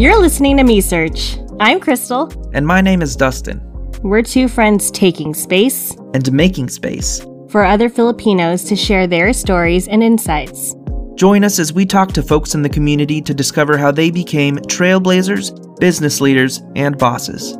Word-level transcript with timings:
You're 0.00 0.18
listening 0.18 0.56
to 0.56 0.64
Me 0.64 0.80
Search. 0.80 1.38
I'm 1.60 1.78
Crystal. 1.78 2.32
And 2.52 2.66
my 2.66 2.80
name 2.80 3.02
is 3.02 3.14
Dustin. 3.14 3.60
We're 4.02 4.22
two 4.22 4.48
friends 4.48 4.90
taking 4.90 5.32
space 5.34 5.94
And 6.12 6.32
making 6.32 6.70
space. 6.70 7.24
for 7.50 7.64
other 7.64 7.88
Filipinos 7.88 8.64
to 8.64 8.74
share 8.74 9.06
their 9.06 9.32
stories 9.32 9.86
and 9.86 10.02
insights. 10.02 10.74
Join 11.14 11.44
us 11.44 11.60
as 11.60 11.72
we 11.72 11.86
talk 11.86 12.10
to 12.14 12.24
folks 12.24 12.56
in 12.56 12.62
the 12.62 12.68
community 12.68 13.22
to 13.22 13.32
discover 13.32 13.78
how 13.78 13.92
they 13.92 14.10
became 14.10 14.56
trailblazers, 14.56 15.78
business 15.78 16.20
leaders, 16.20 16.62
and 16.74 16.98
bosses. 16.98 17.56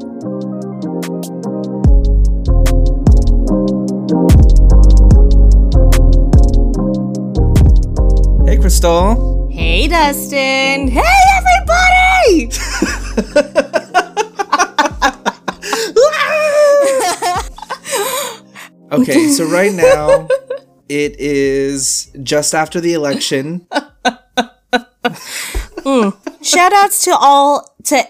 Crystal. 8.80 9.50
Hey, 9.52 9.88
Dustin. 9.88 10.88
Hey, 10.88 11.20
everybody! 11.36 12.50
Okay, 18.92 19.28
so 19.28 19.44
right 19.44 19.72
now 19.72 20.26
it 20.88 21.14
is 21.20 22.10
just 22.24 22.56
after 22.56 22.80
the 22.80 22.94
election. 22.94 23.66
Hmm. 25.82 26.10
Shout 26.42 26.72
outs 26.74 27.04
to 27.04 27.16
all 27.18 27.76
to 27.84 28.02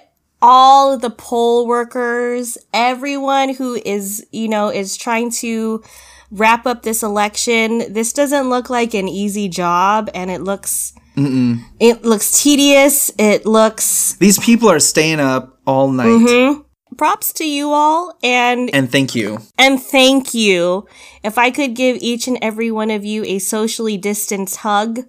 all 0.42 0.98
the 0.98 1.10
poll 1.10 1.66
workers, 1.66 2.58
everyone 2.72 3.54
who 3.54 3.74
is, 3.84 4.26
you 4.32 4.48
know, 4.48 4.70
is 4.70 4.96
trying 4.96 5.30
to 5.32 5.82
wrap 6.30 6.66
up 6.66 6.82
this 6.82 7.02
election. 7.02 7.92
This 7.92 8.12
doesn't 8.12 8.48
look 8.48 8.70
like 8.70 8.94
an 8.94 9.08
easy 9.08 9.48
job 9.48 10.10
and 10.14 10.30
it 10.30 10.40
looks 10.42 10.92
it 11.16 12.02
looks 12.02 12.42
tedious. 12.42 13.10
It 13.18 13.44
looks 13.44 14.14
These 14.14 14.38
people 14.38 14.70
are 14.70 14.80
staying 14.80 15.20
up 15.20 15.58
all 15.66 15.90
night. 15.90 16.06
Mm-hmm. 16.06 16.96
props 16.96 17.32
to 17.34 17.44
you 17.48 17.70
all 17.72 18.16
and 18.22 18.70
And 18.74 18.90
thank 18.90 19.14
you. 19.14 19.38
and 19.58 19.82
thank 19.82 20.32
you. 20.32 20.86
If 21.22 21.36
I 21.36 21.50
could 21.50 21.74
give 21.74 21.98
each 22.00 22.26
and 22.26 22.38
every 22.40 22.70
one 22.70 22.90
of 22.90 23.04
you 23.04 23.24
a 23.24 23.38
socially 23.38 23.98
distanced 23.98 24.56
hug, 24.58 25.00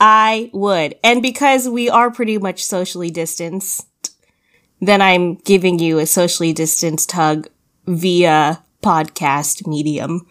I 0.00 0.50
would. 0.54 0.94
And 1.04 1.20
because 1.22 1.68
we 1.68 1.90
are 1.90 2.10
pretty 2.10 2.38
much 2.38 2.64
socially 2.64 3.10
distanced, 3.10 3.86
then 4.80 5.02
I'm 5.02 5.34
giving 5.36 5.78
you 5.78 5.98
a 5.98 6.06
socially 6.06 6.52
distanced 6.52 7.12
hug 7.12 7.48
via 7.86 8.62
podcast 8.86 9.66
medium. 9.66 10.24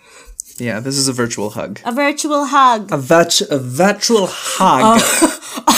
Yeah, 0.57 0.79
this 0.79 0.95
is 0.97 1.09
a 1.09 1.13
virtual 1.13 1.49
hug. 1.49 1.81
A 1.83 1.91
virtual 1.91 2.45
hug. 2.45 2.89
A, 2.89 2.97
vit- 2.97 3.41
a 3.51 3.59
virtual 3.59 4.27
hug. 4.29 5.01
Oh. 5.01 5.75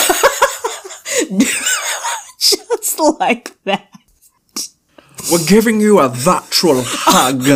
Just 2.38 3.00
like 3.20 3.58
that. 3.64 3.90
We're 5.32 5.46
giving 5.48 5.82
you 5.82 5.98
a 6.00 6.08
virtual 6.08 6.84
hug. 6.86 7.48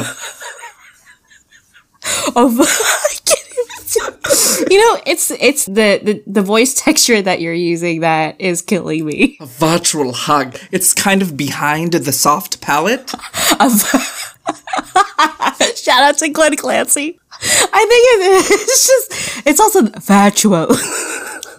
Of 2.36 2.60
I 2.60 3.14
can't 3.24 3.48
even 3.52 3.68
do- 3.94 4.74
you 4.74 4.80
know, 4.80 5.02
it's 5.06 5.30
it's 5.30 5.66
the, 5.68 6.00
the 6.04 6.24
the 6.26 6.42
voice 6.42 6.74
texture 6.74 7.22
that 7.22 7.42
you're 7.42 7.54
using 7.54 8.00
that 8.00 8.42
is 8.42 8.64
killing 8.64 9.06
me. 9.06 9.38
A 9.40 9.46
virtual 9.46 10.14
hug. 10.14 10.58
It's 10.72 10.96
kind 10.96 11.22
of 11.22 11.38
behind 11.38 11.92
the 11.94 12.12
soft 12.12 12.60
palate. 12.60 13.14
Shout 15.76 16.02
out 16.04 16.18
to 16.20 16.30
Glenn 16.30 16.56
Clancy. 16.56 17.20
I 17.34 17.86
think 17.90 18.04
it- 18.08 18.52
it's 18.52 18.88
just, 18.88 19.48
it's 19.48 19.60
also 19.60 19.84
virtual. 20.00 20.68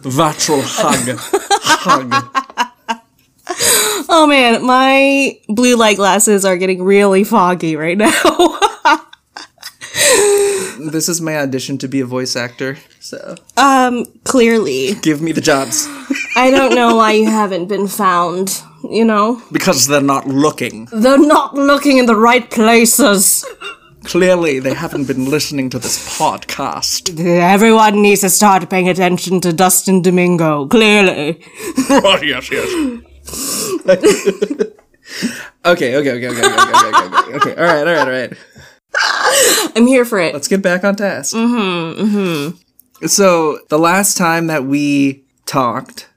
Virtual 0.02 0.61
hug. 0.64 1.16
hug. 1.22 2.12
Oh 4.08 4.27
man, 4.27 4.64
my 4.67 5.39
blue 5.48 5.77
light 5.77 5.96
glasses 5.96 6.45
are 6.45 6.56
getting 6.56 6.83
really 6.83 7.23
foggy 7.24 7.77
right 7.77 7.96
now. 7.96 8.11
This 10.90 11.08
is 11.08 11.20
my 11.20 11.36
audition 11.36 11.79
to 11.79 11.86
be 11.89 12.01
a 12.01 12.06
voice 12.06 12.35
actor. 12.35 12.77
So 12.98 13.36
um, 13.56 14.05
clearly. 14.24 14.95
give 15.02 15.23
me 15.23 15.30
the 15.33 15.40
jobs. 15.40 15.86
I 16.36 16.51
don't 16.51 16.74
know 16.74 16.96
why 16.96 17.12
you 17.12 17.27
haven't 17.27 17.67
been 17.68 17.86
found, 17.86 18.61
you 18.90 19.04
know? 19.04 19.42
Because 19.50 19.86
they're 19.86 20.00
not 20.00 20.26
looking. 20.26 20.86
They're 20.92 21.18
not 21.18 21.54
looking 21.54 21.98
in 21.98 22.06
the 22.06 22.16
right 22.16 22.48
places. 22.50 23.44
Clearly, 24.04 24.58
they 24.58 24.74
haven't 24.74 25.06
been 25.06 25.30
listening 25.30 25.70
to 25.70 25.78
this 25.78 26.18
podcast. 26.18 27.18
Everyone 27.20 28.02
needs 28.02 28.22
to 28.22 28.30
start 28.30 28.68
paying 28.68 28.88
attention 28.88 29.40
to 29.42 29.52
Dustin 29.52 30.02
Domingo, 30.02 30.66
clearly. 30.66 31.40
oh, 31.90 32.18
yes, 32.22 32.50
yes. 32.50 32.68
okay, 35.64 35.96
okay, 35.96 35.96
okay, 35.96 36.12
okay, 36.12 36.28
okay, 36.28 36.28
okay, 36.28 36.48
okay, 36.48 37.06
okay, 37.16 37.34
okay. 37.34 37.54
All 37.54 37.64
right, 37.64 37.86
all 37.86 37.94
right, 37.94 37.98
all 37.98 38.10
right. 38.10 38.32
I'm 39.76 39.86
here 39.86 40.04
for 40.04 40.18
it. 40.18 40.34
Let's 40.34 40.48
get 40.48 40.62
back 40.62 40.84
on 40.84 40.96
task. 40.96 41.34
Mm-hmm. 41.34 42.02
Mm-hmm. 42.02 43.06
So 43.06 43.60
the 43.68 43.78
last 43.78 44.16
time 44.16 44.48
that 44.48 44.64
we 44.64 45.24
talked, 45.46 46.08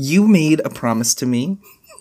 you 0.00 0.26
made 0.26 0.60
a 0.64 0.70
promise 0.70 1.14
to 1.16 1.26
me 1.26 1.58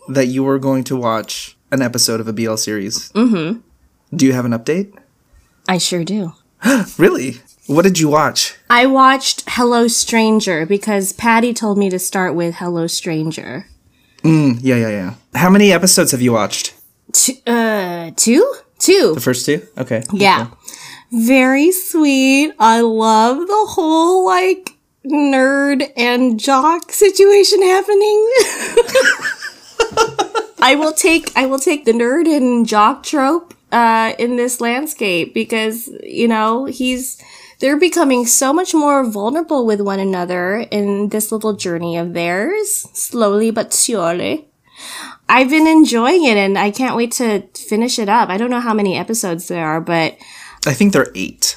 that 0.08 0.28
you 0.28 0.44
were 0.44 0.60
going 0.60 0.84
to 0.86 0.96
watch 0.96 1.58
an 1.72 1.82
episode 1.82 2.20
of 2.20 2.28
a 2.28 2.34
BL 2.34 2.56
series. 2.56 3.12
Mm-hmm. 3.12 3.60
Do 4.16 4.26
you 4.26 4.34
have 4.34 4.46
an 4.46 4.52
update? 4.52 4.98
I 5.68 5.78
sure 5.78 6.04
do. 6.04 6.34
Really? 6.98 7.42
What 7.68 7.84
did 7.84 8.00
you 8.00 8.10
watch? 8.10 8.56
I 8.70 8.88
watched 8.88 9.44
Hello 9.48 9.88
Stranger 9.88 10.66
because 10.66 11.14
Patty 11.14 11.54
told 11.54 11.78
me 11.78 11.90
to 11.92 12.00
start 12.00 12.34
with 12.34 12.56
Hello 12.56 12.88
Stranger. 12.88 13.68
Yeah, 14.24 14.76
yeah, 14.76 14.90
yeah. 14.90 15.14
How 15.36 15.52
many 15.52 15.72
episodes 15.72 16.12
have 16.12 16.22
you 16.22 16.34
watched? 16.34 16.74
T- 17.14 17.42
uh, 17.46 18.12
two? 18.16 18.56
Two. 18.80 19.14
The 19.14 19.22
first 19.22 19.46
two? 19.46 19.68
Okay. 19.78 20.04
Yeah. 20.12 20.48
Very 21.12 21.72
sweet. 21.72 22.54
I 22.58 22.82
love 22.82 23.38
the 23.38 23.66
whole 23.70 24.26
like 24.26 24.76
nerd 25.10 25.92
and 25.98 26.40
jock 26.40 26.92
situation 26.92 27.62
happening. 27.62 28.30
I 30.62 30.76
will 30.78 30.94
take 30.94 31.32
I 31.36 31.46
will 31.46 31.60
take 31.60 31.86
the 31.86 31.94
nerd 31.94 32.28
and 32.28 32.68
jock 32.68 33.04
trope 33.04 33.54
uh 33.72 34.14
in 34.18 34.36
this 34.36 34.60
landscape 34.62 35.34
because 35.34 35.90
you 36.04 36.28
know, 36.28 36.66
he's 36.66 37.22
they're 37.60 37.80
becoming 37.80 38.26
so 38.26 38.54
much 38.54 38.74
more 38.74 39.04
vulnerable 39.04 39.66
with 39.66 39.82
one 39.82 40.00
another 40.00 40.66
in 40.72 41.10
this 41.10 41.32
little 41.32 41.54
journey 41.54 41.98
of 41.98 42.14
theirs, 42.14 42.88
slowly 42.94 43.52
but 43.52 43.74
surely. 43.74 44.48
I've 45.28 45.50
been 45.50 45.68
enjoying 45.68 46.24
it 46.24 46.38
and 46.38 46.58
I 46.58 46.72
can't 46.72 46.96
wait 46.96 47.12
to 47.14 47.42
finish 47.54 48.00
it 48.00 48.08
up. 48.08 48.30
I 48.30 48.38
don't 48.38 48.50
know 48.50 48.62
how 48.62 48.74
many 48.74 48.98
episodes 48.98 49.50
there 49.50 49.66
are, 49.66 49.82
but 49.82 50.18
I 50.66 50.74
think 50.74 50.94
there 50.94 51.04
are 51.04 51.12
eight. 51.16 51.49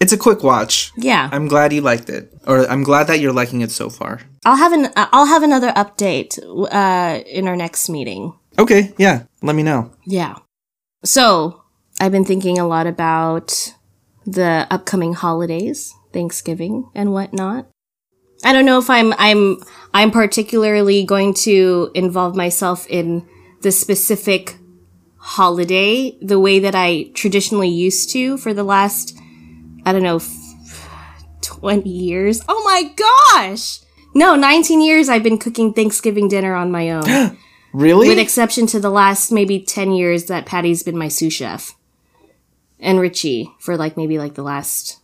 It's 0.00 0.12
a 0.12 0.16
quick 0.16 0.42
watch. 0.42 0.92
yeah. 0.96 1.28
I'm 1.30 1.46
glad 1.46 1.72
you 1.72 1.82
liked 1.82 2.08
it, 2.08 2.32
or 2.46 2.66
I'm 2.70 2.82
glad 2.82 3.06
that 3.08 3.20
you're 3.20 3.34
liking 3.34 3.60
it 3.60 3.70
so 3.70 3.90
far. 3.90 4.22
I'll 4.46 4.56
have 4.56 4.72
an 4.72 4.88
I'll 4.96 5.26
have 5.26 5.42
another 5.42 5.72
update 5.72 6.38
uh 6.72 7.22
in 7.24 7.46
our 7.46 7.56
next 7.56 7.88
meeting. 7.90 8.32
Okay, 8.58 8.92
yeah. 8.98 9.24
Let 9.42 9.54
me 9.56 9.62
know. 9.62 9.92
Yeah. 10.06 10.36
So, 11.04 11.62
I've 12.00 12.12
been 12.12 12.24
thinking 12.24 12.58
a 12.58 12.66
lot 12.66 12.86
about 12.86 13.74
the 14.26 14.66
upcoming 14.70 15.14
holidays, 15.14 15.94
Thanksgiving 16.12 16.90
and 16.94 17.12
whatnot. 17.12 17.68
I 18.42 18.52
don't 18.54 18.64
know 18.66 18.78
if 18.78 18.88
I'm 18.88 19.12
I'm 19.18 19.58
I'm 19.92 20.10
particularly 20.10 21.04
going 21.04 21.34
to 21.44 21.90
involve 21.94 22.34
myself 22.34 22.86
in 22.88 23.28
the 23.60 23.70
specific 23.72 24.56
holiday 25.16 26.16
the 26.22 26.40
way 26.40 26.58
that 26.60 26.74
I 26.74 27.10
traditionally 27.12 27.68
used 27.68 28.10
to 28.12 28.38
for 28.38 28.54
the 28.54 28.64
last 28.64 29.18
I 29.90 29.92
don't 29.92 30.04
know 30.04 30.20
20 31.42 31.90
years. 31.90 32.42
Oh 32.48 32.62
my 32.62 32.92
gosh. 32.94 33.80
No, 34.14 34.36
19 34.36 34.80
years 34.80 35.08
I've 35.08 35.24
been 35.24 35.36
cooking 35.36 35.72
Thanksgiving 35.72 36.28
dinner 36.28 36.54
on 36.54 36.70
my 36.70 36.90
own. 36.90 37.36
Really? 37.72 38.08
with 38.08 38.18
exception 38.18 38.66
to 38.66 38.80
the 38.80 38.90
last 38.90 39.30
maybe 39.30 39.60
10 39.60 39.92
years 39.92 40.24
that 40.24 40.44
Patty's 40.44 40.82
been 40.82 40.98
my 40.98 41.06
sous 41.06 41.32
chef. 41.32 41.76
And 42.80 42.98
Richie 42.98 43.52
for 43.60 43.76
like 43.76 43.96
maybe 43.96 44.18
like 44.18 44.34
the 44.34 44.42
last 44.42 44.98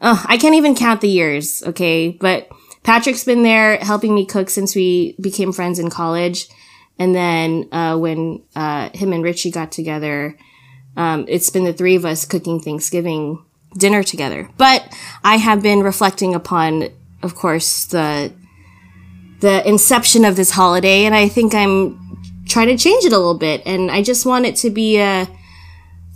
Oh, 0.00 0.24
I 0.28 0.36
can't 0.36 0.54
even 0.54 0.76
count 0.76 1.00
the 1.00 1.08
years, 1.08 1.60
okay? 1.64 2.10
But 2.10 2.48
Patrick's 2.84 3.24
been 3.24 3.42
there 3.42 3.78
helping 3.78 4.14
me 4.14 4.26
cook 4.26 4.48
since 4.48 4.76
we 4.76 5.16
became 5.20 5.52
friends 5.52 5.80
in 5.80 5.90
college. 5.90 6.48
And 7.00 7.16
then 7.16 7.68
uh, 7.72 7.96
when 7.98 8.42
uh, 8.54 8.90
him 8.94 9.12
and 9.12 9.24
Richie 9.24 9.50
got 9.50 9.72
together, 9.72 10.38
um, 10.96 11.24
it's 11.28 11.50
been 11.50 11.64
the 11.64 11.72
three 11.72 11.96
of 11.96 12.04
us 12.04 12.24
cooking 12.24 12.60
Thanksgiving 12.60 13.44
dinner 13.78 14.02
together. 14.02 14.48
But 14.56 14.94
I 15.24 15.36
have 15.36 15.62
been 15.62 15.80
reflecting 15.80 16.34
upon, 16.34 16.88
of 17.22 17.34
course, 17.34 17.86
the 17.86 18.32
the 19.40 19.66
inception 19.68 20.24
of 20.24 20.36
this 20.36 20.50
holiday, 20.50 21.04
and 21.04 21.14
I 21.14 21.28
think 21.28 21.54
I'm 21.54 22.18
trying 22.46 22.66
to 22.68 22.76
change 22.76 23.04
it 23.04 23.12
a 23.12 23.18
little 23.18 23.38
bit. 23.38 23.62
And 23.64 23.90
I 23.90 24.02
just 24.02 24.26
want 24.26 24.46
it 24.46 24.56
to 24.56 24.70
be 24.70 24.98
a, 24.98 25.28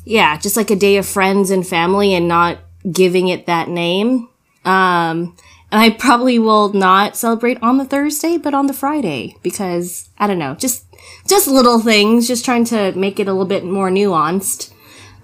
yeah, 0.04 0.36
just 0.38 0.56
like 0.56 0.70
a 0.70 0.76
day 0.76 0.96
of 0.96 1.06
friends 1.06 1.50
and 1.50 1.66
family, 1.66 2.14
and 2.14 2.26
not 2.26 2.58
giving 2.90 3.28
it 3.28 3.46
that 3.46 3.68
name. 3.68 4.28
Um, 4.64 5.36
and 5.70 5.80
I 5.80 5.90
probably 5.90 6.38
will 6.38 6.72
not 6.72 7.16
celebrate 7.16 7.62
on 7.62 7.78
the 7.78 7.84
Thursday, 7.84 8.36
but 8.36 8.54
on 8.54 8.66
the 8.66 8.74
Friday 8.74 9.36
because 9.42 10.08
I 10.18 10.26
don't 10.26 10.38
know, 10.38 10.54
just 10.54 10.84
just 11.28 11.48
little 11.48 11.80
things, 11.80 12.28
just 12.28 12.44
trying 12.44 12.64
to 12.66 12.92
make 12.92 13.18
it 13.18 13.28
a 13.28 13.32
little 13.32 13.46
bit 13.46 13.64
more 13.64 13.90
nuanced. 13.90 14.72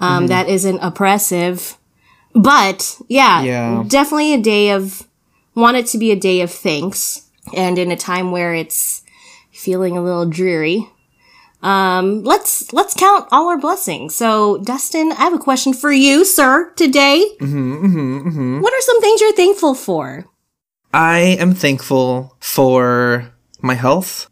Um, 0.01 0.29
that 0.29 0.49
isn't 0.49 0.79
oppressive. 0.79 1.77
But 2.35 3.01
yeah, 3.09 3.43
Yeah. 3.43 3.85
definitely 3.87 4.35
a 4.35 4.39
day 4.41 4.71
of 4.71 5.07
want 5.55 5.77
it 5.77 5.87
to 5.87 5.99
be 5.99 6.11
a 6.13 6.17
day 6.17 6.41
of 6.41 6.51
thanks, 6.51 7.23
and 7.55 7.79
in 7.79 7.91
a 7.91 7.97
time 7.97 8.31
where 8.31 8.55
it's 8.55 9.03
feeling 9.51 9.97
a 9.97 10.03
little 10.03 10.27
dreary. 10.27 10.89
Um, 11.63 12.23
let's 12.23 12.73
let's 12.73 12.95
count 12.95 13.27
all 13.33 13.49
our 13.49 13.59
blessings. 13.59 14.15
So, 14.15 14.59
Dustin, 14.59 15.11
I 15.13 15.17
have 15.25 15.35
a 15.35 15.39
question 15.39 15.73
for 15.75 15.91
you, 15.91 16.25
sir, 16.25 16.73
today. 16.77 17.27
Mm-hmm, 17.41 17.85
mm-hmm, 17.87 18.29
mm-hmm. 18.29 18.61
What 18.61 18.73
are 18.73 18.81
some 18.83 19.01
things 19.01 19.21
you're 19.21 19.33
thankful 19.33 19.75
for? 19.75 20.27
I 20.95 21.37
am 21.41 21.55
thankful 21.55 22.37
for 22.39 23.33
my 23.61 23.75
health. 23.75 24.31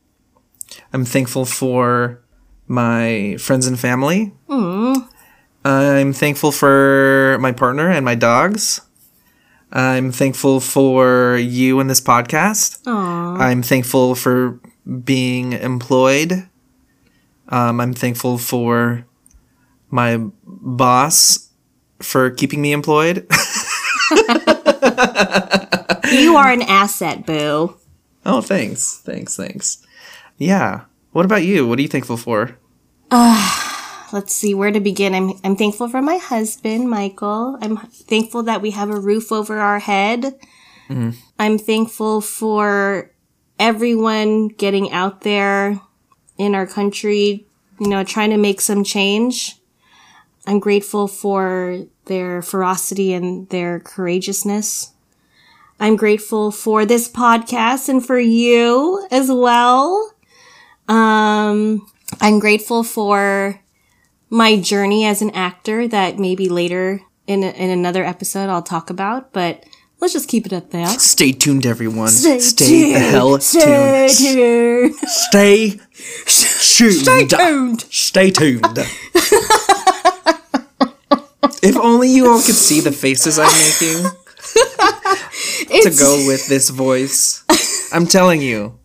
I'm 0.93 1.05
thankful 1.05 1.45
for 1.45 2.23
my 2.69 3.37
friends 3.39 3.67
and 3.67 3.79
family. 3.79 4.33
Mm. 4.49 5.09
I'm 5.67 6.13
thankful 6.13 6.53
for 6.53 7.37
my 7.41 7.53
partner 7.53 7.91
and 7.91 8.05
my 8.05 8.15
dogs. 8.15 8.81
I'm 9.73 10.13
thankful 10.13 10.61
for 10.61 11.37
you 11.37 11.81
and 11.81 11.91
this 11.91 12.01
podcast. 12.01 12.87
I'm 13.41 13.63
thankful 13.63 14.15
for 14.15 14.61
being 15.05 15.53
employed. 15.53 16.49
Um, 17.49 17.81
I'm 17.81 17.93
thankful 17.93 18.39
for 18.39 19.05
my 19.91 20.21
boss 20.45 21.51
for 22.01 22.31
keeping 22.31 22.63
me 22.63 22.73
employed. 22.73 23.27
You 26.13 26.37
are 26.37 26.51
an 26.53 26.63
asset, 26.63 27.27
boo. 27.27 27.77
Oh, 28.25 28.41
thanks. 28.41 29.01
Thanks, 29.05 29.37
thanks. 29.37 29.85
Yeah. 30.39 30.83
What 31.11 31.25
about 31.25 31.43
you? 31.43 31.67
What 31.67 31.79
are 31.79 31.83
you 31.83 31.89
thankful 31.89 32.17
for? 32.17 32.57
Let's 34.13 34.33
see 34.35 34.55
where 34.55 34.71
to 34.71 34.81
begin. 34.81 35.15
I'm 35.15 35.33
I'm 35.43 35.57
thankful 35.57 35.89
for 35.89 36.01
my 36.01 36.17
husband, 36.17 36.89
Michael. 36.89 37.59
I'm 37.61 37.77
thankful 37.77 38.45
that 38.45 38.63
we 38.63 38.71
have 38.71 38.91
a 38.91 39.01
roof 39.01 39.33
over 39.33 39.59
our 39.59 39.79
head. 39.81 40.35
I'm 41.39 41.59
thankful 41.59 42.21
for 42.21 43.11
everyone 43.59 44.49
getting 44.49 44.93
out 44.93 45.23
there 45.23 45.81
in 46.39 46.55
our 46.55 46.67
country, 46.67 47.47
you 47.81 47.89
know, 47.89 48.05
trying 48.05 48.31
to 48.31 48.37
make 48.37 48.61
some 48.61 48.85
change. 48.85 49.57
I'm 50.47 50.61
grateful 50.61 51.09
for 51.09 51.85
their 52.05 52.43
ferocity 52.43 53.13
and 53.13 53.49
their 53.49 53.81
courageousness. 53.81 54.93
I'm 55.81 55.97
grateful 55.97 56.53
for 56.53 56.87
this 56.87 57.09
podcast 57.09 57.89
and 57.89 58.05
for 58.05 58.19
you 58.19 59.07
as 59.11 59.31
well. 59.31 60.13
Um, 60.89 61.91
I'm 62.21 62.39
grateful 62.39 62.85
for 62.85 63.61
my 64.31 64.61
journey 64.61 65.05
as 65.05 65.23
an 65.23 65.31
actor 65.31 65.87
that 65.89 66.19
maybe 66.19 66.49
later 66.49 67.01
in, 67.27 67.43
a, 67.43 67.51
in 67.51 67.71
another 67.71 68.05
episode 68.05 68.49
I'll 68.49 68.63
talk 68.63 68.91
about, 68.91 69.33
but 69.33 69.65
let's 70.01 70.13
just 70.13 70.29
keep 70.29 70.47
it 70.47 70.53
at 70.53 70.71
that. 70.73 71.01
Stay 71.01 71.33
tuned, 71.33 71.67
everyone. 71.67 72.09
Stay, 72.09 72.93
the 72.93 72.99
hell 72.99 73.39
Stay 73.41 74.09
tuned. 74.09 74.95
tuned. 74.95 74.95
Stay 75.09 75.71
tuned. 75.71 75.81
Stay 76.27 77.27
tuned. 77.27 77.81
Stay 77.83 78.31
tuned. 78.31 78.79
if 81.63 81.77
only 81.77 82.09
you 82.11 82.29
all 82.31 82.41
could 82.43 82.55
see 82.55 82.81
the 82.81 82.93
faces 82.93 83.39
I'm 83.39 83.47
making 83.47 84.05
to 85.83 85.91
go 85.99 86.25
with 86.27 86.47
this 86.49 86.71
voice. 86.71 87.45
I'm 87.93 88.07
telling 88.07 88.41
you, 88.43 88.79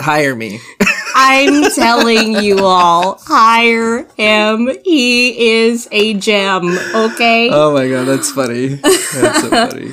hire 0.00 0.34
me. 0.34 0.60
I'm 1.14 1.70
telling 1.72 2.42
you 2.42 2.60
all, 2.60 3.18
hire 3.22 4.04
him. 4.16 4.70
He 4.84 5.50
is 5.50 5.88
a 5.92 6.14
gem, 6.14 6.76
okay? 6.94 7.48
Oh 7.50 7.72
my 7.74 7.88
god, 7.88 8.04
that's 8.04 8.30
funny. 8.30 8.68
That's 8.76 9.40
so 9.40 9.50
funny. 9.70 9.92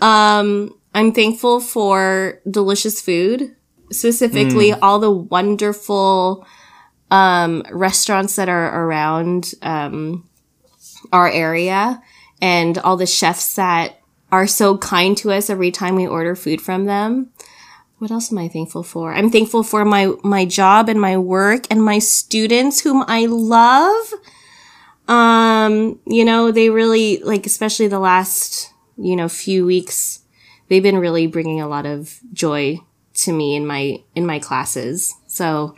Um, 0.00 0.74
I'm 0.94 1.12
thankful 1.12 1.60
for 1.60 2.40
delicious 2.50 3.00
food, 3.00 3.54
specifically 3.92 4.72
all 4.72 4.98
the 4.98 5.10
wonderful 5.10 6.46
um, 7.10 7.62
restaurants 7.70 8.36
that 8.36 8.48
are 8.48 8.84
around 8.84 9.52
um, 9.62 10.28
our 11.12 11.28
area 11.28 12.02
and 12.40 12.78
all 12.78 12.96
the 12.96 13.06
chefs 13.06 13.54
that 13.56 14.00
are 14.32 14.46
so 14.46 14.78
kind 14.78 15.16
to 15.18 15.32
us 15.32 15.50
every 15.50 15.70
time 15.70 15.96
we 15.96 16.06
order 16.06 16.36
food 16.36 16.60
from 16.60 16.86
them. 16.86 17.30
What 18.00 18.10
else 18.10 18.32
am 18.32 18.38
I 18.38 18.48
thankful 18.48 18.82
for? 18.82 19.12
I'm 19.12 19.28
thankful 19.30 19.62
for 19.62 19.84
my 19.84 20.14
my 20.24 20.46
job 20.46 20.88
and 20.88 20.98
my 20.98 21.18
work 21.18 21.66
and 21.70 21.84
my 21.84 21.98
students 21.98 22.80
whom 22.80 23.04
I 23.06 23.26
love. 23.26 24.14
Um, 25.06 26.00
you 26.06 26.24
know, 26.24 26.50
they 26.50 26.70
really 26.70 27.18
like 27.18 27.44
especially 27.44 27.88
the 27.88 27.98
last, 27.98 28.72
you 28.96 29.16
know, 29.16 29.28
few 29.28 29.66
weeks 29.66 30.20
they've 30.68 30.82
been 30.82 30.96
really 30.96 31.26
bringing 31.26 31.60
a 31.60 31.68
lot 31.68 31.84
of 31.84 32.18
joy 32.32 32.78
to 33.12 33.32
me 33.34 33.54
in 33.54 33.66
my 33.66 33.98
in 34.14 34.24
my 34.24 34.38
classes. 34.38 35.14
So, 35.26 35.74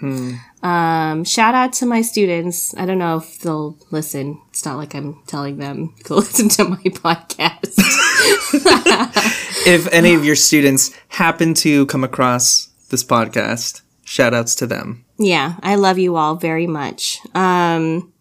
um, 0.62 1.25
shout 1.25 1.55
out 1.55 1.73
to 1.75 1.87
my 1.87 2.03
students. 2.03 2.75
I 2.76 2.87
don't 2.87 2.99
know 2.99 3.17
if 3.19 3.38
they'll 3.41 3.76
listen. 3.91 4.41
It's 4.50 4.64
not 4.64 4.76
like 4.76 4.94
I'm 4.94 5.23
telling 5.26 5.59
them 5.59 5.94
to 6.05 6.14
listen 6.14 6.49
to 6.50 6.64
my 6.64 6.76
podcast. 6.76 7.79
If 9.64 9.87
any 9.93 10.14
of 10.14 10.25
your 10.25 10.35
students 10.35 10.91
happen 11.06 11.55
to 11.55 11.87
come 11.87 12.03
across 12.03 12.69
this 12.91 13.05
podcast, 13.05 13.82
shout 14.05 14.35
outs 14.35 14.56
to 14.56 14.67
them. 14.67 15.05
yeah, 15.19 15.55
I 15.62 15.76
love 15.76 15.99
you 16.00 16.17
all 16.17 16.35
very 16.35 16.67
much. 16.67 17.20
Um, 17.32 18.12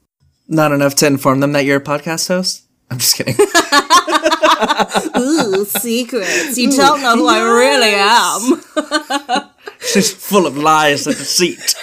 Not 0.48 0.72
enough 0.72 0.94
to 0.98 1.08
inform 1.08 1.40
them 1.40 1.54
that 1.54 1.66
you're 1.66 1.78
a 1.78 1.84
podcast 1.84 2.28
host? 2.28 2.64
I'm 2.92 3.00
just 3.00 3.16
kidding. 3.16 3.34
ooh, 5.18 5.66
secrets. 5.66 6.58
You 6.60 6.72
don't 6.72 7.02
know 7.02 7.16
who 7.16 7.28
I 7.28 7.42
really 7.42 7.94
am. 9.42 9.50
She's 9.80 10.14
full 10.14 10.46
of 10.46 10.58
lies 10.58 11.08
and 11.08 11.16
deceit. 11.18 11.74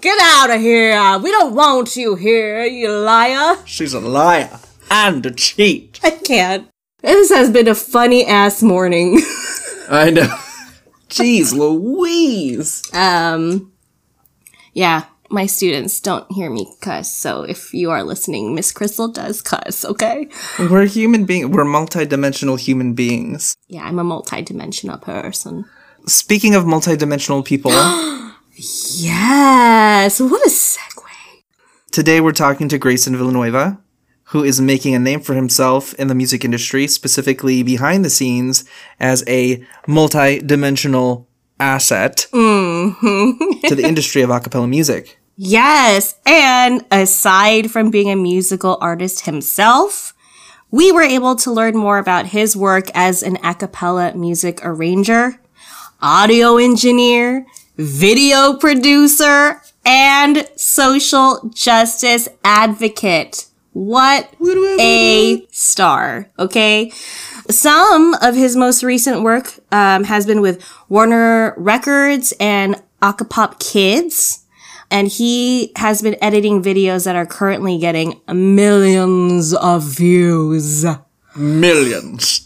Get 0.00 0.18
out 0.20 0.50
of 0.50 0.60
here. 0.60 1.18
We 1.18 1.30
don't 1.30 1.54
want 1.54 1.96
you 1.96 2.14
here, 2.14 2.64
you 2.64 2.90
liar. 2.90 3.56
She's 3.64 3.94
a 3.94 4.00
liar 4.00 4.60
and 4.90 5.24
a 5.24 5.30
cheat. 5.30 5.98
I 6.02 6.10
can't. 6.10 6.68
This 7.00 7.30
has 7.30 7.50
been 7.50 7.68
a 7.68 7.74
funny 7.74 8.26
ass 8.26 8.62
morning. 8.62 9.20
I 9.88 10.10
know. 10.10 10.28
Jeez 11.08 11.52
Louise. 11.54 12.82
um, 12.92 13.72
yeah, 14.72 15.04
my 15.30 15.46
students 15.46 16.00
don't 16.00 16.30
hear 16.32 16.50
me 16.50 16.66
cuss. 16.80 17.14
So 17.16 17.42
if 17.42 17.72
you 17.72 17.90
are 17.90 18.02
listening, 18.02 18.54
Miss 18.54 18.72
Crystal 18.72 19.08
does 19.08 19.40
cuss, 19.40 19.84
okay? 19.84 20.28
We're 20.58 20.86
human 20.86 21.24
beings. 21.24 21.46
We're 21.46 21.64
multidimensional 21.64 22.58
human 22.58 22.94
beings. 22.94 23.56
Yeah, 23.68 23.84
I'm 23.84 23.98
a 23.98 24.04
multidimensional 24.04 25.00
person. 25.00 25.64
Speaking 26.06 26.54
of 26.54 26.64
multidimensional 26.64 27.42
people, 27.44 27.72
Yes, 28.56 30.20
what 30.20 30.46
a 30.46 30.50
segue. 30.50 31.02
today 31.90 32.20
we're 32.20 32.32
talking 32.32 32.68
to 32.68 32.78
Grayson 32.78 33.16
Villanueva, 33.16 33.80
who 34.24 34.44
is 34.44 34.60
making 34.60 34.94
a 34.94 34.98
name 34.98 35.20
for 35.20 35.34
himself 35.34 35.94
in 35.94 36.08
the 36.08 36.14
music 36.14 36.44
industry, 36.44 36.86
specifically 36.86 37.62
behind 37.62 38.04
the 38.04 38.10
scenes 38.10 38.66
as 39.00 39.24
a 39.26 39.64
multidimensional 39.88 41.24
asset 41.58 42.26
mm-hmm. 42.32 43.66
to 43.66 43.74
the 43.74 43.84
industry 43.88 44.20
of 44.20 44.28
a 44.28 44.40
cappella 44.40 44.68
music. 44.68 45.18
Yes, 45.36 46.16
and 46.26 46.84
aside 46.90 47.70
from 47.70 47.90
being 47.90 48.10
a 48.10 48.16
musical 48.16 48.76
artist 48.80 49.24
himself, 49.24 50.12
we 50.70 50.92
were 50.92 51.02
able 51.02 51.34
to 51.36 51.50
learn 51.50 51.78
more 51.78 51.96
about 51.96 52.26
his 52.26 52.54
work 52.54 52.90
as 52.94 53.22
an 53.22 53.38
a 53.42 53.54
cappella 53.54 54.14
music 54.14 54.60
arranger, 54.62 55.40
audio 56.04 56.58
engineer, 56.58 57.46
video 57.78 58.58
producer, 58.58 59.62
and 59.86 60.46
social 60.54 61.50
justice 61.54 62.28
advocate. 62.44 63.46
What 63.72 64.32
a 64.78 65.46
star, 65.50 66.30
okay? 66.38 66.90
Some 67.50 68.14
of 68.20 68.36
his 68.36 68.54
most 68.54 68.82
recent 68.82 69.22
work 69.22 69.54
um, 69.72 70.04
has 70.04 70.26
been 70.26 70.42
with 70.42 70.62
Warner 70.90 71.54
Records 71.56 72.34
and 72.38 72.80
Acapop 73.02 73.58
Kids 73.58 74.44
and 74.90 75.08
he 75.08 75.72
has 75.76 76.02
been 76.02 76.16
editing 76.22 76.62
videos 76.62 77.04
that 77.06 77.16
are 77.16 77.26
currently 77.26 77.78
getting 77.78 78.20
millions 78.28 79.54
of 79.54 79.82
views. 79.82 80.84
Millions. 81.34 82.43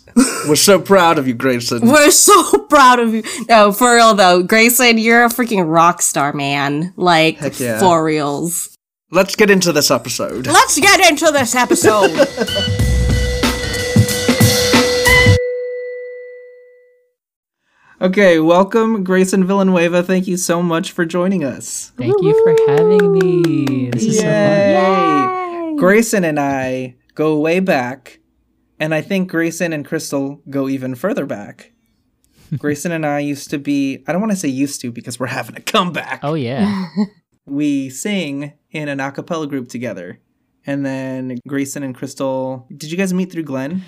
We're 0.49 0.57
so 0.57 0.81
proud 0.81 1.19
of 1.19 1.29
you, 1.29 1.35
Grayson. 1.35 1.87
We're 1.87 2.11
so 2.11 2.59
proud 2.69 2.99
of 2.99 3.15
you. 3.15 3.23
No, 3.49 3.73
for 3.73 3.95
real 3.95 4.15
though, 4.15 4.43
Grayson, 4.43 4.99
you're 4.99 5.25
a 5.25 5.29
freaking 5.29 5.71
rock 5.71 6.03
star, 6.03 6.33
man. 6.33 6.93
Like 6.97 7.39
Heck 7.39 7.61
yeah. 7.61 7.79
for 7.79 8.03
reals. 8.03 8.77
Let's 9.11 9.37
get 9.37 9.51
into 9.51 9.73
this 9.73 9.91
episode. 9.91 10.47
Let's 10.47 10.79
get 10.79 11.09
into 11.09 11.31
this 11.31 11.55
episode. 11.55 12.11
okay, 18.01 18.39
welcome, 18.39 19.05
Grayson 19.05 19.47
Villanueva. 19.47 20.03
Thank 20.03 20.27
you 20.27 20.37
so 20.37 20.63
much 20.63 20.93
for 20.93 21.05
joining 21.07 21.45
us. 21.45 21.93
Thank 21.97 22.15
you 22.21 22.33
for 22.45 22.73
having 22.73 23.13
me. 23.13 23.91
This 23.91 24.05
is 24.05 24.17
so 24.19 24.23
fun. 24.25 24.31
Yay! 24.31 25.75
Grayson 25.77 26.25
and 26.25 26.39
I 26.41 26.97
go 27.15 27.39
way 27.39 27.61
back, 27.61 28.18
and 28.81 28.95
I 28.95 29.01
think 29.01 29.31
Grayson 29.31 29.73
and 29.73 29.85
Crystal 29.85 30.41
go 30.49 30.69
even 30.69 30.95
further 30.95 31.27
back. 31.27 31.73
Grayson 32.59 32.93
and 32.93 33.05
I 33.05 33.21
used 33.21 33.51
to 33.51 33.59
be, 33.59 34.03
I 34.07 34.13
don't 34.13 34.21
want 34.21 34.33
to 34.33 34.39
say 34.39 34.49
used 34.49 34.81
to 34.81 34.91
because 34.91 35.21
we're 35.21 35.27
having 35.27 35.57
a 35.57 35.61
comeback. 35.61 36.21
Oh 36.23 36.35
yeah. 36.35 36.89
We 37.51 37.89
sing 37.89 38.53
in 38.73 38.91
an 38.91 39.01
a 39.01 39.11
cappella 39.11 39.47
group 39.47 39.69
together. 39.69 40.21
And 40.67 40.85
then 40.85 41.39
Grayson 41.49 41.83
and 41.83 41.95
Crystal, 41.95 42.67
did 42.77 42.91
you 42.91 42.99
guys 42.99 43.15
meet 43.15 43.33
through 43.33 43.45
Glenn? 43.45 43.83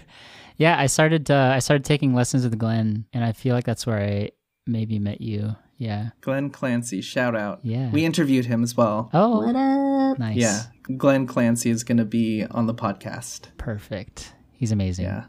yeah, 0.56 0.80
I 0.80 0.86
started 0.86 1.30
uh, 1.30 1.52
I 1.54 1.58
started 1.58 1.84
taking 1.84 2.14
lessons 2.14 2.44
with 2.44 2.58
Glenn 2.58 3.04
and 3.12 3.22
I 3.22 3.32
feel 3.32 3.54
like 3.54 3.64
that's 3.64 3.86
where 3.86 4.00
I 4.00 4.30
maybe 4.66 4.98
met 4.98 5.20
you. 5.20 5.54
Yeah. 5.84 6.10
Glenn 6.22 6.48
Clancy, 6.48 7.02
shout 7.02 7.36
out. 7.36 7.60
Yeah. 7.62 7.90
We 7.90 8.04
interviewed 8.06 8.46
him 8.46 8.62
as 8.62 8.74
well. 8.74 9.10
Oh, 9.12 9.40
what 9.40 9.54
up? 9.54 10.18
nice. 10.18 10.36
Yeah. 10.36 10.62
Glenn 10.96 11.26
Clancy 11.26 11.70
is 11.70 11.84
going 11.84 11.98
to 11.98 12.04
be 12.06 12.44
on 12.50 12.66
the 12.66 12.74
podcast. 12.74 13.48
Perfect. 13.58 14.32
He's 14.52 14.72
amazing. 14.72 15.04
Yeah. 15.04 15.24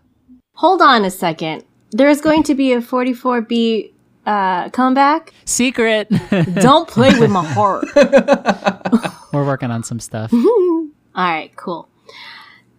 Hold 0.54 0.82
on 0.82 1.04
a 1.04 1.12
second. 1.12 1.66
There's 1.92 2.22
going 2.22 2.44
to 2.44 2.56
be 2.56 2.72
a 2.72 2.80
44B 2.80 3.92
uh, 4.26 4.70
comeback. 4.70 5.34
Secret. 5.44 6.10
Don't 6.56 6.88
play 6.88 7.20
with 7.20 7.30
my 7.30 7.46
heart. 7.46 7.86
We're 9.34 9.46
working 9.46 9.72
on 9.72 9.84
some 9.84 10.00
stuff. 10.00 10.32
All 10.34 10.92
right, 11.16 11.54
cool. 11.58 11.90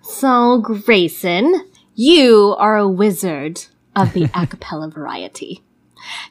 So, 0.02 0.58
Grayson, 0.60 1.68
you 1.94 2.54
are 2.58 2.76
a 2.76 2.88
wizard 2.88 3.66
of 3.94 4.12
the 4.14 4.30
a 4.34 4.46
cappella 4.46 4.88
variety. 4.88 5.62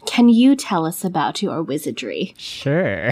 Can 0.06 0.30
you 0.30 0.56
tell 0.56 0.86
us 0.86 1.04
about 1.04 1.42
your 1.42 1.64
wizardry? 1.64 2.34
Sure. 2.38 3.12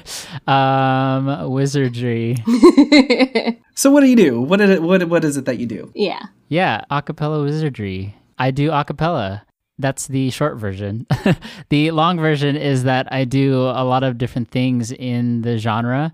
um, 0.46 1.50
wizardry. 1.50 2.36
So 3.74 3.90
what 3.90 4.00
do 4.00 4.06
you 4.06 4.16
do? 4.16 4.40
What, 4.40 4.60
is 4.60 4.70
it, 4.70 4.82
what, 4.82 5.02
what 5.08 5.24
is 5.24 5.36
it 5.36 5.44
that 5.46 5.58
you 5.58 5.66
do? 5.66 5.90
Yeah. 5.94 6.26
Yeah, 6.48 6.84
acapella 6.90 7.42
wizardry. 7.42 8.14
I 8.38 8.50
do 8.50 8.70
acapella. 8.70 9.42
That's 9.78 10.06
the 10.06 10.30
short 10.30 10.58
version. 10.58 11.06
the 11.70 11.90
long 11.90 12.18
version 12.18 12.56
is 12.56 12.84
that 12.84 13.10
I 13.12 13.24
do 13.24 13.54
a 13.54 13.84
lot 13.84 14.02
of 14.04 14.18
different 14.18 14.50
things 14.50 14.92
in 14.92 15.42
the 15.42 15.58
genre. 15.58 16.12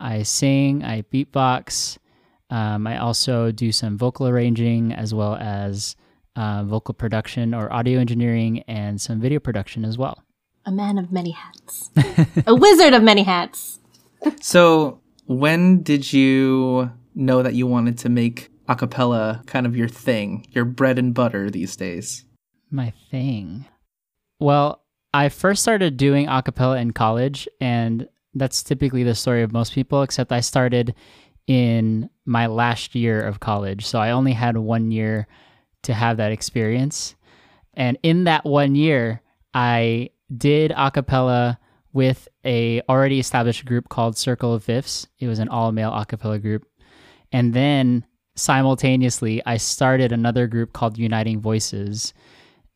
I 0.00 0.22
sing, 0.22 0.82
I 0.84 1.02
beatbox. 1.02 1.98
Um, 2.48 2.86
I 2.86 2.98
also 2.98 3.52
do 3.52 3.72
some 3.72 3.98
vocal 3.98 4.26
arranging 4.26 4.92
as 4.92 5.12
well 5.12 5.36
as 5.36 5.96
uh, 6.36 6.62
vocal 6.64 6.94
production 6.94 7.54
or 7.54 7.72
audio 7.72 7.98
engineering 7.98 8.62
and 8.68 9.00
some 9.00 9.20
video 9.20 9.40
production 9.40 9.84
as 9.84 9.98
well. 9.98 10.22
A 10.64 10.70
man 10.70 10.98
of 10.98 11.10
many 11.10 11.30
hats. 11.30 11.90
a 12.46 12.54
wizard 12.54 12.92
of 12.92 13.02
many 13.02 13.22
hats. 13.22 13.80
So 14.40 15.00
when 15.26 15.82
did 15.82 16.12
you 16.12 16.90
know 17.14 17.42
that 17.42 17.54
you 17.54 17.66
wanted 17.66 17.98
to 17.98 18.08
make 18.08 18.50
a 18.68 18.74
cappella 18.74 19.42
kind 19.46 19.66
of 19.66 19.76
your 19.76 19.88
thing, 19.88 20.46
your 20.50 20.64
bread 20.64 20.98
and 20.98 21.14
butter 21.14 21.50
these 21.50 21.76
days? 21.76 22.24
My 22.70 22.92
thing. 23.10 23.66
Well, 24.40 24.82
I 25.14 25.28
first 25.28 25.62
started 25.62 25.96
doing 25.96 26.28
a 26.28 26.42
cappella 26.42 26.78
in 26.78 26.92
college, 26.92 27.48
and 27.60 28.08
that's 28.34 28.62
typically 28.62 29.04
the 29.04 29.14
story 29.14 29.42
of 29.42 29.52
most 29.52 29.72
people, 29.72 30.02
except 30.02 30.32
I 30.32 30.40
started 30.40 30.94
in 31.46 32.10
my 32.24 32.46
last 32.46 32.94
year 32.94 33.22
of 33.22 33.38
college. 33.40 33.86
So 33.86 33.98
I 34.00 34.10
only 34.10 34.32
had 34.32 34.56
one 34.56 34.90
year 34.90 35.28
to 35.82 35.94
have 35.94 36.16
that 36.16 36.32
experience. 36.32 37.14
And 37.74 37.98
in 38.02 38.24
that 38.24 38.44
one 38.44 38.74
year, 38.74 39.22
I 39.54 40.10
did 40.36 40.72
a 40.76 40.90
cappella 40.90 41.58
with 41.92 42.28
a 42.44 42.82
already 42.88 43.18
established 43.18 43.64
group 43.64 43.88
called 43.88 44.18
Circle 44.18 44.54
of 44.54 44.64
Fifths. 44.64 45.06
It 45.18 45.28
was 45.28 45.38
an 45.38 45.48
all 45.48 45.72
male 45.72 45.92
a 45.92 46.04
cappella 46.04 46.38
group. 46.38 46.66
And 47.32 47.54
then 47.54 48.04
simultaneously, 48.34 49.42
I 49.46 49.56
started 49.56 50.12
another 50.12 50.46
group 50.46 50.72
called 50.72 50.98
Uniting 50.98 51.40
Voices. 51.40 52.12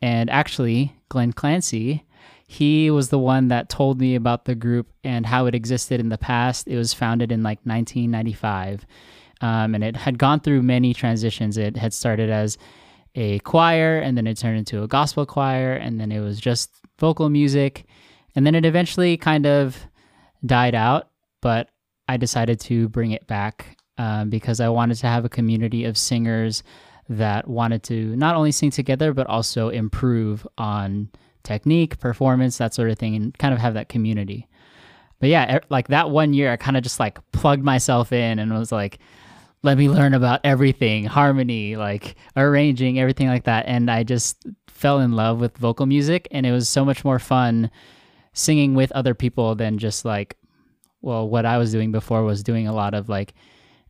And 0.03 0.31
actually, 0.31 0.95
Glenn 1.11 1.33
Clancy, 1.33 2.07
he 2.47 2.91
was 2.91 3.11
the 3.11 3.19
one 3.19 3.49
that 3.49 3.69
told 3.69 4.01
me 4.01 4.15
about 4.15 4.45
the 4.45 4.55
group 4.55 4.89
and 5.05 5.27
how 5.27 5.47
it 5.47 5.55
existed 5.55 6.01
in 6.01 6.09
the 6.09 6.19
past. 6.19 6.67
It 6.67 6.77
was 6.77 6.95
founded 6.95 7.31
in 7.31 7.43
like 7.43 7.59
1995. 7.65 8.87
Um, 9.43 9.75
and 9.75 9.85
it 9.85 9.97
had 9.97 10.19
gone 10.19 10.41
through 10.41 10.63
many 10.63 10.93
transitions. 10.93 11.57
It 11.57 11.77
had 11.77 11.93
started 11.93 12.31
as 12.31 12.59
a 13.15 13.39
choir, 13.41 13.99
and 13.99 14.17
then 14.17 14.27
it 14.27 14.39
turned 14.39 14.59
into 14.59 14.83
a 14.83 14.89
gospel 14.89 15.27
choir, 15.27 15.73
and 15.73 16.01
then 16.01 16.13
it 16.13 16.21
was 16.21 16.41
just 16.41 16.71
vocal 16.99 17.29
music. 17.29 17.87
And 18.37 18.47
then 18.47 18.55
it 18.55 18.65
eventually 18.65 19.17
kind 19.17 19.47
of 19.47 19.77
died 20.47 20.75
out, 20.75 21.09
but 21.41 21.69
I 22.09 22.17
decided 22.17 22.61
to 22.61 22.89
bring 22.89 23.11
it 23.11 23.27
back 23.27 23.77
um, 23.99 24.31
because 24.31 24.61
I 24.61 24.69
wanted 24.69 24.97
to 24.99 25.07
have 25.07 25.25
a 25.25 25.29
community 25.29 25.85
of 25.85 25.99
singers 25.99 26.63
that 27.09 27.49
wanted 27.49 27.83
to 27.85 28.15
not 28.17 28.37
only 28.37 28.53
sing 28.53 28.71
together, 28.71 29.13
but 29.13 29.27
also 29.27 29.69
improve 29.69 30.47
on 30.57 31.09
technique, 31.43 31.99
performance, 31.99 32.59
that 32.59 32.73
sort 32.73 32.91
of 32.91 32.99
thing, 32.99 33.17
and 33.17 33.37
kind 33.39 33.53
of 33.53 33.61
have 33.61 33.75
that 33.75 33.89
community. 33.89 34.47
But 35.19 35.29
yeah, 35.29 35.59
like 35.69 35.89
that 35.89 36.11
one 36.11 36.33
year, 36.33 36.51
I 36.51 36.57
kind 36.57 36.77
of 36.77 36.83
just 36.83 37.01
like 37.01 37.19
plugged 37.33 37.65
myself 37.65 38.13
in 38.13 38.39
and 38.39 38.53
was 38.53 38.73
like, 38.73 38.99
let 39.63 39.77
me 39.77 39.89
learn 39.89 40.15
about 40.15 40.41
everything 40.45 41.05
harmony, 41.05 41.77
like 41.77 42.17
arranging, 42.37 42.99
everything 42.99 43.29
like 43.29 43.45
that. 43.45 43.67
And 43.67 43.91
I 43.91 44.05
just 44.05 44.47
fell 44.69 45.01
in 45.01 45.13
love 45.13 45.41
with 45.41 45.57
vocal 45.59 45.87
music, 45.87 46.29
and 46.31 46.47
it 46.47 46.53
was 46.53 46.69
so 46.69 46.85
much 46.85 47.05
more 47.05 47.19
fun 47.19 47.71
singing 48.33 48.75
with 48.75 48.93
other 48.93 49.15
people 49.15 49.55
than 49.55 49.79
just 49.79 50.05
like, 50.05 50.37
well, 51.03 51.29
what 51.29 51.47
I 51.47 51.59
was 51.59 51.73
doing 51.73 51.93
before 51.93 52.25
was 52.25 52.43
doing 52.43 52.67
a 52.67 52.75
lot 52.75 52.95
of 52.95 53.09
like, 53.09 53.35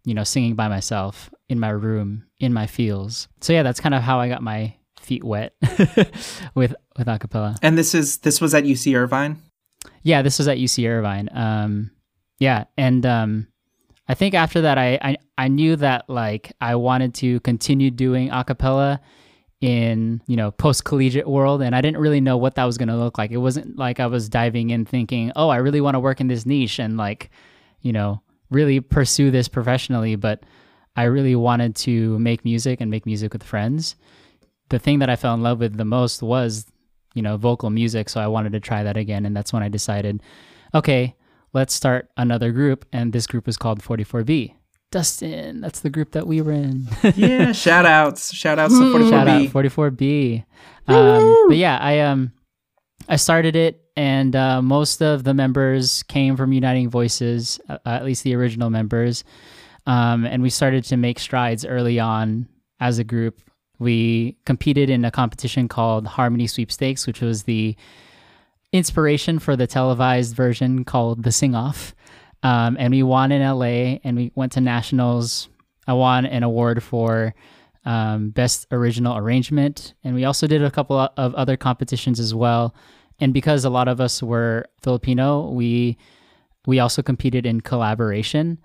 you 0.04 0.14
know, 0.14 0.24
singing 0.24 0.54
by 0.54 0.68
myself 0.68 1.30
in 1.48 1.60
my 1.60 1.70
room, 1.70 2.24
in 2.38 2.52
my 2.52 2.66
feels. 2.66 3.28
So 3.40 3.52
yeah, 3.52 3.62
that's 3.62 3.80
kind 3.80 3.94
of 3.94 4.02
how 4.02 4.18
I 4.18 4.28
got 4.28 4.42
my 4.42 4.74
feet 5.00 5.24
wet 5.24 5.54
with 6.54 6.74
with 6.96 7.06
acapella. 7.06 7.58
And 7.62 7.76
this 7.76 7.94
is 7.94 8.18
this 8.18 8.40
was 8.40 8.54
at 8.54 8.64
UC 8.64 8.96
Irvine. 8.96 9.42
Yeah, 10.02 10.22
this 10.22 10.38
was 10.38 10.48
at 10.48 10.58
UC 10.58 10.88
Irvine. 10.88 11.28
Um, 11.32 11.90
yeah, 12.38 12.64
and 12.76 13.04
um, 13.04 13.46
I 14.10 14.14
think 14.14 14.34
after 14.34 14.62
that, 14.62 14.76
I, 14.76 14.98
I 15.00 15.16
I 15.38 15.48
knew 15.48 15.76
that 15.76 16.08
like 16.08 16.52
I 16.60 16.74
wanted 16.74 17.14
to 17.14 17.38
continue 17.40 17.90
doing 17.90 18.30
acapella 18.30 18.98
in 19.60 20.20
you 20.26 20.36
know 20.36 20.50
post 20.50 20.84
collegiate 20.84 21.28
world, 21.28 21.62
and 21.62 21.76
I 21.76 21.80
didn't 21.80 22.00
really 22.00 22.20
know 22.20 22.36
what 22.36 22.56
that 22.56 22.64
was 22.64 22.76
going 22.76 22.88
to 22.88 22.96
look 22.96 23.18
like. 23.18 23.30
It 23.30 23.36
wasn't 23.36 23.78
like 23.78 24.00
I 24.00 24.06
was 24.06 24.28
diving 24.28 24.70
in 24.70 24.84
thinking, 24.84 25.30
oh, 25.36 25.48
I 25.48 25.56
really 25.56 25.80
want 25.80 25.94
to 25.94 26.00
work 26.00 26.20
in 26.20 26.26
this 26.26 26.44
niche 26.44 26.80
and 26.80 26.96
like 26.96 27.30
you 27.82 27.92
know 27.92 28.20
really 28.50 28.80
pursue 28.80 29.30
this 29.30 29.48
professionally, 29.48 30.16
but 30.16 30.42
I 30.96 31.04
really 31.04 31.36
wanted 31.36 31.76
to 31.76 32.18
make 32.18 32.44
music 32.44 32.80
and 32.80 32.90
make 32.90 33.06
music 33.06 33.32
with 33.32 33.44
friends. 33.44 33.94
The 34.70 34.80
thing 34.80 34.98
that 34.98 35.10
I 35.10 35.16
fell 35.16 35.34
in 35.34 35.42
love 35.42 35.60
with 35.60 35.76
the 35.76 35.84
most 35.84 36.20
was 36.20 36.66
you 37.14 37.22
know, 37.22 37.36
vocal 37.36 37.70
music. 37.70 38.08
So 38.08 38.20
I 38.20 38.26
wanted 38.26 38.52
to 38.52 38.60
try 38.60 38.82
that 38.82 38.96
again. 38.96 39.26
And 39.26 39.36
that's 39.36 39.52
when 39.52 39.62
I 39.62 39.68
decided, 39.68 40.22
okay, 40.74 41.14
let's 41.52 41.74
start 41.74 42.08
another 42.16 42.52
group. 42.52 42.86
And 42.92 43.12
this 43.12 43.26
group 43.26 43.46
was 43.46 43.56
called 43.56 43.82
44B. 43.82 44.54
Dustin, 44.90 45.60
that's 45.60 45.80
the 45.80 45.90
group 45.90 46.12
that 46.12 46.26
we 46.26 46.40
were 46.40 46.52
in. 46.52 46.88
Yeah, 47.14 47.52
shout 47.52 47.86
outs. 47.86 48.34
Shout 48.34 48.58
outs 48.58 48.76
to 48.76 48.84
44B. 48.84 49.10
Shout 49.10 49.28
out 49.28 49.42
44B. 49.48 50.44
Um, 50.88 51.44
but 51.48 51.56
yeah, 51.56 51.78
I 51.80 52.00
um 52.00 52.32
I 53.08 53.16
started 53.16 53.54
it 53.54 53.80
and 53.96 54.34
uh, 54.34 54.62
most 54.62 55.02
of 55.02 55.24
the 55.24 55.34
members 55.34 56.02
came 56.04 56.36
from 56.36 56.52
Uniting 56.52 56.88
Voices, 56.88 57.60
uh, 57.68 57.78
at 57.84 58.04
least 58.04 58.24
the 58.24 58.34
original 58.34 58.70
members. 58.70 59.24
Um, 59.86 60.24
and 60.24 60.42
we 60.42 60.50
started 60.50 60.84
to 60.84 60.96
make 60.96 61.18
strides 61.18 61.64
early 61.64 62.00
on 62.00 62.48
as 62.80 62.98
a 62.98 63.04
group. 63.04 63.40
We 63.78 64.36
competed 64.46 64.90
in 64.90 65.04
a 65.04 65.10
competition 65.10 65.68
called 65.68 66.06
Harmony 66.06 66.46
Sweepstakes, 66.46 67.06
which 67.06 67.20
was 67.20 67.44
the 67.44 67.76
inspiration 68.72 69.38
for 69.38 69.56
the 69.56 69.66
televised 69.66 70.34
version 70.34 70.84
called 70.84 71.22
The 71.22 71.32
Sing 71.32 71.54
Off. 71.54 71.94
Um, 72.42 72.76
and 72.78 72.92
we 72.92 73.02
won 73.02 73.32
in 73.32 73.42
LA 73.42 73.98
and 74.04 74.16
we 74.16 74.32
went 74.34 74.52
to 74.52 74.60
nationals. 74.60 75.48
I 75.86 75.92
won 75.92 76.24
an 76.24 76.42
award 76.42 76.82
for 76.82 77.34
um, 77.84 78.30
best 78.30 78.66
original 78.70 79.16
arrangement. 79.16 79.94
And 80.04 80.14
we 80.14 80.24
also 80.24 80.46
did 80.46 80.62
a 80.62 80.70
couple 80.70 80.98
of 80.98 81.34
other 81.34 81.56
competitions 81.56 82.20
as 82.20 82.34
well. 82.34 82.74
And 83.18 83.34
because 83.34 83.64
a 83.64 83.70
lot 83.70 83.88
of 83.88 84.00
us 84.00 84.22
were 84.22 84.66
Filipino, 84.82 85.50
we 85.50 85.98
we 86.66 86.78
also 86.78 87.02
competed 87.02 87.46
in 87.46 87.60
Kollaboration. 87.62 88.58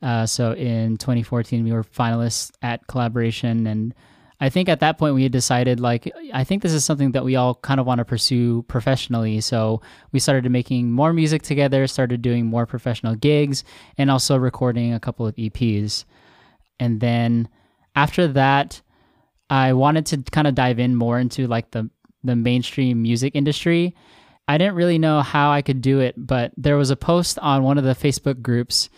Uh, 0.00 0.26
so 0.26 0.52
in 0.52 0.96
2014, 0.96 1.64
we 1.64 1.72
were 1.72 1.84
finalists 1.84 2.52
at 2.62 2.86
Kollaboration, 2.86 3.66
and 3.66 3.94
I 4.42 4.48
think 4.48 4.68
at 4.68 4.80
that 4.80 4.98
point 4.98 5.14
we 5.14 5.22
had 5.22 5.30
decided 5.30 5.78
like 5.78 6.12
I 6.34 6.42
think 6.42 6.62
this 6.62 6.72
is 6.72 6.84
something 6.84 7.12
that 7.12 7.24
we 7.24 7.36
all 7.36 7.54
kind 7.54 7.78
of 7.78 7.86
want 7.86 8.00
to 8.00 8.04
pursue 8.04 8.64
professionally. 8.64 9.40
So 9.40 9.82
we 10.10 10.18
started 10.18 10.50
making 10.50 10.90
more 10.90 11.12
music 11.12 11.42
together, 11.42 11.86
started 11.86 12.22
doing 12.22 12.46
more 12.46 12.66
professional 12.66 13.14
gigs, 13.14 13.62
and 13.96 14.10
also 14.10 14.36
recording 14.36 14.92
a 14.92 14.98
couple 14.98 15.28
of 15.28 15.36
EPs. 15.36 16.06
And 16.80 16.98
then 16.98 17.48
after 17.94 18.26
that, 18.26 18.82
I 19.48 19.74
wanted 19.74 20.06
to 20.06 20.16
kind 20.32 20.48
of 20.48 20.56
dive 20.56 20.80
in 20.80 20.96
more 20.96 21.20
into 21.20 21.46
like 21.46 21.70
the 21.70 21.88
the 22.24 22.34
mainstream 22.34 23.00
music 23.00 23.36
industry. 23.36 23.94
I 24.48 24.58
didn't 24.58 24.74
really 24.74 24.98
know 24.98 25.20
how 25.20 25.52
I 25.52 25.62
could 25.62 25.80
do 25.80 26.00
it, 26.00 26.16
but 26.16 26.50
there 26.56 26.76
was 26.76 26.90
a 26.90 26.96
post 26.96 27.38
on 27.38 27.62
one 27.62 27.78
of 27.78 27.84
the 27.84 27.94
Facebook 27.94 28.42
groups 28.42 28.90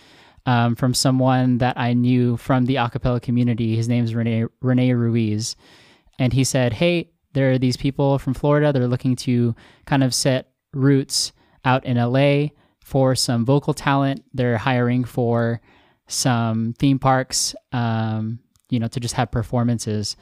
um, 0.47 0.75
from 0.75 0.95
someone 0.95 1.59
that 1.59 1.79
I 1.79 1.95
knew 1.95 2.37
from 2.37 2.67
the 2.67 2.77
acapella 2.77 3.21
community. 3.21 3.77
His 3.77 3.89
name 3.89 4.05
is 4.05 4.15
Rene, 4.15 4.47
Rene 4.61 4.93
Ruiz. 4.93 5.57
And 6.19 6.33
he 6.33 6.45
said, 6.45 6.75
Hey, 6.75 7.11
there 7.33 7.53
are 7.53 7.59
these 7.59 7.77
people 7.77 8.19
from 8.19 8.35
Florida. 8.35 8.73
They're 8.73 8.87
looking 8.87 9.17
to 9.17 9.55
kind 9.87 10.05
of 10.05 10.15
set 10.15 10.51
roots 10.73 11.33
out 11.65 11.85
in 11.85 11.97
LA 11.97 12.49
for 12.81 13.15
some 13.15 13.45
vocal 13.45 13.75
talent. 13.75 14.25
They're 14.33 14.59
hiring 14.59 15.05
for 15.05 15.61
some 16.07 16.75
theme 16.79 16.99
parks, 16.99 17.55
um, 17.73 18.39
you 18.71 18.79
know, 18.79 18.89
to 18.89 19.01
just 19.01 19.15
have 19.15 19.31
performances. 19.31 20.17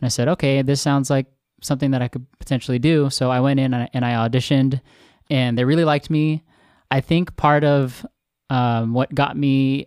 And 0.00 0.06
I 0.06 0.08
said, 0.08 0.28
okay, 0.28 0.62
this 0.62 0.80
sounds 0.80 1.08
like 1.08 1.26
something 1.62 1.92
that 1.92 2.02
I 2.02 2.08
could 2.08 2.26
potentially 2.38 2.78
do. 2.78 3.10
So 3.10 3.30
I 3.30 3.40
went 3.40 3.60
in 3.60 3.72
and 3.72 4.04
I 4.04 4.28
auditioned, 4.28 4.80
and 5.28 5.56
they 5.56 5.64
really 5.64 5.84
liked 5.84 6.10
me. 6.10 6.42
I 6.90 7.00
think 7.00 7.36
part 7.36 7.62
of 7.62 8.04
um, 8.50 8.92
what 8.92 9.14
got 9.14 9.36
me 9.36 9.86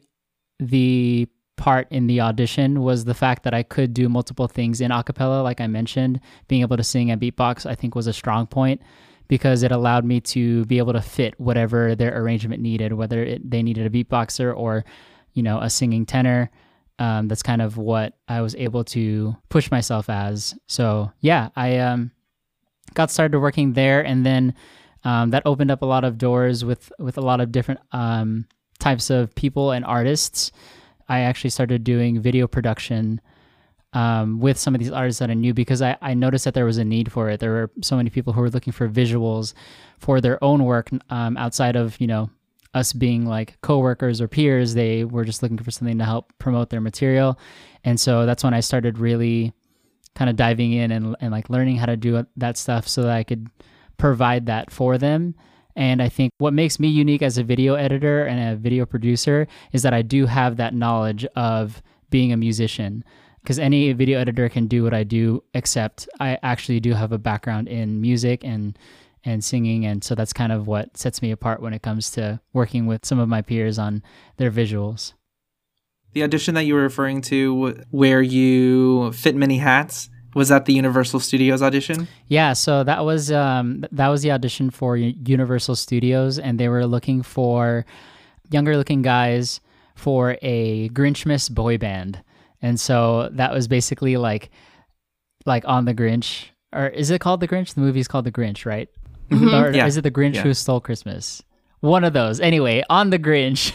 the 0.59 1.27
part 1.55 1.87
in 1.91 2.07
the 2.07 2.19
audition 2.19 2.81
was 2.81 3.05
the 3.05 3.13
fact 3.13 3.43
that 3.43 3.53
I 3.53 3.63
could 3.63 3.93
do 3.93 4.09
multiple 4.09 4.47
things 4.47 4.81
in 4.81 4.91
acapella, 4.91 5.43
like 5.43 5.61
I 5.61 5.67
mentioned. 5.67 6.19
Being 6.47 6.61
able 6.61 6.77
to 6.77 6.83
sing 6.83 7.11
and 7.11 7.21
beatbox, 7.21 7.65
I 7.65 7.75
think, 7.75 7.93
was 7.93 8.07
a 8.07 8.13
strong 8.13 8.47
point 8.47 8.81
because 9.27 9.63
it 9.63 9.71
allowed 9.71 10.05
me 10.05 10.19
to 10.19 10.65
be 10.65 10.77
able 10.77 10.93
to 10.93 11.01
fit 11.01 11.39
whatever 11.39 11.95
their 11.95 12.19
arrangement 12.19 12.61
needed, 12.61 12.93
whether 12.93 13.23
it, 13.23 13.49
they 13.49 13.61
needed 13.63 13.85
a 13.85 13.89
beatboxer 13.89 14.55
or, 14.55 14.83
you 15.33 15.43
know, 15.43 15.59
a 15.59 15.69
singing 15.69 16.05
tenor. 16.05 16.49
Um, 16.99 17.27
that's 17.27 17.43
kind 17.43 17.61
of 17.61 17.77
what 17.77 18.17
I 18.27 18.41
was 18.41 18.55
able 18.55 18.83
to 18.85 19.35
push 19.49 19.71
myself 19.71 20.09
as. 20.09 20.53
So 20.67 21.11
yeah, 21.21 21.49
I 21.55 21.77
um, 21.79 22.11
got 22.93 23.09
started 23.09 23.39
working 23.39 23.73
there, 23.73 24.05
and 24.05 24.25
then 24.25 24.53
um, 25.03 25.31
that 25.31 25.43
opened 25.45 25.71
up 25.71 25.81
a 25.81 25.85
lot 25.85 26.03
of 26.03 26.17
doors 26.17 26.63
with 26.63 26.91
with 26.99 27.17
a 27.17 27.21
lot 27.21 27.41
of 27.41 27.51
different 27.51 27.79
um, 27.91 28.45
types 28.79 29.09
of 29.09 29.33
people 29.35 29.71
and 29.71 29.85
artists. 29.85 30.51
I 31.09 31.21
actually 31.21 31.49
started 31.49 31.83
doing 31.83 32.21
video 32.21 32.47
production 32.47 33.19
um, 33.93 34.39
with 34.39 34.57
some 34.57 34.73
of 34.73 34.79
these 34.79 34.91
artists 34.91 35.19
that 35.19 35.29
I 35.29 35.35
knew 35.35 35.53
because 35.53 35.81
I, 35.81 35.97
I 36.01 36.13
noticed 36.13 36.45
that 36.45 36.53
there 36.53 36.65
was 36.65 36.77
a 36.77 36.85
need 36.85 37.11
for 37.11 37.29
it. 37.29 37.39
There 37.39 37.51
were 37.51 37.71
so 37.81 37.95
many 37.95 38.09
people 38.09 38.33
who 38.33 38.41
were 38.41 38.49
looking 38.49 38.73
for 38.73 38.89
visuals 38.89 39.53
for 39.99 40.19
their 40.21 40.43
own 40.43 40.63
work 40.63 40.89
um, 41.09 41.37
outside 41.37 41.75
of 41.75 41.99
you 41.99 42.07
know 42.07 42.29
us 42.73 42.91
being 42.91 43.25
like 43.25 43.59
coworkers 43.61 44.19
or 44.21 44.27
peers. 44.27 44.73
They 44.73 45.03
were 45.03 45.25
just 45.25 45.43
looking 45.43 45.57
for 45.57 45.71
something 45.71 45.97
to 45.99 46.05
help 46.05 46.33
promote 46.39 46.69
their 46.69 46.81
material, 46.81 47.37
and 47.83 47.99
so 47.99 48.25
that's 48.25 48.43
when 48.43 48.53
I 48.53 48.61
started 48.61 48.97
really 48.97 49.53
kind 50.15 50.29
of 50.29 50.35
diving 50.35 50.73
in 50.73 50.91
and, 50.91 51.15
and 51.21 51.31
like 51.31 51.49
learning 51.49 51.75
how 51.77 51.87
to 51.87 51.97
do 51.97 52.25
that 52.37 52.55
stuff 52.55 52.87
so 52.87 53.01
that 53.01 53.11
I 53.11 53.23
could 53.23 53.49
provide 53.97 54.45
that 54.47 54.71
for 54.71 54.97
them. 54.97 55.35
And 55.75 56.01
I 56.01 56.09
think 56.09 56.31
what 56.37 56.53
makes 56.53 56.79
me 56.79 56.87
unique 56.87 57.21
as 57.21 57.37
a 57.37 57.43
video 57.43 57.73
editor 57.75 58.25
and 58.25 58.53
a 58.53 58.55
video 58.55 58.85
producer 58.85 59.47
is 59.71 59.81
that 59.81 59.93
I 59.93 60.01
do 60.01 60.25
have 60.27 60.57
that 60.57 60.73
knowledge 60.73 61.25
of 61.35 61.81
being 62.09 62.31
a 62.31 62.37
musician. 62.37 63.03
Because 63.41 63.59
any 63.59 63.91
video 63.91 64.19
editor 64.19 64.47
can 64.47 64.67
do 64.67 64.83
what 64.83 64.93
I 64.93 65.03
do, 65.03 65.43
except 65.53 66.07
I 66.19 66.37
actually 66.43 66.79
do 66.79 66.93
have 66.93 67.11
a 67.11 67.17
background 67.17 67.67
in 67.67 67.99
music 67.99 68.43
and 68.43 68.77
and 69.25 69.43
singing, 69.43 69.85
and 69.85 70.03
so 70.03 70.15
that's 70.15 70.33
kind 70.33 70.51
of 70.51 70.67
what 70.67 70.97
sets 70.97 71.21
me 71.21 71.31
apart 71.31 71.61
when 71.61 71.73
it 71.73 71.81
comes 71.81 72.11
to 72.11 72.41
working 72.51 72.87
with 72.87 73.05
some 73.05 73.19
of 73.19 73.29
my 73.29 73.41
peers 73.41 73.79
on 73.79 74.03
their 74.37 74.51
visuals. 74.51 75.13
The 76.11 76.23
audition 76.23 76.55
that 76.55 76.65
you 76.65 76.73
were 76.73 76.81
referring 76.81 77.21
to, 77.23 77.83
where 77.89 78.21
you 78.21 79.11
fit 79.13 79.35
many 79.35 79.57
hats, 79.57 80.09
was 80.33 80.49
that 80.49 80.65
the 80.65 80.73
Universal 80.73 81.19
Studios 81.19 81.61
audition? 81.61 82.07
Yeah, 82.27 82.53
so 82.53 82.83
that 82.83 83.05
was 83.05 83.31
um, 83.31 83.85
that 83.91 84.07
was 84.07 84.21
the 84.21 84.31
audition 84.31 84.69
for 84.69 84.97
Universal 84.97 85.75
Studios, 85.75 86.39
and 86.39 86.59
they 86.59 86.69
were 86.69 86.85
looking 86.85 87.21
for 87.23 87.85
younger 88.51 88.77
looking 88.77 89.01
guys 89.01 89.61
for 89.95 90.37
a 90.41 90.89
Grinchmas 90.89 91.49
boy 91.49 91.77
band, 91.77 92.23
and 92.61 92.79
so 92.79 93.29
that 93.33 93.53
was 93.53 93.67
basically 93.67 94.17
like 94.17 94.49
like 95.45 95.63
on 95.67 95.85
the 95.85 95.93
Grinch, 95.93 96.49
or 96.73 96.87
is 96.87 97.09
it 97.09 97.21
called 97.21 97.39
the 97.39 97.47
Grinch? 97.47 97.73
The 97.73 97.81
movie 97.81 97.99
is 97.99 98.07
called 98.07 98.25
the 98.25 98.31
Grinch, 98.31 98.65
right? 98.65 98.89
Mm-hmm. 99.29 99.53
Or 99.53 99.71
yeah. 99.71 99.85
is 99.85 99.97
it 99.97 100.01
the 100.01 100.11
Grinch 100.11 100.35
yeah. 100.35 100.43
who 100.43 100.53
stole 100.53 100.79
Christmas? 100.79 101.41
One 101.79 102.05
of 102.05 102.13
those. 102.13 102.39
Anyway, 102.39 102.83
on 102.89 103.09
the 103.09 103.19
Grinch, 103.19 103.73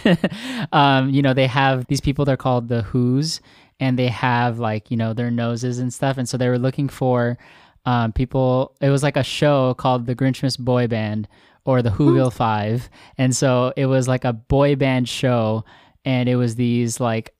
um, 0.72 1.10
you 1.10 1.20
know, 1.20 1.34
they 1.34 1.46
have 1.46 1.86
these 1.88 2.00
people. 2.00 2.24
They're 2.24 2.38
called 2.38 2.68
the 2.68 2.82
Who's, 2.82 3.40
and 3.80 3.98
they 3.98 4.08
have 4.08 4.58
like 4.58 4.90
you 4.90 4.96
know 4.96 5.12
their 5.12 5.30
noses 5.30 5.78
and 5.78 5.92
stuff. 5.92 6.18
And 6.18 6.28
so 6.28 6.36
they 6.36 6.48
were 6.48 6.58
looking 6.58 6.88
for 6.88 7.38
um, 7.84 8.12
people 8.12 8.76
it 8.80 8.90
was 8.90 9.02
like 9.02 9.16
a 9.16 9.22
show 9.22 9.74
called 9.74 10.06
the 10.06 10.14
grinchmas 10.14 10.58
boy 10.58 10.86
band 10.86 11.28
or 11.64 11.82
the 11.82 11.90
whoville 11.90 12.32
five. 12.32 12.88
And 13.16 13.34
so 13.36 13.72
it 13.76 13.86
was 13.86 14.08
like 14.08 14.24
a 14.24 14.32
boy 14.32 14.76
band 14.76 15.08
show 15.08 15.64
and 16.04 16.28
it 16.28 16.36
was 16.36 16.54
these 16.54 17.00
like 17.00 17.34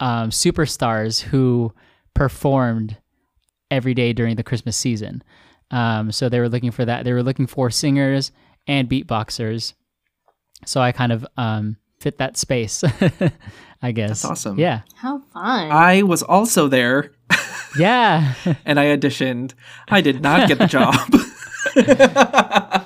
um, 0.00 0.30
superstars 0.30 1.20
who 1.20 1.72
performed 2.14 2.96
every 3.70 3.94
day 3.94 4.12
during 4.12 4.36
the 4.36 4.42
christmas 4.42 4.76
season. 4.76 5.22
Um, 5.70 6.12
so 6.12 6.28
they 6.28 6.38
were 6.38 6.48
looking 6.48 6.70
for 6.70 6.84
that. 6.84 7.04
They 7.04 7.12
were 7.12 7.22
looking 7.22 7.46
for 7.46 7.70
singers 7.70 8.30
and 8.66 8.88
beatboxers. 8.88 9.74
So 10.66 10.80
i 10.80 10.92
kind 10.92 11.12
of 11.12 11.26
um, 11.36 11.76
fit 12.00 12.18
that 12.18 12.36
space 12.36 12.84
I 13.84 13.92
guess. 13.92 14.08
That's 14.08 14.24
awesome. 14.24 14.58
Yeah. 14.58 14.80
How 14.94 15.18
fun. 15.18 15.70
I 15.70 16.02
was 16.04 16.22
also 16.22 16.68
there. 16.68 17.12
yeah. 17.78 18.32
and 18.64 18.80
I 18.80 18.86
auditioned. 18.96 19.52
I 19.88 20.00
did 20.00 20.22
not 20.22 20.48
get 20.48 20.58
the 20.58 20.66
job. 20.78 20.94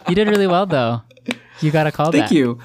you 0.09 0.15
did 0.17 0.27
really 0.27 0.49
well 0.49 0.67
though. 0.67 1.03
You 1.61 1.71
got 1.71 1.87
a 1.87 1.93
call 1.93 2.11
Thank 2.11 2.25
back. 2.25 2.33
you. 2.33 2.59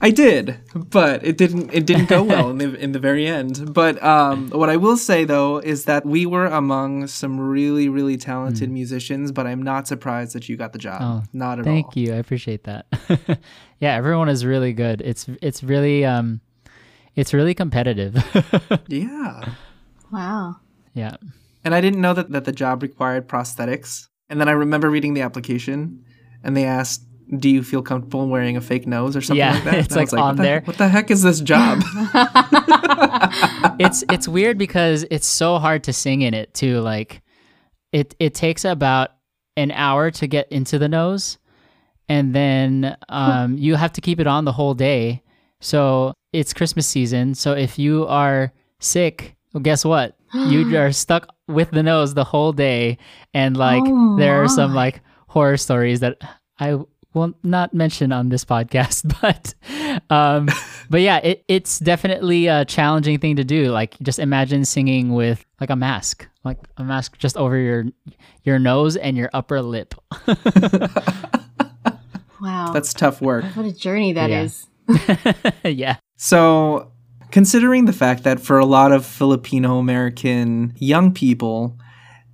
I 0.00 0.10
did, 0.10 0.58
but 0.74 1.22
it 1.22 1.36
didn't. 1.36 1.70
It 1.74 1.84
didn't 1.84 2.08
go 2.08 2.22
well 2.22 2.48
in 2.48 2.56
the 2.56 2.74
in 2.84 2.92
the 2.92 2.98
very 2.98 3.26
end. 3.26 3.74
But 3.74 4.02
um, 4.02 4.48
what 4.48 4.70
I 4.70 4.78
will 4.78 4.96
say 4.96 5.26
though 5.26 5.58
is 5.58 5.84
that 5.84 6.06
we 6.06 6.24
were 6.24 6.46
among 6.46 7.06
some 7.08 7.38
really 7.38 7.90
really 7.90 8.16
talented 8.16 8.70
mm. 8.70 8.72
musicians. 8.72 9.30
But 9.30 9.46
I'm 9.46 9.60
not 9.62 9.86
surprised 9.86 10.34
that 10.34 10.48
you 10.48 10.56
got 10.56 10.72
the 10.72 10.78
job. 10.78 11.02
Oh, 11.02 11.22
not 11.34 11.58
at 11.58 11.66
thank 11.66 11.84
all. 11.84 11.92
Thank 11.92 12.08
you. 12.08 12.14
I 12.14 12.16
appreciate 12.16 12.64
that. 12.64 12.86
yeah, 13.78 13.94
everyone 13.94 14.30
is 14.30 14.46
really 14.46 14.72
good. 14.72 15.02
It's 15.02 15.28
it's 15.42 15.62
really 15.62 16.06
um, 16.06 16.40
it's 17.20 17.34
really 17.34 17.54
competitive. 17.54 18.16
yeah. 18.88 19.44
Wow. 20.10 20.56
Yeah. 20.94 21.16
And 21.62 21.74
I 21.74 21.82
didn't 21.82 22.00
know 22.00 22.14
that, 22.14 22.30
that 22.30 22.46
the 22.46 22.52
job 22.52 22.82
required 22.82 23.28
prosthetics. 23.28 24.08
And 24.30 24.40
then 24.40 24.48
I 24.48 24.52
remember 24.52 24.88
reading 24.88 25.12
the 25.12 25.20
application 25.20 26.02
and 26.42 26.56
they 26.56 26.64
asked, 26.64 27.04
Do 27.36 27.50
you 27.50 27.62
feel 27.62 27.82
comfortable 27.82 28.26
wearing 28.26 28.56
a 28.56 28.62
fake 28.62 28.86
nose 28.86 29.16
or 29.16 29.20
something 29.20 29.36
yeah, 29.36 29.52
like 29.52 29.64
that? 29.64 29.74
It's 29.84 29.94
like, 29.94 30.12
like, 30.12 30.22
on 30.22 30.28
what 30.28 30.36
the, 30.38 30.42
there. 30.42 30.60
What 30.62 30.78
the 30.78 30.88
heck 30.88 31.10
is 31.10 31.22
this 31.22 31.40
job? 31.42 31.80
it's 33.78 34.02
it's 34.10 34.26
weird 34.26 34.56
because 34.56 35.04
it's 35.10 35.26
so 35.26 35.58
hard 35.58 35.84
to 35.84 35.92
sing 35.92 36.22
in 36.22 36.32
it 36.32 36.54
too. 36.54 36.80
Like 36.80 37.20
it 37.92 38.14
it 38.18 38.34
takes 38.34 38.64
about 38.64 39.10
an 39.58 39.72
hour 39.72 40.10
to 40.12 40.26
get 40.26 40.50
into 40.50 40.78
the 40.78 40.88
nose 40.88 41.36
and 42.08 42.34
then 42.34 42.96
um, 43.10 43.58
you 43.58 43.74
have 43.74 43.92
to 43.92 44.00
keep 44.00 44.20
it 44.20 44.26
on 44.26 44.46
the 44.46 44.52
whole 44.52 44.74
day. 44.74 45.22
So 45.60 46.14
it's 46.32 46.52
Christmas 46.52 46.86
season, 46.86 47.34
so 47.34 47.52
if 47.52 47.78
you 47.78 48.06
are 48.06 48.52
sick, 48.78 49.36
well, 49.52 49.62
guess 49.62 49.84
what? 49.84 50.16
you 50.32 50.76
are 50.78 50.92
stuck 50.92 51.34
with 51.48 51.70
the 51.70 51.82
nose 51.82 52.14
the 52.14 52.24
whole 52.24 52.52
day, 52.52 52.98
and 53.34 53.56
like 53.56 53.82
oh 53.84 54.16
there 54.16 54.42
are 54.42 54.48
some 54.48 54.74
like 54.74 55.00
horror 55.28 55.56
stories 55.56 56.00
that 56.00 56.18
I 56.58 56.78
will 57.14 57.34
not 57.42 57.74
mention 57.74 58.12
on 58.12 58.28
this 58.28 58.44
podcast, 58.44 59.12
but 59.20 59.54
um, 60.14 60.48
but 60.88 61.00
yeah, 61.00 61.18
it, 61.18 61.44
it's 61.48 61.78
definitely 61.78 62.46
a 62.46 62.64
challenging 62.64 63.18
thing 63.18 63.36
to 63.36 63.44
do. 63.44 63.70
Like 63.70 63.96
just 64.02 64.18
imagine 64.18 64.64
singing 64.64 65.12
with 65.14 65.44
like 65.60 65.70
a 65.70 65.76
mask, 65.76 66.28
like 66.44 66.58
a 66.76 66.84
mask 66.84 67.18
just 67.18 67.36
over 67.36 67.56
your 67.56 67.86
your 68.44 68.58
nose 68.58 68.96
and 68.96 69.16
your 69.16 69.30
upper 69.32 69.62
lip. 69.62 69.94
wow, 72.40 72.72
that's 72.72 72.94
tough 72.94 73.20
work. 73.20 73.44
What 73.54 73.66
a 73.66 73.72
journey 73.72 74.12
that 74.12 74.30
yeah. 74.30 74.42
is. 74.42 74.66
yeah. 75.64 75.96
So, 76.16 76.92
considering 77.30 77.84
the 77.84 77.92
fact 77.92 78.24
that 78.24 78.40
for 78.40 78.58
a 78.58 78.66
lot 78.66 78.92
of 78.92 79.06
Filipino 79.06 79.78
American 79.78 80.74
young 80.76 81.12
people, 81.12 81.78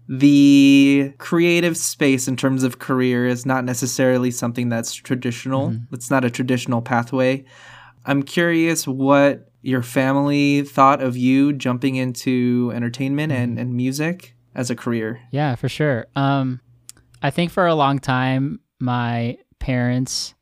the 0.08 1.12
creative 1.18 1.76
space 1.76 2.28
in 2.28 2.36
terms 2.36 2.62
of 2.62 2.78
career 2.78 3.26
is 3.26 3.44
not 3.44 3.64
necessarily 3.64 4.30
something 4.30 4.68
that's 4.68 4.94
traditional. 4.94 5.70
Mm-hmm. 5.70 5.94
It's 5.94 6.10
not 6.10 6.24
a 6.24 6.30
traditional 6.30 6.80
pathway. 6.80 7.44
I'm 8.04 8.22
curious 8.22 8.86
what 8.86 9.50
your 9.62 9.82
family 9.82 10.62
thought 10.62 11.02
of 11.02 11.16
you 11.16 11.52
jumping 11.52 11.96
into 11.96 12.72
entertainment 12.72 13.32
and, 13.32 13.58
and 13.58 13.74
music 13.74 14.36
as 14.54 14.70
a 14.70 14.76
career? 14.76 15.20
Yeah, 15.32 15.56
for 15.56 15.68
sure. 15.68 16.06
Um, 16.14 16.60
I 17.20 17.30
think 17.30 17.50
for 17.50 17.66
a 17.66 17.74
long 17.74 17.98
time, 17.98 18.60
my 18.78 19.38
parents. 19.58 20.34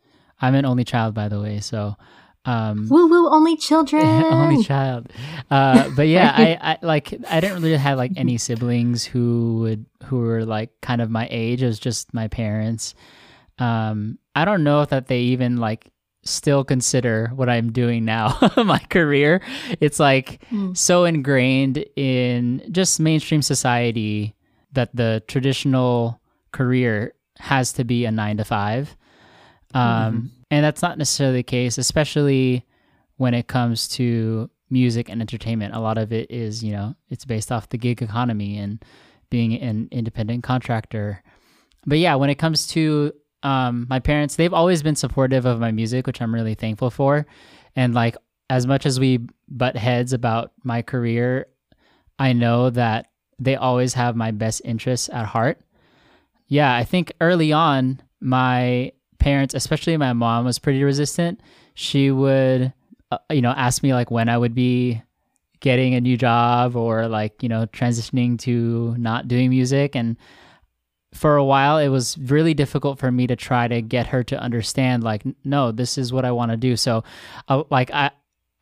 I'm 0.45 0.55
an 0.55 0.65
only 0.67 0.85
child, 0.85 1.15
by 1.15 1.29
the 1.29 1.41
way, 1.41 1.61
so 1.61 1.97
um, 2.45 2.89
woo 2.91 3.09
woo, 3.09 3.29
only 3.29 3.57
children, 3.57 4.05
only 4.25 4.63
child. 4.63 5.11
Uh, 5.51 5.89
but 5.97 6.09
yeah, 6.09 6.33
I, 6.37 6.59
I 6.73 6.79
like 6.83 7.15
I 7.29 7.41
didn't 7.41 7.63
really 7.63 7.77
have 7.77 7.97
like 7.97 8.13
any 8.17 8.39
siblings 8.39 9.05
who 9.05 9.61
would 9.61 9.87
who 10.05 10.19
were 10.19 10.45
like 10.45 10.71
kind 10.83 11.01
of 11.01 11.11
my 11.11 11.27
age. 11.31 11.63
It 11.63 11.67
was 11.67 11.79
just 11.79 12.13
my 12.13 12.29
parents. 12.29 12.95
Um, 13.59 14.19
I 14.35 14.45
don't 14.45 14.65
know 14.65 14.83
if 14.83 14.91
that 14.91 15.07
they 15.07 15.21
even 15.21 15.57
like 15.57 15.91
still 16.23 16.65
consider 16.65 17.31
what 17.35 17.49
I'm 17.49 17.73
doing 17.73 18.05
now 18.05 18.39
my 18.57 18.79
career. 18.79 19.41
It's 19.81 20.01
like 20.01 20.43
mm. 20.51 20.77
so 20.77 21.05
ingrained 21.05 21.85
in 21.97 22.67
just 22.71 22.99
mainstream 22.99 23.43
society 23.43 24.35
that 24.73 24.95
the 24.95 25.23
traditional 25.29 26.21
career 26.53 27.15
has 27.39 27.73
to 27.75 27.85
be 27.85 28.05
a 28.05 28.11
nine 28.11 28.39
to 28.39 28.45
five. 28.45 28.97
Um, 29.75 29.83
mm-hmm. 29.83 30.27
And 30.55 30.65
that's 30.65 30.83
not 30.83 30.99
necessarily 30.99 31.39
the 31.39 31.43
case, 31.43 31.79
especially 31.79 32.65
when 33.17 33.35
it 33.35 33.49
comes 33.49 33.89
to 33.89 34.49
music 34.71 35.09
and 35.09 35.21
entertainment. 35.21 35.75
A 35.75 35.81
lot 35.81 35.99
of 35.99 36.13
it 36.13 36.31
is, 36.31 36.63
you 36.63 36.71
know, 36.71 36.95
it's 37.11 37.25
based 37.25 37.51
off 37.51 37.71
the 37.71 37.77
gig 37.77 38.01
economy 38.01 38.57
and 38.59 38.81
being 39.31 39.61
an 39.61 39.89
independent 39.91 40.45
contractor. 40.45 41.25
But 41.87 41.99
yeah, 41.99 42.15
when 42.15 42.31
it 42.31 42.37
comes 42.37 42.69
to 42.69 43.13
um, 43.43 43.89
my 43.91 43.99
parents, 43.99 44.37
they've 44.37 44.55
always 44.55 44.81
been 44.81 44.95
supportive 44.95 45.45
of 45.45 45.59
my 45.59 45.73
music, 45.73 46.07
which 46.07 46.23
I'm 46.23 46.33
really 46.33 46.55
thankful 46.55 46.91
for. 46.91 47.27
And 47.75 47.93
like, 47.93 48.17
as 48.49 48.65
much 48.65 48.87
as 48.87 49.01
we 49.01 49.27
butt 49.49 49.75
heads 49.75 50.13
about 50.13 50.53
my 50.63 50.83
career, 50.83 51.49
I 52.21 52.33
know 52.33 52.71
that 52.71 53.07
they 53.41 53.57
always 53.57 53.95
have 53.95 54.15
my 54.15 54.31
best 54.31 54.63
interests 54.65 55.11
at 55.13 55.27
heart. 55.27 55.59
Yeah, 56.47 56.73
I 56.73 56.85
think 56.85 57.13
early 57.21 57.53
on, 57.53 58.01
my 58.21 58.93
parents, 59.25 59.55
especially 59.55 59.97
my 59.97 60.13
mom, 60.13 60.45
was 60.45 60.59
pretty 60.59 60.85
resistant. 60.85 61.41
She 61.73 62.11
would, 62.11 62.75
uh, 63.11 63.19
you 63.31 63.41
know, 63.41 63.53
ask 63.57 63.83
me 63.83 63.95
like 63.95 64.11
when 64.11 64.29
I 64.29 64.37
would 64.37 64.55
be 64.55 65.03
getting 65.61 65.95
a 65.95 66.01
new 66.01 66.19
job 66.19 66.77
or 66.77 67.09
like, 67.09 67.43
you 67.43 67.49
know, 67.49 67.65
transitioning 67.65 68.39
to 68.41 68.95
not 68.99 69.27
doing 69.27 69.49
music. 69.49 69.97
And 69.97 70.19
for 71.15 71.37
a 71.37 71.45
while 71.45 71.79
it 71.79 71.89
was 71.89 72.19
really 72.19 72.55
difficult 72.55 72.99
for 72.99 73.11
me 73.11 73.27
to 73.27 73.37
try 73.37 73.69
to 73.69 73.81
get 73.81 74.09
her 74.09 74.25
to 74.25 74.37
understand 74.37 75.05
like 75.05 75.23
no 75.45 75.71
this 75.71 75.97
is 75.97 76.13
what 76.13 76.25
i 76.25 76.33
want 76.33 76.51
to 76.51 76.57
do 76.57 76.77
so 76.77 77.05
uh, 77.47 77.63
like 77.71 77.89
i 77.93 78.11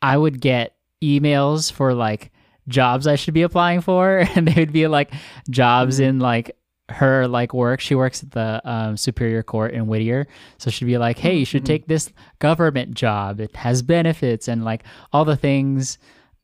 i 0.03 0.15
would 0.15 0.39
get 0.39 0.75
emails 1.03 1.71
for 1.71 1.95
like 1.95 2.31
jobs 2.67 3.07
i 3.07 3.15
should 3.15 3.33
be 3.33 3.41
applying 3.41 3.81
for 3.81 4.19
and 4.35 4.47
they 4.47 4.61
would 4.61 4.71
be 4.71 4.85
like 4.85 5.11
jobs 5.49 5.95
mm-hmm. 5.95 6.09
in 6.09 6.19
like 6.19 6.55
her 6.93 7.27
like 7.27 7.53
work 7.53 7.79
she 7.79 7.95
works 7.95 8.23
at 8.23 8.31
the 8.31 8.61
um, 8.63 8.95
superior 8.97 9.43
court 9.43 9.73
in 9.73 9.87
whittier 9.87 10.27
so 10.57 10.69
she'd 10.69 10.85
be 10.85 10.97
like 10.97 11.17
hey 11.17 11.35
you 11.35 11.45
should 11.45 11.63
mm-hmm. 11.63 11.73
take 11.73 11.87
this 11.87 12.11
government 12.39 12.93
job 12.93 13.39
it 13.39 13.55
has 13.55 13.81
benefits 13.81 14.47
and 14.47 14.63
like 14.63 14.83
all 15.11 15.25
the 15.25 15.35
things 15.35 15.97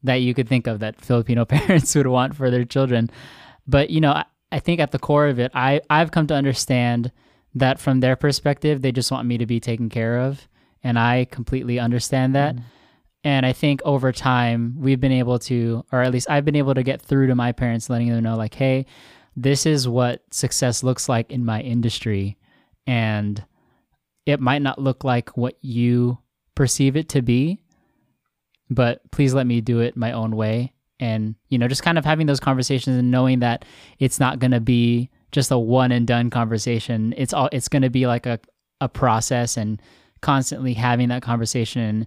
that 0.04 0.16
you 0.16 0.34
could 0.34 0.48
think 0.48 0.68
of 0.68 0.80
that 0.80 1.00
filipino 1.00 1.46
parents 1.46 1.94
would 1.96 2.08
want 2.08 2.36
for 2.36 2.50
their 2.50 2.66
children 2.66 3.10
but 3.68 3.90
you 3.90 4.02
know 4.02 4.24
I 4.52 4.60
think 4.60 4.80
at 4.80 4.92
the 4.92 5.00
core 5.00 5.28
of 5.28 5.40
it, 5.40 5.52
I 5.54 5.82
I've 5.90 6.12
come 6.12 6.28
to 6.28 6.34
understand 6.34 7.12
that 7.56 7.80
from 7.80 8.00
their 8.00 8.16
perspective, 8.16 8.82
they 8.82 8.92
just 8.92 9.12
want 9.12 9.28
me 9.28 9.38
to 9.38 9.46
be 9.46 9.60
taken 9.60 9.90
care 9.90 10.20
of, 10.20 10.48
and 10.84 10.98
I 10.98 11.26
completely 11.26 11.80
understand 11.80 12.36
that. 12.36 12.56
Mm. 12.56 12.62
And 13.24 13.46
I 13.46 13.54
think 13.54 13.82
over 13.84 14.12
time, 14.12 14.76
we've 14.78 15.00
been 15.00 15.12
able 15.12 15.40
to, 15.40 15.86
or 15.92 16.02
at 16.02 16.12
least 16.12 16.30
I've 16.30 16.46
been 16.46 16.56
able 16.56 16.74
to 16.74 16.84
get 16.84 17.02
through 17.02 17.28
to 17.28 17.36
my 17.36 17.52
parents, 17.52 17.90
letting 17.90 18.08
them 18.08 18.24
know, 18.24 18.38
like, 18.38 18.54
hey, 18.54 18.86
this 19.42 19.66
is 19.66 19.88
what 19.88 20.22
success 20.32 20.84
looks 20.84 21.08
like 21.08 21.32
in 21.32 21.46
my 21.46 21.62
industry. 21.62 22.38
And 22.86 23.44
it 24.26 24.42
might 24.42 24.62
not 24.62 24.82
look 24.82 25.06
like 25.06 25.38
what 25.38 25.58
you 25.62 26.18
perceive 26.56 26.98
it 26.98 27.08
to 27.10 27.22
be, 27.22 27.64
but 28.70 29.00
please 29.12 29.34
let 29.34 29.48
me 29.48 29.62
do 29.62 29.80
it 29.80 29.96
my 29.96 30.12
own 30.12 30.36
way 30.36 30.74
and 31.00 31.36
you 31.48 31.58
know 31.58 31.70
just 31.70 31.84
kind 31.84 31.98
of 31.98 32.04
having 32.04 32.28
those 32.28 32.42
conversations 32.42 32.98
and 32.98 33.10
knowing 33.10 33.40
that 33.40 33.64
it's 34.00 34.20
not 34.20 34.40
going 34.40 34.52
to 34.52 34.60
be 34.60 35.10
just 35.32 35.50
a 35.50 35.58
one 35.58 35.94
and 35.94 36.06
done 36.06 36.30
conversation 36.30 37.14
it's 37.16 37.32
all 37.32 37.48
it's 37.54 37.70
going 37.70 37.82
to 37.82 37.90
be 37.90 38.06
like 38.06 38.26
a, 38.26 38.38
a 38.82 38.90
process 38.90 39.56
and 39.56 39.82
constantly 40.22 40.74
having 40.74 41.08
that 41.08 41.22
conversation 41.22 42.06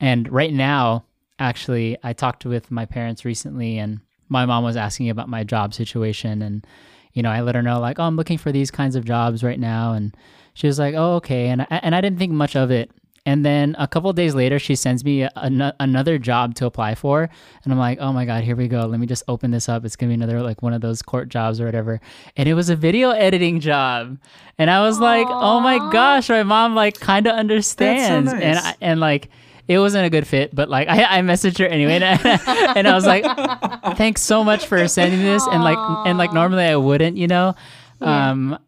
and 0.00 0.30
right 0.32 0.52
now 0.52 1.04
actually 1.38 1.96
i 2.02 2.12
talked 2.12 2.44
with 2.44 2.68
my 2.70 2.84
parents 2.84 3.24
recently 3.24 3.78
and 3.78 4.00
my 4.32 4.46
mom 4.46 4.64
was 4.64 4.76
asking 4.76 5.10
about 5.10 5.28
my 5.28 5.44
job 5.44 5.72
situation 5.74 6.42
and 6.42 6.66
you 7.12 7.22
know 7.22 7.30
i 7.30 7.40
let 7.40 7.54
her 7.54 7.62
know 7.62 7.78
like 7.78 7.98
oh 7.98 8.04
i'm 8.04 8.16
looking 8.16 8.38
for 8.38 8.50
these 8.50 8.70
kinds 8.70 8.96
of 8.96 9.04
jobs 9.04 9.44
right 9.44 9.60
now 9.60 9.92
and 9.92 10.16
she 10.54 10.66
was 10.66 10.78
like 10.78 10.94
oh 10.96 11.16
okay 11.16 11.48
and 11.48 11.62
I, 11.62 11.66
and 11.82 11.94
i 11.94 12.00
didn't 12.00 12.18
think 12.18 12.32
much 12.32 12.56
of 12.56 12.70
it 12.70 12.90
and 13.24 13.46
then 13.46 13.76
a 13.78 13.86
couple 13.86 14.12
days 14.12 14.34
later, 14.34 14.58
she 14.58 14.74
sends 14.74 15.04
me 15.04 15.22
a, 15.22 15.30
a, 15.36 15.74
another 15.78 16.18
job 16.18 16.56
to 16.56 16.66
apply 16.66 16.96
for. 16.96 17.22
And 17.62 17.72
I'm 17.72 17.78
like, 17.78 17.98
oh 18.00 18.12
my 18.12 18.24
God, 18.24 18.42
here 18.42 18.56
we 18.56 18.66
go. 18.66 18.84
Let 18.86 18.98
me 18.98 19.06
just 19.06 19.22
open 19.28 19.52
this 19.52 19.68
up. 19.68 19.84
It's 19.84 19.94
going 19.94 20.10
to 20.10 20.16
be 20.16 20.22
another, 20.22 20.42
like, 20.42 20.60
one 20.60 20.72
of 20.72 20.80
those 20.80 21.02
court 21.02 21.28
jobs 21.28 21.60
or 21.60 21.66
whatever. 21.66 22.00
And 22.36 22.48
it 22.48 22.54
was 22.54 22.68
a 22.68 22.74
video 22.74 23.10
editing 23.10 23.60
job. 23.60 24.18
And 24.58 24.70
I 24.70 24.80
was 24.80 24.98
Aww. 24.98 25.02
like, 25.02 25.26
oh 25.30 25.60
my 25.60 25.78
gosh, 25.92 26.28
my 26.30 26.42
mom, 26.42 26.74
like, 26.74 26.98
kind 26.98 27.28
of 27.28 27.36
understands. 27.36 28.30
So 28.30 28.36
nice. 28.36 28.44
And, 28.44 28.58
I, 28.58 28.74
and, 28.80 29.00
like, 29.00 29.30
it 29.68 29.78
wasn't 29.78 30.06
a 30.06 30.10
good 30.10 30.26
fit, 30.26 30.54
but 30.54 30.68
like 30.68 30.88
I, 30.88 31.18
I 31.18 31.20
messaged 31.20 31.58
her 31.58 31.66
anyway, 31.66 32.00
and, 32.00 32.04
and 32.76 32.88
I 32.88 32.94
was 32.94 33.06
like, 33.06 33.24
"Thanks 33.96 34.20
so 34.20 34.42
much 34.42 34.66
for 34.66 34.86
sending 34.88 35.20
this." 35.20 35.46
And 35.46 35.62
like, 35.62 35.78
and 36.06 36.18
like 36.18 36.32
normally 36.32 36.64
I 36.64 36.76
wouldn't, 36.76 37.16
you 37.16 37.28
know. 37.28 37.54
Yeah. 38.00 38.30
Um, 38.30 38.58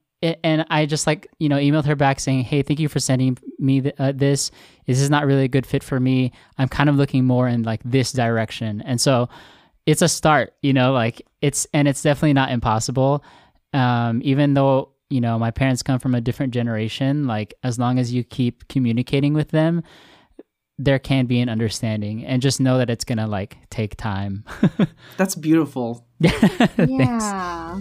and 0.43 0.65
I 0.71 0.87
just 0.87 1.07
like 1.07 1.27
you 1.39 1.49
know 1.49 1.57
emailed 1.57 1.85
her 1.87 1.97
back 1.97 2.21
saying, 2.21 2.45
"Hey, 2.45 2.63
thank 2.63 2.81
you 2.81 2.89
for 2.89 3.01
sending 3.01 3.37
me 3.59 3.83
th- 3.83 3.95
uh, 3.99 4.13
this. 4.13 4.51
This 4.87 5.01
is 5.01 5.11
not 5.11 5.27
really 5.27 5.45
a 5.45 5.49
good 5.49 5.67
fit 5.67 5.83
for 5.83 5.99
me. 5.99 6.33
I'm 6.59 6.69
kind 6.69 6.89
of 6.89 6.97
looking 6.97 7.25
more 7.25 7.49
in 7.49 7.63
like 7.63 7.81
this 7.85 8.13
direction." 8.13 8.81
And 8.83 9.01
so 9.01 9.29
it's 9.87 10.03
a 10.03 10.09
start, 10.09 10.55
you 10.63 10.73
know, 10.73 10.93
like 10.93 11.27
it's 11.43 11.67
and 11.75 11.89
it's 11.89 12.03
definitely 12.03 12.33
not 12.33 12.51
impossible. 12.51 13.25
Um, 13.73 14.21
even 14.25 14.55
though 14.55 14.93
you 15.11 15.21
know 15.21 15.39
my 15.39 15.51
parents 15.51 15.83
come 15.83 15.99
from 15.99 16.15
a 16.15 16.21
different 16.21 16.55
generation, 16.55 17.27
like 17.27 17.53
as 17.63 17.79
long 17.79 17.99
as 17.99 18.13
you 18.13 18.25
keep 18.25 18.69
communicating 18.69 19.35
with 19.35 19.51
them, 19.51 19.83
there 20.79 20.99
can 20.99 21.27
be 21.27 21.41
an 21.41 21.49
understanding, 21.49 22.25
and 22.25 22.43
just 22.43 22.61
know 22.61 22.79
that 22.79 22.91
it's 22.91 23.05
gonna 23.05 23.27
like 23.27 23.57
take 23.71 23.97
time. 23.97 24.45
That's 25.17 25.35
beautiful. 25.35 26.07
yeah. 26.21 27.81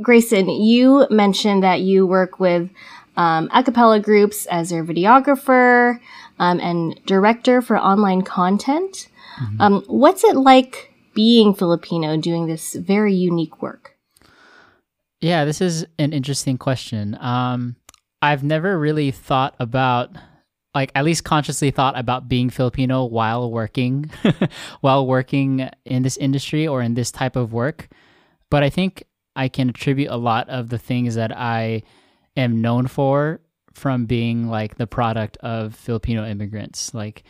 Grayson, 0.00 0.48
you 0.48 1.06
mentioned 1.10 1.62
that 1.62 1.80
you 1.80 2.06
work 2.06 2.40
with 2.40 2.70
um, 3.16 3.48
a 3.52 3.62
cappella 3.62 4.00
groups 4.00 4.46
as 4.46 4.70
their 4.70 4.84
videographer 4.84 6.00
um, 6.38 6.58
and 6.60 7.00
director 7.06 7.62
for 7.62 7.78
online 7.78 8.22
content. 8.22 9.08
Mm-hmm. 9.40 9.60
Um, 9.60 9.84
what's 9.86 10.24
it 10.24 10.36
like 10.36 10.92
being 11.14 11.54
Filipino 11.54 12.16
doing 12.16 12.46
this 12.46 12.74
very 12.74 13.14
unique 13.14 13.62
work? 13.62 13.91
Yeah, 15.22 15.44
this 15.44 15.60
is 15.60 15.86
an 16.00 16.12
interesting 16.12 16.58
question. 16.58 17.16
Um, 17.20 17.76
I've 18.20 18.42
never 18.42 18.76
really 18.76 19.12
thought 19.12 19.54
about, 19.60 20.10
like, 20.74 20.90
at 20.96 21.04
least 21.04 21.22
consciously 21.22 21.70
thought 21.70 21.96
about 21.96 22.28
being 22.28 22.50
Filipino 22.50 23.04
while 23.04 23.48
working, 23.48 24.10
while 24.80 25.06
working 25.06 25.70
in 25.84 26.02
this 26.02 26.16
industry 26.16 26.66
or 26.66 26.82
in 26.82 26.94
this 26.94 27.12
type 27.12 27.36
of 27.36 27.52
work. 27.52 27.88
But 28.50 28.64
I 28.64 28.70
think 28.70 29.04
I 29.36 29.46
can 29.48 29.68
attribute 29.68 30.10
a 30.10 30.16
lot 30.16 30.48
of 30.48 30.70
the 30.70 30.78
things 30.78 31.14
that 31.14 31.30
I 31.36 31.84
am 32.36 32.60
known 32.60 32.88
for 32.88 33.40
from 33.74 34.06
being 34.06 34.48
like 34.48 34.76
the 34.76 34.88
product 34.88 35.36
of 35.36 35.76
Filipino 35.76 36.26
immigrants. 36.26 36.94
Like 36.94 37.22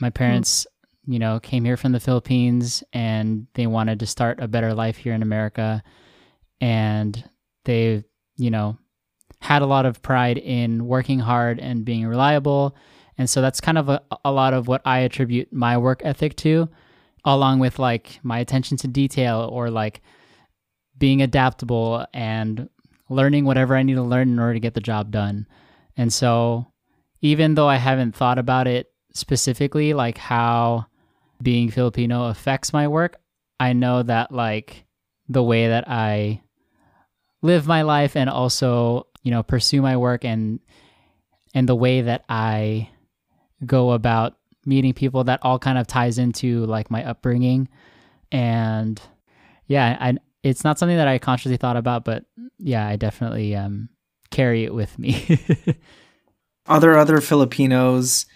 my 0.00 0.08
parents, 0.08 0.66
mm. 1.06 1.12
you 1.12 1.18
know, 1.18 1.38
came 1.38 1.66
here 1.66 1.76
from 1.76 1.92
the 1.92 2.00
Philippines 2.00 2.82
and 2.94 3.46
they 3.52 3.66
wanted 3.66 4.00
to 4.00 4.06
start 4.06 4.40
a 4.40 4.48
better 4.48 4.72
life 4.72 4.96
here 4.96 5.12
in 5.12 5.20
America. 5.20 5.82
And 6.60 7.22
they, 7.64 8.04
you 8.36 8.50
know, 8.50 8.78
had 9.40 9.62
a 9.62 9.66
lot 9.66 9.86
of 9.86 10.02
pride 10.02 10.38
in 10.38 10.86
working 10.86 11.18
hard 11.18 11.58
and 11.60 11.84
being 11.84 12.06
reliable. 12.06 12.76
And 13.18 13.28
so 13.28 13.40
that's 13.40 13.60
kind 13.60 13.78
of 13.78 13.88
a, 13.88 14.02
a 14.24 14.32
lot 14.32 14.54
of 14.54 14.68
what 14.68 14.82
I 14.84 15.00
attribute 15.00 15.52
my 15.52 15.78
work 15.78 16.02
ethic 16.04 16.36
to, 16.36 16.68
along 17.24 17.58
with 17.58 17.78
like 17.78 18.20
my 18.22 18.38
attention 18.38 18.76
to 18.78 18.88
detail 18.88 19.48
or 19.52 19.70
like 19.70 20.02
being 20.98 21.22
adaptable 21.22 22.06
and 22.12 22.68
learning 23.08 23.44
whatever 23.44 23.76
I 23.76 23.82
need 23.82 23.94
to 23.94 24.02
learn 24.02 24.28
in 24.28 24.38
order 24.38 24.54
to 24.54 24.60
get 24.60 24.74
the 24.74 24.80
job 24.80 25.10
done. 25.10 25.46
And 25.96 26.12
so, 26.12 26.72
even 27.22 27.54
though 27.54 27.68
I 27.68 27.76
haven't 27.76 28.14
thought 28.14 28.38
about 28.38 28.66
it 28.66 28.88
specifically, 29.14 29.94
like 29.94 30.18
how 30.18 30.86
being 31.40 31.70
Filipino 31.70 32.26
affects 32.28 32.72
my 32.72 32.88
work, 32.88 33.16
I 33.58 33.72
know 33.72 34.02
that 34.02 34.32
like 34.32 34.86
the 35.28 35.42
way 35.42 35.68
that 35.68 35.88
I 35.88 36.42
live 37.46 37.66
my 37.66 37.82
life 37.82 38.16
and 38.16 38.28
also, 38.28 39.06
you 39.22 39.30
know, 39.30 39.42
pursue 39.42 39.80
my 39.80 39.96
work 39.96 40.24
and 40.24 40.60
and 41.54 41.68
the 41.68 41.76
way 41.76 42.02
that 42.02 42.24
I 42.28 42.90
go 43.64 43.92
about 43.92 44.36
meeting 44.66 44.92
people 44.92 45.24
that 45.24 45.40
all 45.42 45.58
kind 45.58 45.78
of 45.78 45.86
ties 45.86 46.18
into 46.18 46.66
like 46.66 46.90
my 46.90 47.04
upbringing. 47.04 47.68
And 48.30 49.00
yeah 49.66 49.96
I, 50.00 50.16
it's 50.42 50.64
not 50.64 50.78
something 50.78 50.96
that 50.96 51.08
i 51.08 51.18
consciously 51.18 51.56
thought 51.56 51.76
about 51.76 52.04
but 52.04 52.24
yeah 52.58 52.86
i 52.86 52.96
definitely 52.96 53.54
um, 53.54 53.88
carry 54.30 54.64
it 54.64 54.74
with 54.74 54.98
me. 54.98 55.38
Are 56.66 56.80
there 56.80 56.98
other 56.98 57.20
filipinos 57.20 58.26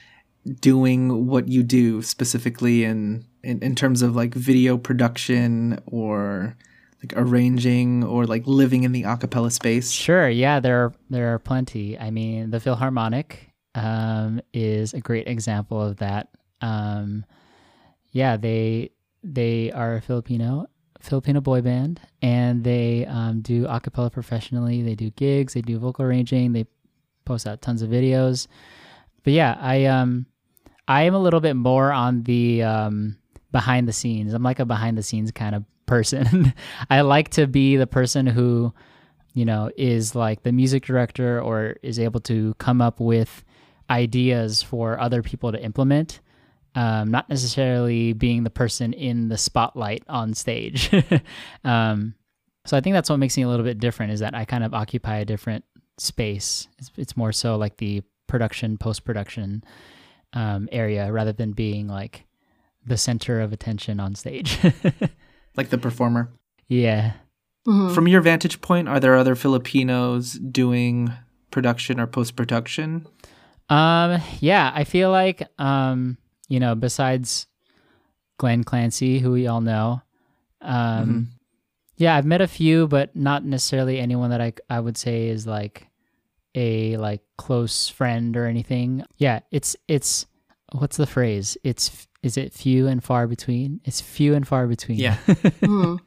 doing 0.61 1.27
what 1.27 1.49
you 1.49 1.63
do 1.63 2.01
specifically 2.03 2.85
in, 2.85 3.27
in 3.43 3.61
in 3.63 3.75
terms 3.75 4.03
of 4.03 4.15
like 4.15 4.35
video 4.35 4.79
production 4.79 5.83
or 5.87 6.57
like 7.03 7.15
arranging 7.17 8.05
or 8.05 8.27
like 8.27 8.47
living 8.47 8.85
in 8.85 8.93
the 8.93 9.05
acapella 9.05 9.51
space? 9.51 9.91
Sure, 9.91 10.29
yeah, 10.29 10.61
there 10.61 10.85
are 10.85 10.93
there 11.09 11.35
are 11.35 11.39
plenty. 11.39 11.99
I 11.99 12.11
mean, 12.11 12.51
the 12.51 12.59
Filharmonic 12.59 13.37
um, 13.75 14.41
is 14.53 14.95
a 14.95 15.01
great 15.01 15.27
example 15.27 15.81
of 15.81 15.97
that. 15.99 16.29
Um, 16.61 17.25
yeah, 18.11 18.37
they 18.37 18.91
they 19.23 19.73
are 19.73 19.97
a 19.97 20.01
Filipino 20.01 20.67
Filipino 21.01 21.41
boy 21.41 21.63
band, 21.63 22.01
and 22.21 22.63
they 22.63 23.07
um, 23.07 23.41
do 23.41 23.65
acapella 23.65 24.13
professionally. 24.13 24.83
They 24.83 24.95
do 24.95 25.11
gigs, 25.11 25.55
they 25.55 25.63
do 25.63 25.79
vocal 25.79 26.05
arranging, 26.05 26.53
they 26.53 26.67
post 27.25 27.47
out 27.47 27.63
tons 27.63 27.81
of 27.83 27.91
videos. 27.91 28.47
But 29.25 29.33
yeah, 29.33 29.57
I 29.61 29.87
um 29.87 30.27
I 30.87 31.03
am 31.03 31.15
a 31.15 31.19
little 31.19 31.41
bit 31.41 31.55
more 31.55 31.93
on 31.93 32.25
the 32.25 32.63
um, 32.63 33.17
behind 33.53 33.89
the 33.89 33.93
scenes. 33.93 34.35
I'm 34.35 34.43
like 34.43 34.59
a 34.59 34.65
behind 34.65 34.99
the 34.99 35.03
scenes 35.03 35.31
kind 35.31 35.55
of 35.55 35.65
person. 35.91 36.55
I 36.91 37.01
like 37.01 37.31
to 37.31 37.49
be 37.49 37.77
the 37.77 37.87
person 37.87 38.25
who, 38.25 38.73
you 39.35 39.45
know, 39.45 39.73
is 39.77 40.15
like 40.15 40.45
the 40.45 40.53
music 40.53 40.85
director 40.85 41.43
or 41.43 41.75
is 41.83 41.99
able 41.99 42.21
to 42.21 42.55
come 42.59 42.81
up 42.81 43.01
with 43.01 43.45
ideas 43.91 44.63
for 44.63 45.01
other 45.01 45.21
people 45.21 45.51
to 45.51 45.61
implement. 45.61 46.21
Um, 46.77 47.11
not 47.11 47.29
necessarily 47.29 48.13
being 48.13 48.45
the 48.45 48.51
person 48.51 48.93
in 48.93 49.29
the 49.29 49.37
spotlight 49.37 50.05
on 50.09 50.33
stage. 50.33 50.89
um, 51.65 52.15
so 52.65 52.77
I 52.77 52.81
think 52.81 52.95
that's 52.95 53.11
what 53.11 53.19
makes 53.19 53.37
me 53.37 53.43
a 53.43 53.49
little 53.49 53.67
bit 53.67 53.81
different 53.81 54.13
is 54.13 54.21
that 54.21 54.33
I 54.33 54.45
kind 54.45 54.63
of 54.63 54.73
occupy 54.73 55.17
a 55.17 55.25
different 55.25 55.65
space. 55.99 56.69
It's, 56.79 56.93
it's 56.97 57.17
more 57.17 57.33
so 57.33 57.57
like 57.57 57.79
the 57.79 58.03
production, 58.29 58.79
post 58.79 59.05
production 59.05 59.65
um, 60.35 60.69
area 60.71 61.11
rather 61.11 61.33
than 61.33 61.51
being 61.51 61.89
like 61.89 62.27
the 62.87 62.97
center 62.97 63.41
of 63.41 63.53
attention 63.53 63.99
on 63.99 64.15
stage. 64.15 64.57
like 65.61 65.69
the 65.69 65.79
performer. 65.79 66.33
Yeah. 66.69 67.13
Mm-hmm. 67.69 67.95
From 67.95 68.09
your 68.09 68.23
vantage 68.23 68.63
point, 68.63 68.89
are 68.89 68.99
there 68.99 69.15
other 69.15 69.35
Filipinos 69.35 70.33
doing 70.33 71.13
production 71.51 72.01
or 72.01 72.07
post 72.07 72.35
production? 72.35 73.07
Um, 73.69 74.23
yeah, 74.41 74.73
I 74.75 74.85
feel 74.85 75.11
like 75.11 75.47
um, 75.59 76.17
you 76.49 76.59
know, 76.59 76.75
besides 76.75 77.47
Glenn 78.39 78.65
Clancy, 78.65 79.19
who 79.19 79.33
we 79.33 79.47
all 79.47 79.61
know, 79.61 80.01
um, 80.63 80.75
mm-hmm. 80.75 81.23
yeah, 81.99 82.17
I've 82.17 82.25
met 82.25 82.41
a 82.41 82.49
few, 82.49 82.89
but 82.89 83.15
not 83.15 83.45
necessarily 83.45 84.01
anyone 84.01 84.31
that 84.31 84.41
I 84.41 84.55
I 84.71 84.81
would 84.81 84.97
say 84.97 85.29
is 85.29 85.47
like 85.47 85.87
a 86.55 86.97
like 86.97 87.21
close 87.37 87.89
friend 87.89 88.35
or 88.39 88.47
anything. 88.47 89.05
Yeah, 89.19 89.41
it's 89.51 89.77
it's 89.87 90.25
what's 90.73 90.97
the 90.97 91.07
phrase? 91.07 91.59
It's 91.63 92.09
is 92.23 92.37
it 92.37 92.53
few 92.53 92.87
and 92.87 93.03
far 93.03 93.27
between? 93.27 93.81
It's 93.85 94.01
few 94.01 94.35
and 94.35 94.47
far 94.47 94.67
between. 94.67 94.99
Yeah. 94.99 95.17
mm. 95.27 95.99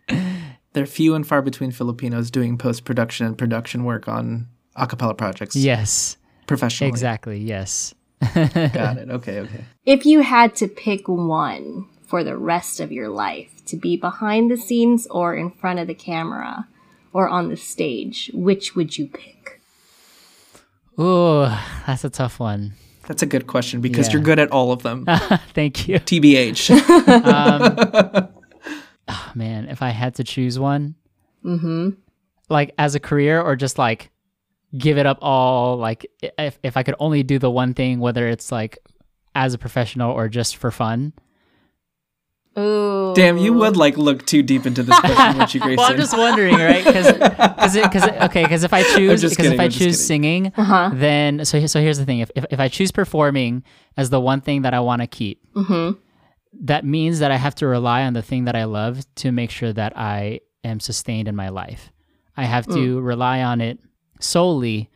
They're 0.74 0.86
few 0.86 1.16
and 1.16 1.26
far 1.26 1.42
between 1.42 1.72
Filipinos 1.72 2.32
doing 2.32 2.58
post 2.58 2.86
production 2.86 3.26
and 3.26 3.38
production 3.38 3.84
work 3.84 4.08
on 4.08 4.48
acapella 4.78 5.18
projects. 5.18 5.56
Yes. 5.56 6.18
Professionally. 6.48 6.90
Exactly. 6.90 7.40
Yes. 7.40 7.94
Got 8.34 8.98
it. 8.98 9.10
Okay, 9.14 9.40
okay. 9.42 9.66
If 9.86 10.06
you 10.06 10.22
had 10.22 10.56
to 10.56 10.68
pick 10.68 11.08
one 11.08 11.88
for 12.06 12.24
the 12.24 12.38
rest 12.38 12.80
of 12.80 12.92
your 12.92 13.10
life 13.10 13.64
to 13.66 13.76
be 13.76 13.98
behind 13.98 14.50
the 14.50 14.58
scenes 14.58 15.08
or 15.08 15.36
in 15.36 15.52
front 15.52 15.80
of 15.80 15.88
the 15.88 15.94
camera 15.94 16.68
or 17.12 17.28
on 17.28 17.50
the 17.50 17.58
stage, 17.58 18.32
which 18.34 18.76
would 18.76 18.98
you 18.98 19.08
pick? 19.08 19.62
Oh, 20.98 21.46
that's 21.86 22.04
a 22.04 22.10
tough 22.10 22.40
one. 22.40 22.74
That's 23.08 23.22
a 23.22 23.26
good 23.26 23.48
question 23.48 23.82
because 23.82 24.08
yeah. 24.08 24.14
you're 24.14 24.22
good 24.22 24.40
at 24.40 24.52
all 24.52 24.72
of 24.72 24.84
them. 24.84 25.06
Thank 25.54 25.88
you. 25.88 25.96
TBH. 26.00 26.72
um, 27.26 28.30
oh, 29.08 29.32
man, 29.36 29.68
if 29.70 29.82
I 29.82 29.90
had 29.90 30.16
to 30.16 30.24
choose 30.24 30.58
one, 30.58 30.96
mm-hmm. 31.44 31.90
like 32.50 32.74
as 32.78 32.96
a 32.96 33.00
career 33.00 33.42
or 33.42 33.56
just 33.56 33.78
like 33.78 34.10
give 34.78 34.98
it 34.98 35.06
up 35.06 35.20
all, 35.22 35.78
like 35.78 36.06
if, 36.38 36.58
if 36.64 36.78
I 36.78 36.84
could 36.84 36.96
only 37.00 37.24
do 37.24 37.40
the 37.40 37.52
one 37.52 37.74
thing, 37.74 38.00
whether 38.00 38.28
it's 38.28 38.52
like 38.52 38.80
as 39.36 39.54
a 39.54 39.58
professional 39.58 40.12
or 40.12 40.30
just 40.30 40.58
for 40.58 40.72
fun, 40.72 41.14
Ooh. 42.58 43.14
Damn, 43.16 43.38
you 43.38 43.54
would 43.54 43.76
like 43.76 43.98
look 43.98 44.26
too 44.26 44.44
deep 44.44 44.68
into 44.68 44.84
this 44.84 45.00
question, 45.00 45.40
would 45.40 45.54
you, 45.54 45.60
Grayson? 45.60 45.78
well, 45.78 45.92
I'm 45.92 45.98
just 45.98 46.16
wondering, 46.16 46.56
right? 46.56 46.86
Because, 46.86 47.12
because, 47.74 48.04
okay, 48.04 48.44
because 48.44 48.64
if 48.64 48.74
I 48.74 48.84
choose, 48.96 49.22
because 49.22 49.48
if 49.48 49.60
I 49.60 49.70
choose 49.70 50.04
singing, 50.04 50.54
uh-huh. 50.56 50.92
then 50.94 51.46
so 51.46 51.66
so 51.66 51.82
here's 51.82 51.98
the 51.98 52.06
thing: 52.06 52.20
if 52.20 52.30
if, 52.36 52.46
if 52.52 52.60
I 52.60 52.68
choose 52.68 52.92
performing 52.92 53.64
as 53.98 54.12
the 54.12 54.22
one 54.22 54.40
thing 54.40 54.62
that 54.64 54.74
I 54.74 54.82
want 54.82 55.02
to 55.02 55.08
keep, 55.08 55.42
mm-hmm. 55.54 55.98
that 56.62 56.86
means 56.86 57.20
that 57.20 57.32
I 57.32 57.38
have 57.38 57.56
to 57.56 57.68
rely 57.68 58.04
on 58.04 58.14
the 58.14 58.22
thing 58.22 58.46
that 58.46 58.56
I 58.56 58.66
love 58.66 59.04
to 59.16 59.32
make 59.32 59.50
sure 59.50 59.74
that 59.74 59.98
I 59.98 60.42
am 60.64 60.80
sustained 60.80 61.28
in 61.28 61.36
my 61.36 61.50
life. 61.50 61.92
I 62.38 62.46
have 62.46 62.66
to 62.68 63.00
mm. 63.00 63.06
rely 63.06 63.44
on 63.44 63.62
it 63.62 63.80
solely 64.20 64.90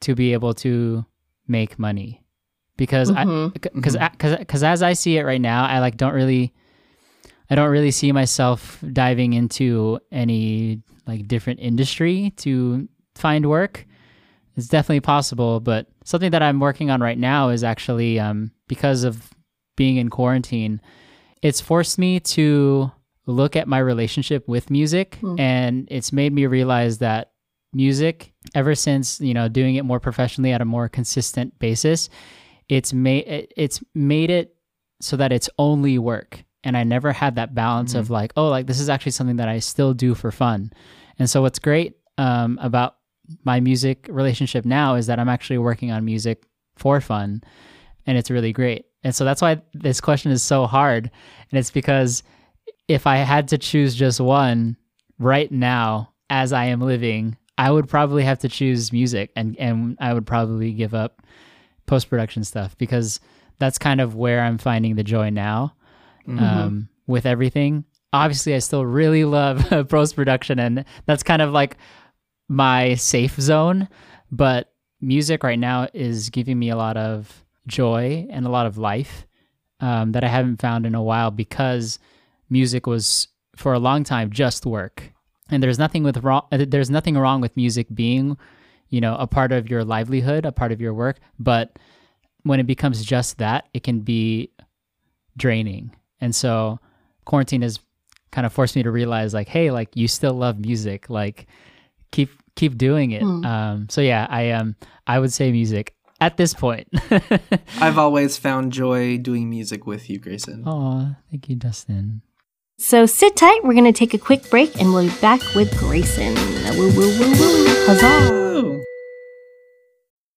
to 0.00 0.14
be 0.14 0.32
able 0.32 0.54
to 0.54 1.04
make 1.46 1.78
money 1.78 2.22
because 2.76 3.10
mm-hmm. 3.10 3.46
I 3.46 3.70
because 3.70 3.96
because 3.96 4.36
because 4.36 4.62
as 4.62 4.82
I 4.82 4.92
see 4.92 5.16
it 5.16 5.24
right 5.24 5.40
now, 5.40 5.64
I 5.64 5.78
like 5.80 5.96
don't 5.96 6.14
really 6.14 6.52
I 7.52 7.54
don't 7.54 7.68
really 7.68 7.90
see 7.90 8.12
myself 8.12 8.82
diving 8.94 9.34
into 9.34 10.00
any 10.10 10.80
like 11.06 11.28
different 11.28 11.60
industry 11.60 12.32
to 12.38 12.88
find 13.14 13.50
work. 13.50 13.86
It's 14.56 14.68
definitely 14.68 15.00
possible, 15.00 15.60
but 15.60 15.86
something 16.02 16.30
that 16.30 16.42
I'm 16.42 16.60
working 16.60 16.90
on 16.90 17.02
right 17.02 17.18
now 17.18 17.50
is 17.50 17.62
actually 17.62 18.18
um, 18.18 18.52
because 18.68 19.04
of 19.04 19.28
being 19.76 19.98
in 19.98 20.08
quarantine, 20.08 20.80
it's 21.42 21.60
forced 21.60 21.98
me 21.98 22.20
to 22.20 22.90
look 23.26 23.54
at 23.54 23.68
my 23.68 23.80
relationship 23.80 24.48
with 24.48 24.70
music 24.70 25.18
mm. 25.20 25.38
and 25.38 25.86
it's 25.90 26.10
made 26.10 26.32
me 26.32 26.46
realize 26.46 26.98
that 26.98 27.32
music 27.74 28.32
ever 28.54 28.74
since 28.74 29.20
you 29.20 29.34
know 29.34 29.48
doing 29.48 29.74
it 29.74 29.84
more 29.84 30.00
professionally 30.00 30.52
at 30.52 30.60
a 30.60 30.64
more 30.64 30.88
consistent 30.88 31.58
basis 31.58 32.10
it's 32.68 32.92
made 32.92 33.48
it's 33.56 33.82
made 33.94 34.28
it 34.30 34.56
so 35.00 35.16
that 35.16 35.32
it's 35.32 35.48
only 35.58 35.98
work 35.98 36.44
and 36.64 36.76
I 36.76 36.84
never 36.84 37.12
had 37.12 37.36
that 37.36 37.54
balance 37.54 37.92
mm-hmm. 37.92 38.00
of 38.00 38.10
like, 38.10 38.32
oh, 38.36 38.48
like 38.48 38.66
this 38.66 38.80
is 38.80 38.88
actually 38.88 39.12
something 39.12 39.36
that 39.36 39.48
I 39.48 39.58
still 39.58 39.94
do 39.94 40.14
for 40.14 40.30
fun. 40.30 40.72
And 41.18 41.28
so 41.28 41.42
what's 41.42 41.58
great 41.58 41.96
um, 42.18 42.58
about 42.62 42.96
my 43.44 43.60
music 43.60 44.06
relationship 44.10 44.64
now 44.64 44.94
is 44.94 45.06
that 45.06 45.18
I'm 45.18 45.28
actually 45.28 45.58
working 45.58 45.90
on 45.90 46.04
music 46.04 46.44
for 46.76 47.00
fun, 47.00 47.42
and 48.06 48.18
it's 48.18 48.30
really 48.30 48.52
great. 48.52 48.86
And 49.04 49.14
so 49.14 49.24
that's 49.24 49.42
why 49.42 49.62
this 49.74 50.00
question 50.00 50.32
is 50.32 50.42
so 50.42 50.66
hard, 50.66 51.10
and 51.50 51.58
it's 51.58 51.70
because 51.70 52.22
if 52.88 53.06
I 53.06 53.16
had 53.18 53.48
to 53.48 53.58
choose 53.58 53.94
just 53.94 54.20
one 54.20 54.76
right 55.18 55.50
now 55.50 56.12
as 56.30 56.52
I 56.52 56.66
am 56.66 56.80
living, 56.80 57.36
I 57.58 57.70
would 57.70 57.88
probably 57.88 58.24
have 58.24 58.38
to 58.40 58.48
choose 58.48 58.92
music, 58.92 59.30
and 59.36 59.56
and 59.58 59.96
I 60.00 60.14
would 60.14 60.26
probably 60.26 60.72
give 60.72 60.94
up 60.94 61.22
post 61.86 62.08
production 62.08 62.44
stuff 62.44 62.76
because 62.78 63.20
that's 63.58 63.78
kind 63.78 64.00
of 64.00 64.14
where 64.14 64.40
I'm 64.40 64.58
finding 64.58 64.96
the 64.96 65.04
joy 65.04 65.30
now 65.30 65.74
mm-hmm. 66.26 66.42
um, 66.42 66.88
with 67.06 67.26
everything. 67.26 67.84
Obviously, 68.12 68.54
I 68.54 68.58
still 68.58 68.84
really 68.84 69.24
love 69.38 69.64
post 69.88 70.16
production, 70.16 70.58
and 70.58 70.84
that's 71.06 71.22
kind 71.22 71.42
of 71.42 71.52
like 71.52 71.76
my 72.48 72.94
safe 72.94 73.40
zone. 73.40 73.88
But 74.30 74.72
music 75.00 75.42
right 75.42 75.58
now 75.58 75.88
is 75.92 76.30
giving 76.30 76.58
me 76.58 76.70
a 76.70 76.76
lot 76.76 76.96
of 76.96 77.44
joy 77.66 78.26
and 78.30 78.46
a 78.46 78.50
lot 78.50 78.66
of 78.66 78.78
life 78.78 79.26
um, 79.80 80.12
that 80.12 80.24
I 80.24 80.28
haven't 80.28 80.60
found 80.60 80.86
in 80.86 80.94
a 80.94 81.02
while 81.02 81.30
because 81.30 81.98
music 82.48 82.86
was 82.86 83.28
for 83.56 83.74
a 83.74 83.78
long 83.78 84.04
time 84.04 84.30
just 84.30 84.64
work. 84.64 85.12
And 85.50 85.62
there's 85.62 85.78
nothing 85.78 86.02
with 86.02 86.18
wrong. 86.18 86.46
Uh, 86.50 86.64
there's 86.66 86.88
nothing 86.88 87.18
wrong 87.18 87.40
with 87.40 87.56
music 87.56 87.88
being, 87.92 88.38
you 88.88 89.00
know, 89.00 89.16
a 89.16 89.26
part 89.26 89.52
of 89.52 89.68
your 89.68 89.84
livelihood, 89.84 90.46
a 90.46 90.52
part 90.52 90.72
of 90.72 90.80
your 90.80 90.94
work. 90.94 91.18
But 91.38 91.78
when 92.44 92.60
it 92.60 92.66
becomes 92.66 93.04
just 93.04 93.38
that, 93.38 93.68
it 93.74 93.82
can 93.82 94.00
be 94.00 94.50
draining. 95.36 95.94
And 96.22 96.34
so 96.34 96.78
quarantine 97.24 97.62
has 97.62 97.80
kind 98.30 98.46
of 98.46 98.52
forced 98.52 98.76
me 98.76 98.84
to 98.84 98.90
realize 98.90 99.34
like, 99.34 99.48
hey, 99.48 99.70
like 99.70 99.94
you 99.94 100.08
still 100.08 100.34
love 100.34 100.58
music, 100.58 101.10
like 101.10 101.46
keep 102.12 102.30
keep 102.54 102.78
doing 102.78 103.10
it. 103.10 103.22
Mm. 103.22 103.44
Um, 103.44 103.88
so 103.90 104.00
yeah, 104.00 104.26
I 104.30 104.52
um 104.52 104.76
I 105.06 105.18
would 105.18 105.32
say 105.32 105.50
music 105.50 105.94
at 106.20 106.36
this 106.36 106.54
point. 106.54 106.88
I've 107.80 107.98
always 107.98 108.38
found 108.38 108.72
joy 108.72 109.18
doing 109.18 109.50
music 109.50 109.84
with 109.86 110.08
you, 110.08 110.20
Grayson. 110.20 110.62
Oh, 110.64 111.14
thank 111.30 111.48
you, 111.48 111.56
Dustin. 111.56 112.22
So 112.78 113.04
sit 113.04 113.36
tight. 113.36 113.64
We're 113.64 113.74
gonna 113.74 113.92
take 113.92 114.14
a 114.14 114.18
quick 114.18 114.48
break, 114.48 114.80
and 114.80 114.94
we'll 114.94 115.08
be 115.08 115.20
back 115.20 115.40
with 115.54 115.76
Grayson. 115.76 116.34
Woo 116.78 116.88
woo 116.96 117.18
woo 117.18 117.30
woo! 117.32 117.66
Huzzah! 117.86 118.80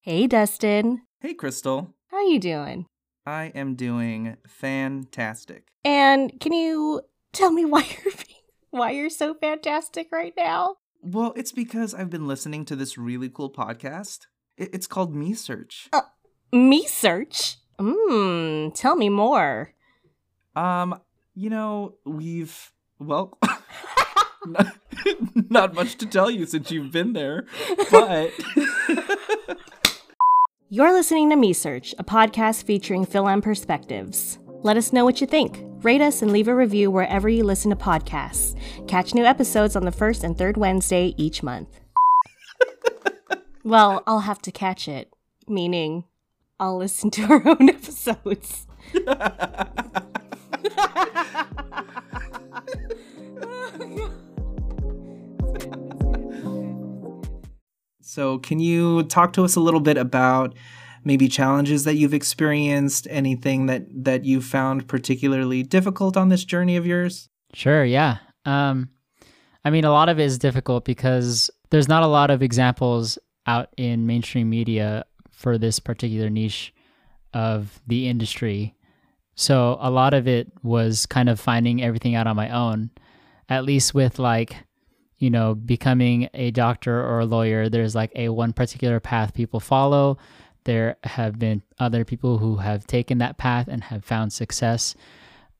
Hey, 0.01 0.27
Dustin. 0.27 1.01
Hey, 1.21 1.33
Crystal. 1.33 1.93
How 2.11 2.21
you 2.27 2.39
doing? 2.39 2.85
I 3.25 3.45
am 3.55 3.75
doing 3.75 4.37
fantastic. 4.47 5.71
And 5.83 6.39
can 6.39 6.53
you 6.53 7.01
tell 7.33 7.51
me 7.51 7.65
why 7.73 7.85
you're 8.03 8.13
why 8.69 8.91
you're 8.91 9.09
so 9.09 9.33
fantastic 9.33 10.11
right 10.11 10.33
now? 10.37 10.75
Well, 11.01 11.33
it's 11.35 11.51
because 11.51 11.93
I've 11.93 12.09
been 12.09 12.27
listening 12.27 12.65
to 12.65 12.75
this 12.75 12.97
really 12.97 13.29
cool 13.29 13.51
podcast. 13.51 14.27
It's 14.57 14.87
called 14.87 15.13
Me 15.15 15.33
Search. 15.33 15.89
Uh, 15.91 16.01
me 16.51 16.85
Search? 16.85 17.57
Mmm, 17.79 18.73
tell 18.73 18.95
me 18.95 19.09
more. 19.09 19.73
Um, 20.55 20.99
you 21.33 21.49
know, 21.49 21.95
we've 22.05 22.71
well 22.99 23.37
not, 24.45 24.75
not 25.49 25.73
much 25.73 25.95
to 25.95 26.05
tell 26.05 26.29
you 26.29 26.45
since 26.45 26.71
you've 26.71 26.91
been 26.91 27.13
there, 27.13 27.45
but 27.91 28.31
You're 30.75 30.91
listening 30.91 31.29
to 31.29 31.37
Me 31.37 31.53
Search, 31.53 31.95
a 31.99 32.03
podcast 32.03 32.65
featuring 32.65 33.05
Fil-Am 33.05 33.41
perspectives. 33.41 34.39
Let 34.61 34.75
us 34.75 34.91
know 34.91 35.05
what 35.05 35.21
you 35.21 35.25
think. 35.25 35.61
Rate 35.83 36.01
us 36.01 36.21
and 36.21 36.33
leave 36.33 36.49
a 36.49 36.53
review 36.53 36.91
wherever 36.91 37.29
you 37.29 37.45
listen 37.45 37.69
to 37.69 37.77
podcasts. 37.77 38.59
Catch 38.85 39.15
new 39.15 39.23
episodes 39.23 39.77
on 39.77 39.85
the 39.85 39.91
first 39.93 40.25
and 40.25 40.37
third 40.37 40.57
Wednesday 40.57 41.13
each 41.15 41.41
month. 41.41 41.79
well, 43.63 44.03
I'll 44.05 44.19
have 44.19 44.41
to 44.41 44.51
catch 44.51 44.89
it, 44.89 45.13
meaning 45.47 46.03
I'll 46.59 46.75
listen 46.75 47.09
to 47.11 47.23
our 47.23 47.47
own 47.47 47.69
episodes. 47.77 48.67
so, 58.05 58.37
can 58.37 58.59
you 58.59 59.03
talk 59.03 59.33
to 59.33 59.43
us 59.43 59.55
a 59.55 59.59
little 59.59 59.79
bit 59.79 59.97
about 59.97 60.55
maybe 61.03 61.27
challenges 61.27 61.85
that 61.85 61.95
you've 61.95 62.13
experienced, 62.13 63.07
anything 63.09 63.65
that 63.65 63.83
that 64.03 64.25
you 64.25 64.41
found 64.41 64.87
particularly 64.87 65.63
difficult 65.63 66.15
on 66.15 66.29
this 66.29 66.43
journey 66.43 66.75
of 66.75 66.85
yours? 66.85 67.29
Sure, 67.53 67.83
yeah. 67.83 68.17
Um 68.45 68.89
I 69.63 69.71
mean 69.71 69.85
a 69.85 69.91
lot 69.91 70.09
of 70.09 70.19
it 70.19 70.23
is 70.23 70.37
difficult 70.37 70.85
because 70.85 71.49
there's 71.71 71.87
not 71.87 72.03
a 72.03 72.07
lot 72.07 72.29
of 72.29 72.43
examples 72.43 73.17
out 73.47 73.69
in 73.77 74.05
mainstream 74.05 74.49
media 74.49 75.05
for 75.31 75.57
this 75.57 75.79
particular 75.79 76.29
niche 76.29 76.73
of 77.33 77.81
the 77.87 78.07
industry. 78.07 78.75
So 79.35 79.77
a 79.81 79.89
lot 79.89 80.13
of 80.13 80.27
it 80.27 80.51
was 80.63 81.05
kind 81.05 81.27
of 81.27 81.39
finding 81.39 81.83
everything 81.83 82.15
out 82.15 82.27
on 82.27 82.35
my 82.35 82.49
own. 82.49 82.91
At 83.49 83.65
least 83.65 83.93
with 83.93 84.17
like, 84.17 84.55
you 85.25 85.31
know, 85.31 85.55
becoming 85.55 86.29
a 86.33 86.51
doctor 86.51 86.95
or 87.01 87.19
a 87.19 87.25
lawyer, 87.25 87.69
there's 87.69 87.95
like 87.95 88.11
a 88.15 88.29
one 88.29 88.53
particular 88.53 88.99
path 88.99 89.33
people 89.33 89.59
follow 89.59 90.17
there 90.65 90.97
have 91.03 91.39
been 91.39 91.61
other 91.79 92.03
people 92.03 92.37
who 92.39 92.57
have 92.57 92.85
taken 92.85 93.19
that 93.19 93.37
path 93.37 93.67
and 93.67 93.83
have 93.83 94.03
found 94.03 94.33
success. 94.33 94.95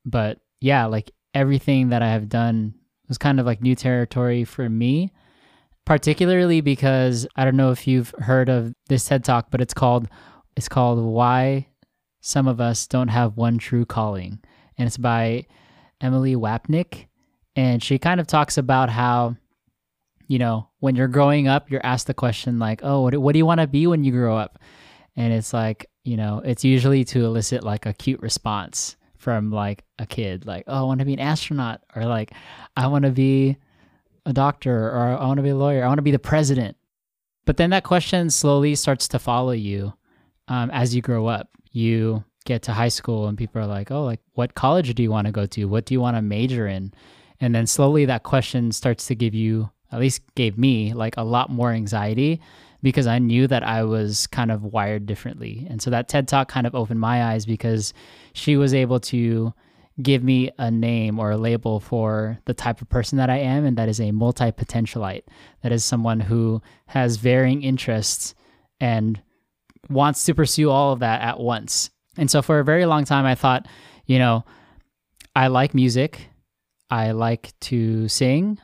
But 0.04 0.40
yeah, 0.60 0.88
like 0.88 1.12
everything 1.34 1.90
that 1.90 2.02
I 2.02 2.10
have 2.10 2.28
done 2.28 2.74
was 3.08 3.18
kind 3.18 3.40
of 3.40 3.46
like 3.46 3.62
new 3.62 3.76
territory 3.76 4.44
for 4.44 4.68
me, 4.68 5.12
particularly 5.86 6.62
because 6.62 7.28
I 7.36 7.46
don't 7.46 7.56
know 7.56 7.72
if 7.72 7.88
you've 7.88 8.14
heard 8.20 8.50
of 8.50 8.74
this 8.90 9.06
TED 9.08 9.24
Talk, 9.24 9.48
but 9.52 9.62
it's 9.62 9.74
called 9.74 10.10
it's 10.58 10.70
called 10.70 11.00
Why 11.00 11.68
Some 12.22 12.48
of 12.48 12.60
Us 12.60 12.88
Don't 12.88 13.10
Have 13.10 13.38
One 13.38 13.58
True 13.58 13.86
Calling. 13.86 14.40
And 14.78 14.88
it's 14.88 14.98
by 14.98 15.46
Emily 16.02 16.36
Wapnick. 16.36 17.08
And 17.58 17.84
she 17.84 18.00
kind 18.00 18.20
of 18.20 18.28
talks 18.28 18.58
about 18.58 18.90
how, 18.90 19.36
you 20.28 20.40
know, 20.40 20.70
when 20.80 20.96
you're 20.96 21.08
growing 21.08 21.48
up, 21.48 21.70
you're 21.70 21.86
asked 21.86 22.08
the 22.08 22.14
question 22.14 22.60
like, 22.60 22.82
oh, 22.84 23.02
what, 23.02 23.16
what 23.18 23.34
do 23.34 23.40
you 23.40 23.46
want 23.46 23.62
to 23.62 23.68
be 23.68 23.88
when 23.88 24.04
you 24.04 24.12
grow 24.12 24.38
up? 24.38 24.60
and 25.16 25.34
it's 25.34 25.54
like 25.54 25.90
you 26.04 26.18
know 26.18 26.42
it's 26.44 26.64
usually 26.64 27.04
to 27.04 27.26
elicit 27.26 27.64
like 27.64 27.86
a 27.86 27.94
cute 27.94 28.22
response 28.22 28.96
from 29.18 29.52
like 29.52 29.84
a 30.00 30.06
kid 30.06 30.46
like 30.46 30.64
oh 30.68 30.80
i 30.80 30.82
want 30.84 31.00
to 31.00 31.06
be 31.06 31.14
an 31.14 31.20
astronaut 31.20 31.82
or 31.96 32.06
like 32.06 32.32
i 32.76 32.88
want 32.88 33.06
to 33.06 33.12
be 33.12 33.58
a 34.26 34.34
doctor 34.34 34.90
or 34.90 35.18
i 35.20 35.26
want 35.26 35.38
to 35.38 35.44
be 35.44 35.50
a 35.50 35.56
lawyer 35.56 35.84
i 35.84 35.88
want 35.88 35.98
to 35.98 36.04
be 36.04 36.12
the 36.12 36.20
president. 36.20 36.78
But 37.46 37.58
then 37.58 37.70
that 37.70 37.84
question 37.84 38.32
slowly 38.32 38.74
starts 38.74 39.08
to 39.10 39.20
follow 39.20 39.52
you 39.52 39.94
um, 40.48 40.72
as 40.72 40.96
you 40.96 41.04
grow 41.04 41.28
up. 41.28 41.48
You 41.72 42.24
get 42.44 42.64
to 42.64 42.72
high 42.72 42.88
school 42.88 43.28
and 43.28 43.38
people 43.38 43.62
are 43.62 43.68
like 43.68 43.92
oh 43.92 44.04
like 44.04 44.20
what 44.34 44.56
college 44.56 44.96
do 44.96 45.04
you 45.04 45.12
want 45.12 45.28
to 45.28 45.32
go 45.32 45.46
to? 45.46 45.66
What 45.66 45.86
do 45.86 45.94
you 45.94 46.02
want 46.02 46.18
to 46.18 46.24
major 46.24 46.66
in? 46.66 46.92
And 47.40 47.54
then 47.54 47.68
slowly 47.68 48.06
that 48.06 48.24
question 48.24 48.72
starts 48.72 49.06
to 49.08 49.16
give 49.16 49.36
you 49.36 49.70
at 49.92 50.00
least 50.00 50.22
gave 50.36 50.58
me 50.58 50.94
like 50.94 51.18
a 51.18 51.24
lot 51.24 51.50
more 51.50 51.72
anxiety 51.72 52.42
because 52.82 53.08
I 53.08 53.20
knew 53.20 53.48
that 53.48 53.64
I 53.64 53.84
was 53.84 54.28
kind 54.28 54.52
of 54.52 54.64
wired 54.64 55.06
differently. 55.06 55.66
And 55.70 55.82
so 55.82 55.90
that 55.90 56.08
TED 56.08 56.28
Talk 56.28 56.50
kind 56.50 56.68
of 56.68 56.76
opened 56.76 57.00
my 57.00 57.32
eyes 57.32 57.46
because 57.46 57.94
she 58.34 58.58
was 58.58 58.74
able 58.74 59.00
to 59.02 59.54
give 60.02 60.24
me 60.24 60.52
a 60.58 60.70
name 60.70 61.20
or 61.20 61.32
a 61.32 61.38
label 61.38 61.80
for 61.80 62.38
the 62.46 62.54
type 62.54 62.82
of 62.82 62.90
person 62.90 63.18
that 63.18 63.30
I 63.30 63.38
am, 63.38 63.66
and 63.66 63.78
that 63.78 63.90
is 63.90 64.00
a 64.00 64.12
multi 64.12 64.52
potentialite. 64.52 65.24
That 65.64 65.72
is 65.72 65.86
someone 65.86 66.20
who 66.20 66.62
has 66.88 67.18
varying 67.18 67.64
interests 67.64 68.36
and 68.80 69.22
wants 69.90 70.26
to 70.26 70.36
pursue 70.36 70.70
all 70.70 70.94
of 70.94 71.00
that 71.00 71.22
at 71.22 71.40
once. 71.40 71.90
And 72.18 72.30
so 72.30 72.42
for 72.42 72.60
a 72.60 72.64
very 72.64 72.86
long 72.86 73.06
time, 73.06 73.26
I 73.26 73.36
thought, 73.36 73.68
you 74.06 74.20
know, 74.20 74.44
I 75.36 75.48
like 75.48 75.74
music, 75.74 76.30
I 76.90 77.12
like 77.12 77.54
to 77.62 78.08
sing, 78.08 78.60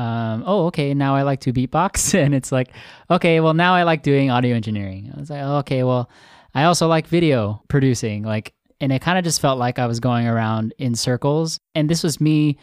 um, 0.00 0.44
oh, 0.46 0.64
okay, 0.68 0.94
now 0.94 1.14
I 1.14 1.22
like 1.22 1.40
to 1.40 1.52
beatbox. 1.52 2.14
And 2.20 2.34
it's 2.34 2.50
like, 2.50 2.72
okay, 3.10 3.40
well, 3.40 3.52
now 3.52 3.74
I 3.74 3.82
like 3.82 4.02
doing 4.02 4.30
audio 4.30 4.56
engineering. 4.56 5.12
I 5.14 5.20
was 5.20 5.28
like, 5.28 5.42
oh, 5.42 5.58
okay, 5.58 5.82
well, 5.82 6.08
I 6.54 6.64
also 6.64 6.88
like 6.88 7.06
video 7.06 7.62
producing. 7.68 8.22
Like, 8.22 8.54
and 8.80 8.92
it 8.92 9.02
kind 9.02 9.18
of 9.18 9.24
just 9.24 9.42
felt 9.42 9.58
like 9.58 9.78
I 9.78 9.86
was 9.86 10.00
going 10.00 10.26
around 10.26 10.72
in 10.78 10.94
circles. 10.94 11.60
And 11.74 11.88
this 11.88 12.02
was 12.02 12.18
me 12.18 12.56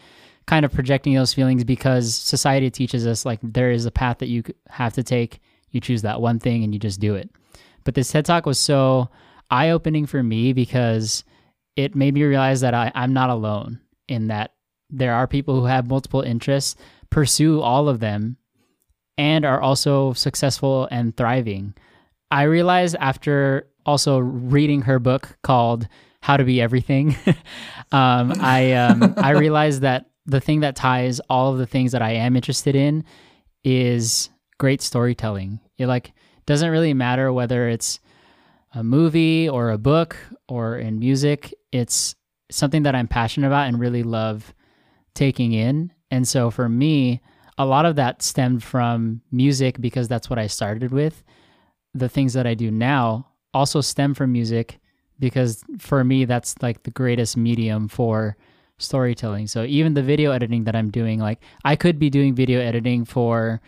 kind 0.46 0.64
of 0.64 0.72
projecting 0.72 1.14
those 1.14 1.32
feelings 1.32 1.62
because 1.62 2.12
society 2.12 2.70
teaches 2.70 3.06
us 3.06 3.24
like 3.24 3.38
there 3.42 3.70
is 3.70 3.86
a 3.86 3.92
path 3.92 4.18
that 4.18 4.28
you 4.28 4.42
have 4.68 4.94
to 4.94 5.04
take. 5.04 5.38
You 5.70 5.80
choose 5.80 6.02
that 6.02 6.20
one 6.20 6.40
thing 6.40 6.64
and 6.64 6.74
you 6.74 6.80
just 6.80 6.98
do 6.98 7.14
it. 7.14 7.30
But 7.84 7.94
this 7.94 8.10
TED 8.10 8.24
Talk 8.24 8.46
was 8.46 8.58
so 8.58 9.10
eye 9.48 9.70
opening 9.70 10.06
for 10.06 10.24
me 10.24 10.52
because 10.52 11.22
it 11.76 11.94
made 11.94 12.14
me 12.14 12.24
realize 12.24 12.62
that 12.62 12.74
I, 12.74 12.90
I'm 12.96 13.12
not 13.12 13.30
alone 13.30 13.80
in 14.08 14.26
that 14.26 14.54
there 14.90 15.14
are 15.14 15.26
people 15.26 15.60
who 15.60 15.66
have 15.66 15.88
multiple 15.88 16.22
interests 16.22 16.74
pursue 17.10 17.60
all 17.60 17.88
of 17.88 18.00
them 18.00 18.36
and 19.16 19.44
are 19.44 19.60
also 19.60 20.12
successful 20.12 20.88
and 20.90 21.16
thriving. 21.16 21.74
I 22.30 22.42
realized 22.42 22.96
after 23.00 23.68
also 23.86 24.18
reading 24.18 24.82
her 24.82 24.98
book 24.98 25.36
called 25.42 25.88
How 26.20 26.36
to 26.36 26.44
Be 26.44 26.60
Everything, 26.60 27.16
um, 27.92 28.32
I 28.40 28.72
um, 28.72 29.14
I 29.18 29.30
realized 29.30 29.82
that 29.82 30.10
the 30.26 30.40
thing 30.40 30.60
that 30.60 30.76
ties 30.76 31.20
all 31.30 31.52
of 31.52 31.58
the 31.58 31.66
things 31.66 31.92
that 31.92 32.02
I 32.02 32.12
am 32.12 32.36
interested 32.36 32.76
in 32.76 33.04
is 33.64 34.30
great 34.58 34.82
storytelling. 34.82 35.60
It 35.78 35.86
like 35.86 36.12
doesn't 36.46 36.70
really 36.70 36.94
matter 36.94 37.32
whether 37.32 37.68
it's 37.68 37.98
a 38.74 38.84
movie 38.84 39.48
or 39.48 39.70
a 39.70 39.78
book 39.78 40.16
or 40.48 40.76
in 40.76 40.98
music. 40.98 41.54
It's 41.72 42.14
something 42.50 42.82
that 42.82 42.94
I'm 42.94 43.08
passionate 43.08 43.46
about 43.46 43.68
and 43.68 43.80
really 43.80 44.02
love 44.02 44.52
taking 45.14 45.52
in. 45.52 45.92
And 46.10 46.26
so 46.26 46.50
for 46.50 46.68
me, 46.68 47.20
a 47.56 47.66
lot 47.66 47.86
of 47.86 47.96
that 47.96 48.22
stemmed 48.22 48.62
from 48.62 49.20
music 49.32 49.80
because 49.80 50.08
that's 50.08 50.30
what 50.30 50.38
I 50.38 50.46
started 50.46 50.92
with. 50.92 51.22
The 51.94 52.08
things 52.08 52.32
that 52.34 52.46
I 52.46 52.54
do 52.54 52.70
now 52.70 53.26
also 53.52 53.80
stem 53.80 54.14
from 54.14 54.32
music 54.32 54.78
because 55.18 55.64
for 55.78 56.04
me, 56.04 56.24
that's 56.24 56.54
like 56.62 56.84
the 56.84 56.90
greatest 56.90 57.36
medium 57.36 57.88
for 57.88 58.36
storytelling. 58.78 59.48
So 59.48 59.64
even 59.64 59.94
the 59.94 60.02
video 60.02 60.30
editing 60.30 60.64
that 60.64 60.76
I'm 60.76 60.90
doing, 60.90 61.18
like 61.18 61.42
I 61.64 61.74
could 61.74 61.98
be 61.98 62.10
doing 62.10 62.34
video 62.34 62.60
editing 62.60 63.04
for 63.04 63.60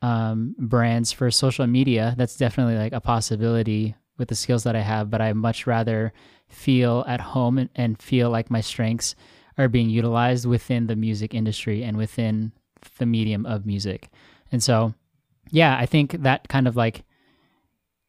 um, 0.00 0.54
brands 0.58 1.12
for 1.12 1.30
social 1.30 1.66
media. 1.66 2.14
That's 2.16 2.36
definitely 2.36 2.76
like 2.76 2.92
a 2.92 3.00
possibility 3.00 3.94
with 4.16 4.28
the 4.28 4.34
skills 4.34 4.64
that 4.64 4.76
I 4.76 4.80
have, 4.80 5.10
but 5.10 5.20
I 5.20 5.32
much 5.32 5.66
rather 5.66 6.12
feel 6.48 7.04
at 7.06 7.20
home 7.20 7.58
and, 7.58 7.70
and 7.74 8.00
feel 8.00 8.30
like 8.30 8.50
my 8.50 8.60
strengths 8.60 9.14
are 9.58 9.68
being 9.68 9.90
utilized 9.90 10.46
within 10.46 10.86
the 10.86 10.96
music 10.96 11.34
industry 11.34 11.82
and 11.82 11.96
within 11.96 12.52
the 12.98 13.06
medium 13.06 13.46
of 13.46 13.66
music. 13.66 14.08
And 14.52 14.62
so, 14.62 14.94
yeah, 15.50 15.76
I 15.78 15.86
think 15.86 16.22
that 16.22 16.48
kind 16.48 16.66
of 16.66 16.76
like 16.76 17.04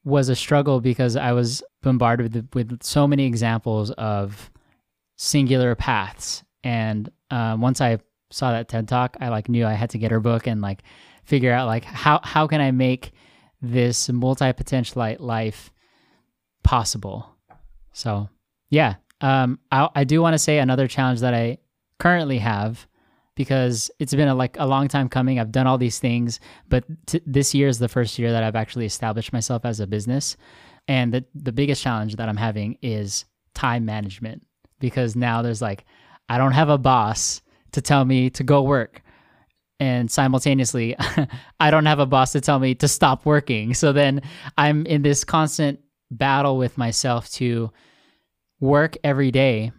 was 0.04 0.30
a 0.30 0.36
struggle 0.36 0.82
because 0.82 1.16
I 1.16 1.32
was 1.32 1.64
bombarded 1.82 2.34
with, 2.34 2.50
with 2.54 2.84
so 2.84 3.08
many 3.08 3.26
examples 3.26 3.92
of 3.92 4.52
singular 5.18 5.76
paths. 5.76 6.44
And 6.64 7.10
um, 7.32 7.62
once 7.62 7.82
I 7.82 8.00
saw 8.32 8.52
that 8.52 8.68
TED 8.68 8.88
talk, 8.88 9.18
I 9.20 9.30
like 9.30 9.50
knew 9.50 9.66
I 9.66 9.74
had 9.74 9.92
to 9.92 9.98
get 9.98 10.12
her 10.12 10.20
book 10.20 10.48
and 10.48 10.62
like 10.62 10.84
figure 11.24 11.52
out 11.52 11.68
like 11.68 11.84
how 11.84 12.20
how 12.24 12.46
can 12.48 12.62
I 12.62 12.72
make 12.72 13.12
this 13.62 14.10
multi 14.10 14.46
potentialite 14.46 15.20
life 15.20 15.72
possible. 16.64 17.30
So 17.94 18.30
yeah, 18.70 18.96
um, 19.26 19.58
I, 19.72 19.90
I 19.96 20.04
do 20.04 20.22
want 20.22 20.36
to 20.36 20.38
say 20.38 20.60
another 20.60 20.88
challenge 20.88 21.22
that 21.22 21.34
I 21.34 21.58
currently 21.98 22.38
have 22.38 22.88
because 23.34 23.90
it's 23.98 24.14
been 24.14 24.28
a, 24.28 24.36
like 24.36 24.56
a 24.60 24.68
long 24.68 24.88
time 24.88 25.10
coming. 25.10 25.40
I've 25.40 25.52
done 25.52 25.66
all 25.66 25.80
these 25.80 25.98
things, 25.98 26.40
but 26.70 26.84
t- 27.08 27.22
this 27.26 27.56
year 27.56 27.68
is 27.68 27.80
the 27.80 27.88
first 27.88 28.20
year 28.20 28.32
that 28.32 28.44
I've 28.44 28.56
actually 28.56 28.86
established 28.86 29.34
myself 29.34 29.66
as 29.66 29.80
a 29.80 29.88
business. 29.88 30.38
And 30.88 31.12
the 31.12 31.26
the 31.34 31.52
biggest 31.52 31.82
challenge 31.82 32.18
that 32.18 32.30
I'm 32.30 32.38
having 32.38 32.78
is 32.84 33.26
time 33.56 33.84
management 33.84 34.46
because 34.80 35.16
now 35.16 35.42
there's 35.42 35.62
like 35.62 35.86
I 36.30 36.38
don't 36.38 36.52
have 36.52 36.70
a 36.70 36.78
boss 36.78 37.42
to 37.72 37.82
tell 37.82 38.06
me 38.06 38.30
to 38.30 38.44
go 38.44 38.62
work. 38.62 39.02
And 39.80 40.10
simultaneously, 40.12 40.96
I 41.60 41.72
don't 41.72 41.88
have 41.88 42.00
a 42.00 42.06
boss 42.06 42.34
to 42.34 42.42
tell 42.42 42.60
me 42.60 42.76
to 42.76 42.88
stop 42.88 43.26
working. 43.26 43.74
So 43.74 43.92
then 43.92 44.22
I'm 44.56 44.86
in 44.86 45.02
this 45.02 45.24
constant 45.24 45.80
battle 46.12 46.60
with 46.60 46.78
myself 46.78 47.32
to 47.32 47.72
work 48.60 48.98
every 49.04 49.32
day, 49.32 49.72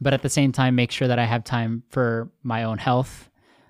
but 0.00 0.12
at 0.14 0.22
the 0.22 0.28
same 0.28 0.52
time, 0.52 0.74
make 0.74 0.90
sure 0.90 1.08
that 1.08 1.18
I 1.18 1.24
have 1.24 1.44
time 1.44 1.82
for 1.90 2.30
my 2.42 2.64
own 2.64 2.78
health, 2.78 3.28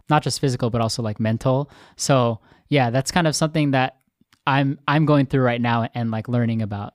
not 0.09 0.23
just 0.23 0.41
physical, 0.41 0.71
but 0.71 0.81
also 0.81 1.03
like 1.03 1.21
mental. 1.21 1.71
So 1.97 2.41
yeah, 2.69 2.91
that's 2.91 3.11
kind 3.11 3.27
of 3.27 3.35
something 3.35 3.73
that 3.73 3.99
I'm 4.47 4.79
I'm 4.89 5.07
going 5.07 5.27
through 5.27 5.43
right 5.43 5.61
now 5.61 5.89
and 5.95 6.11
like 6.11 6.29
learning 6.29 6.63
about. 6.63 6.95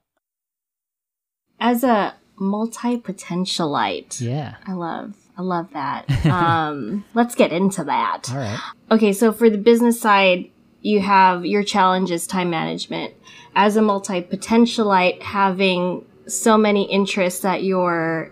As 1.60 1.84
a 1.84 2.16
multi 2.38 2.98
potentialite, 2.98 4.20
Yeah. 4.20 4.56
I 4.66 4.74
love 4.74 5.16
I 5.38 5.42
love 5.42 5.72
that. 5.74 6.26
um, 6.26 7.06
let's 7.14 7.36
get 7.36 7.52
into 7.52 7.84
that. 7.86 8.30
All 8.32 8.38
right. 8.38 8.60
Okay, 8.92 9.14
so 9.14 9.32
for 9.32 9.50
the 9.50 9.58
business 9.58 10.00
side, 10.00 10.50
you 10.82 11.00
have 11.02 11.46
your 11.46 11.64
challenge 11.64 12.12
is 12.12 12.28
time 12.28 12.50
management. 12.50 13.14
As 13.56 13.76
a 13.78 13.82
multi 13.82 14.22
potentialite, 14.22 15.22
having 15.22 16.06
so 16.28 16.58
many 16.58 16.84
interests 16.92 17.42
that 17.42 17.64
you're 17.64 18.32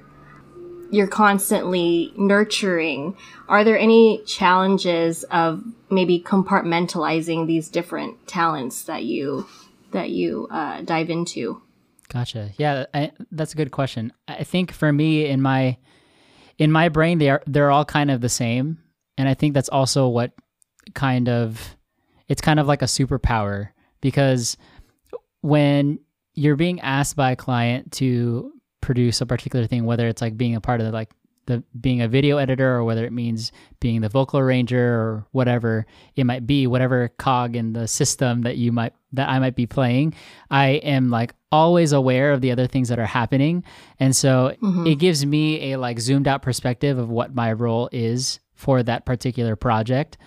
you're 0.91 1.07
constantly 1.07 2.11
nurturing, 2.17 3.15
are 3.47 3.63
there 3.63 3.79
any 3.79 4.21
challenges 4.25 5.23
of 5.25 5.63
maybe 5.89 6.19
compartmentalizing 6.19 7.47
these 7.47 7.69
different 7.69 8.27
talents 8.27 8.83
that 8.83 9.05
you 9.05 9.47
that 9.91 10.09
you 10.09 10.47
uh, 10.51 10.81
dive 10.81 11.09
into? 11.09 11.61
Gotcha. 12.09 12.51
Yeah, 12.57 12.85
I, 12.93 13.13
that's 13.31 13.53
a 13.53 13.55
good 13.55 13.71
question. 13.71 14.11
I 14.27 14.43
think 14.43 14.73
for 14.73 14.91
me, 14.91 15.25
in 15.25 15.41
my 15.41 15.77
in 16.57 16.71
my 16.71 16.89
brain, 16.89 17.19
they 17.19 17.29
are 17.29 17.41
they're 17.47 17.71
all 17.71 17.85
kind 17.85 18.11
of 18.11 18.19
the 18.19 18.29
same, 18.29 18.79
and 19.17 19.29
I 19.29 19.33
think 19.33 19.53
that's 19.53 19.69
also 19.69 20.09
what 20.09 20.33
kind 20.93 21.29
of 21.29 21.77
it's 22.27 22.41
kind 22.41 22.59
of 22.59 22.67
like 22.67 22.81
a 22.81 22.85
superpower 22.85 23.69
because 24.01 24.57
when 25.41 25.99
you're 26.33 26.55
being 26.55 26.79
asked 26.81 27.15
by 27.15 27.31
a 27.31 27.35
client 27.35 27.91
to 27.93 28.53
produce 28.81 29.21
a 29.21 29.25
particular 29.25 29.67
thing, 29.67 29.85
whether 29.85 30.07
it's 30.07 30.21
like 30.21 30.37
being 30.37 30.55
a 30.55 30.61
part 30.61 30.79
of 30.79 30.87
the, 30.87 30.91
like 30.91 31.11
the 31.45 31.63
being 31.79 32.01
a 32.01 32.07
video 32.07 32.37
editor 32.37 32.75
or 32.75 32.83
whether 32.83 33.05
it 33.05 33.11
means 33.11 33.51
being 33.79 34.01
the 34.01 34.09
vocal 34.09 34.39
arranger 34.39 34.93
or 34.93 35.25
whatever 35.31 35.85
it 36.15 36.25
might 36.25 36.45
be, 36.45 36.67
whatever 36.67 37.09
cog 37.17 37.55
in 37.55 37.73
the 37.73 37.87
system 37.87 38.43
that 38.43 38.57
you 38.57 38.71
might 38.71 38.93
that 39.13 39.29
I 39.29 39.39
might 39.39 39.55
be 39.55 39.65
playing, 39.65 40.13
I 40.49 40.67
am 40.67 41.09
like 41.09 41.33
always 41.51 41.91
aware 41.91 42.31
of 42.31 42.41
the 42.41 42.51
other 42.51 42.67
things 42.67 42.89
that 42.89 42.99
are 42.99 43.05
happening. 43.05 43.63
And 43.99 44.15
so 44.15 44.55
mm-hmm. 44.61 44.87
it 44.87 44.95
gives 44.95 45.25
me 45.25 45.73
a 45.73 45.77
like 45.77 45.99
zoomed 45.99 46.27
out 46.27 46.41
perspective 46.41 46.97
of 46.97 47.09
what 47.09 47.35
my 47.35 47.51
role 47.53 47.89
is 47.91 48.39
for 48.53 48.83
that 48.83 49.05
particular 49.05 49.55
project. 49.55 50.17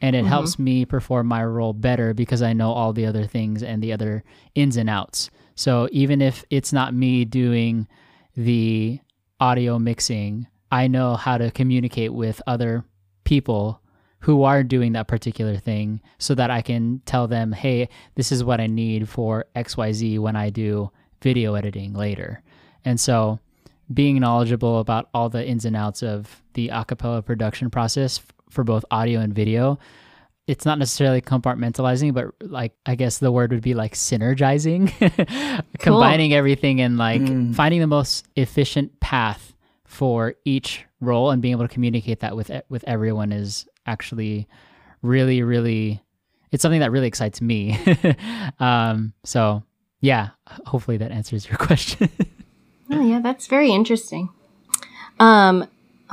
And 0.00 0.16
it 0.16 0.20
mm-hmm. 0.20 0.28
helps 0.28 0.58
me 0.58 0.86
perform 0.86 1.26
my 1.26 1.44
role 1.44 1.74
better 1.74 2.14
because 2.14 2.40
I 2.40 2.54
know 2.54 2.72
all 2.72 2.94
the 2.94 3.04
other 3.04 3.26
things 3.26 3.62
and 3.62 3.82
the 3.82 3.92
other 3.92 4.24
ins 4.54 4.78
and 4.78 4.88
outs. 4.88 5.30
So 5.60 5.90
even 5.92 6.22
if 6.22 6.42
it's 6.48 6.72
not 6.72 6.94
me 6.94 7.26
doing 7.26 7.86
the 8.34 8.98
audio 9.40 9.78
mixing, 9.78 10.46
I 10.72 10.86
know 10.86 11.16
how 11.16 11.36
to 11.36 11.50
communicate 11.50 12.14
with 12.14 12.40
other 12.46 12.82
people 13.24 13.82
who 14.20 14.44
are 14.44 14.62
doing 14.62 14.92
that 14.92 15.06
particular 15.06 15.58
thing 15.58 16.00
so 16.16 16.34
that 16.34 16.50
I 16.50 16.62
can 16.62 17.02
tell 17.04 17.28
them, 17.28 17.52
hey, 17.52 17.90
this 18.14 18.32
is 18.32 18.42
what 18.42 18.58
I 18.58 18.68
need 18.68 19.06
for 19.06 19.44
XYZ 19.54 20.18
when 20.18 20.34
I 20.34 20.48
do 20.48 20.92
video 21.20 21.52
editing 21.56 21.92
later. 21.92 22.42
And 22.86 22.98
so 22.98 23.38
being 23.92 24.18
knowledgeable 24.18 24.78
about 24.78 25.10
all 25.12 25.28
the 25.28 25.46
ins 25.46 25.66
and 25.66 25.76
outs 25.76 26.02
of 26.02 26.42
the 26.54 26.68
acapella 26.68 27.22
production 27.22 27.68
process 27.68 28.18
for 28.48 28.64
both 28.64 28.86
audio 28.90 29.20
and 29.20 29.34
video, 29.34 29.78
it's 30.50 30.66
not 30.66 30.80
necessarily 30.80 31.22
compartmentalizing, 31.22 32.12
but 32.12 32.26
like 32.40 32.72
I 32.84 32.96
guess 32.96 33.18
the 33.18 33.30
word 33.30 33.52
would 33.52 33.62
be 33.62 33.74
like 33.74 33.94
synergizing, 33.94 34.90
combining 35.78 36.34
everything 36.34 36.80
and 36.80 36.98
like 36.98 37.22
finding 37.54 37.80
the 37.80 37.86
most 37.86 38.26
efficient 38.34 38.98
path 38.98 39.54
for 39.84 40.34
each 40.44 40.84
role 41.00 41.30
and 41.30 41.40
being 41.40 41.52
able 41.52 41.68
to 41.68 41.72
communicate 41.72 42.20
that 42.20 42.34
with 42.34 42.50
with 42.68 42.82
everyone 42.88 43.30
is 43.30 43.66
actually 43.86 44.48
really 45.02 45.42
really 45.44 46.02
it's 46.50 46.62
something 46.62 46.80
that 46.80 46.90
really 46.90 47.06
excites 47.06 47.40
me. 47.40 47.78
um, 48.58 49.12
so 49.22 49.62
yeah, 50.00 50.30
hopefully 50.66 50.96
that 50.96 51.12
answers 51.12 51.48
your 51.48 51.58
question. 51.68 52.08
Oh 52.90 53.06
yeah, 53.06 53.20
that's 53.20 53.46
very 53.46 53.70
interesting. 53.70 54.30
Um, 55.20 55.68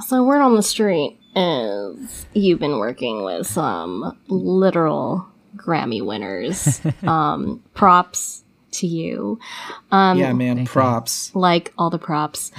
so 0.05 0.23
word 0.23 0.41
on 0.41 0.55
the 0.55 0.61
street 0.61 1.16
is 1.37 2.25
you've 2.33 2.59
been 2.59 2.79
working 2.79 3.23
with 3.23 3.47
some 3.47 4.17
literal 4.27 5.27
Grammy 5.55 6.05
winners. 6.05 6.81
um, 7.03 7.63
props 7.73 8.43
to 8.71 8.87
you. 8.87 9.39
Um, 9.91 10.17
yeah, 10.17 10.33
man, 10.33 10.57
Thank 10.57 10.67
you. 10.67 10.71
props. 10.73 11.33
like 11.35 11.73
all 11.77 11.89
the 11.89 11.97
props. 11.99 12.51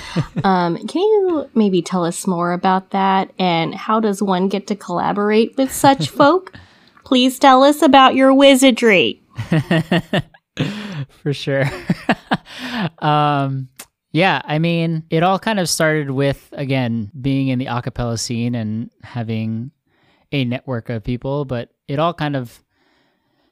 um, 0.45 0.77
can 0.87 1.03
you 1.03 1.49
maybe 1.55 1.83
tell 1.83 2.05
us 2.05 2.27
more 2.27 2.53
about 2.53 2.91
that 2.91 3.31
and 3.39 3.75
how 3.75 4.01
does 4.01 4.23
one 4.23 4.49
get 4.49 4.67
to 4.69 4.77
collaborate 4.77 5.57
with 5.57 5.73
such 5.73 6.09
folk? 6.21 6.53
Please 7.05 7.39
tell 7.39 7.63
us 7.63 7.83
about 7.83 8.15
your 8.15 8.35
wizardry. 8.35 9.21
for 11.23 11.33
sure. 11.33 11.65
um, 12.99 13.69
yeah, 14.19 14.43
I 14.45 14.59
mean, 14.59 15.05
it 15.11 15.23
all 15.23 15.39
kind 15.39 15.61
of 15.61 15.69
started 15.69 16.11
with 16.11 16.49
again 16.51 17.13
being 17.21 17.49
in 17.49 17.61
the 17.61 17.67
acapella 17.67 18.19
scene 18.19 18.57
and 18.57 18.91
having 19.05 19.71
a 20.33 20.45
network 20.45 20.91
of 20.91 21.05
people, 21.05 21.45
but 21.45 21.71
it 21.87 22.01
all 22.01 22.13
kind 22.13 22.35
of 22.35 22.65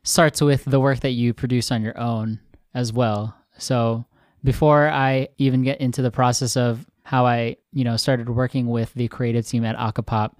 starts 0.03 0.41
with 0.41 0.65
the 0.65 0.81
work 0.81 0.99
that 1.01 1.13
you 1.13 1.33
produce 1.33 1.71
on 1.71 1.83
your 1.83 1.97
own 1.97 2.41
as 2.75 2.93
well. 2.93 3.33
So 3.59 4.07
before 4.43 4.89
I 4.89 5.29
even 5.39 5.63
get 5.63 5.81
into 5.81 6.03
the 6.03 6.11
process 6.11 6.57
of 6.57 6.85
how 7.05 7.27
I, 7.27 7.59
you 7.73 7.85
know, 7.85 7.97
started 7.97 8.29
working 8.29 8.67
with 8.67 8.93
the 8.95 9.07
creative 9.07 9.47
team 9.47 9.65
at 9.65 9.77
Acapop, 9.77 10.33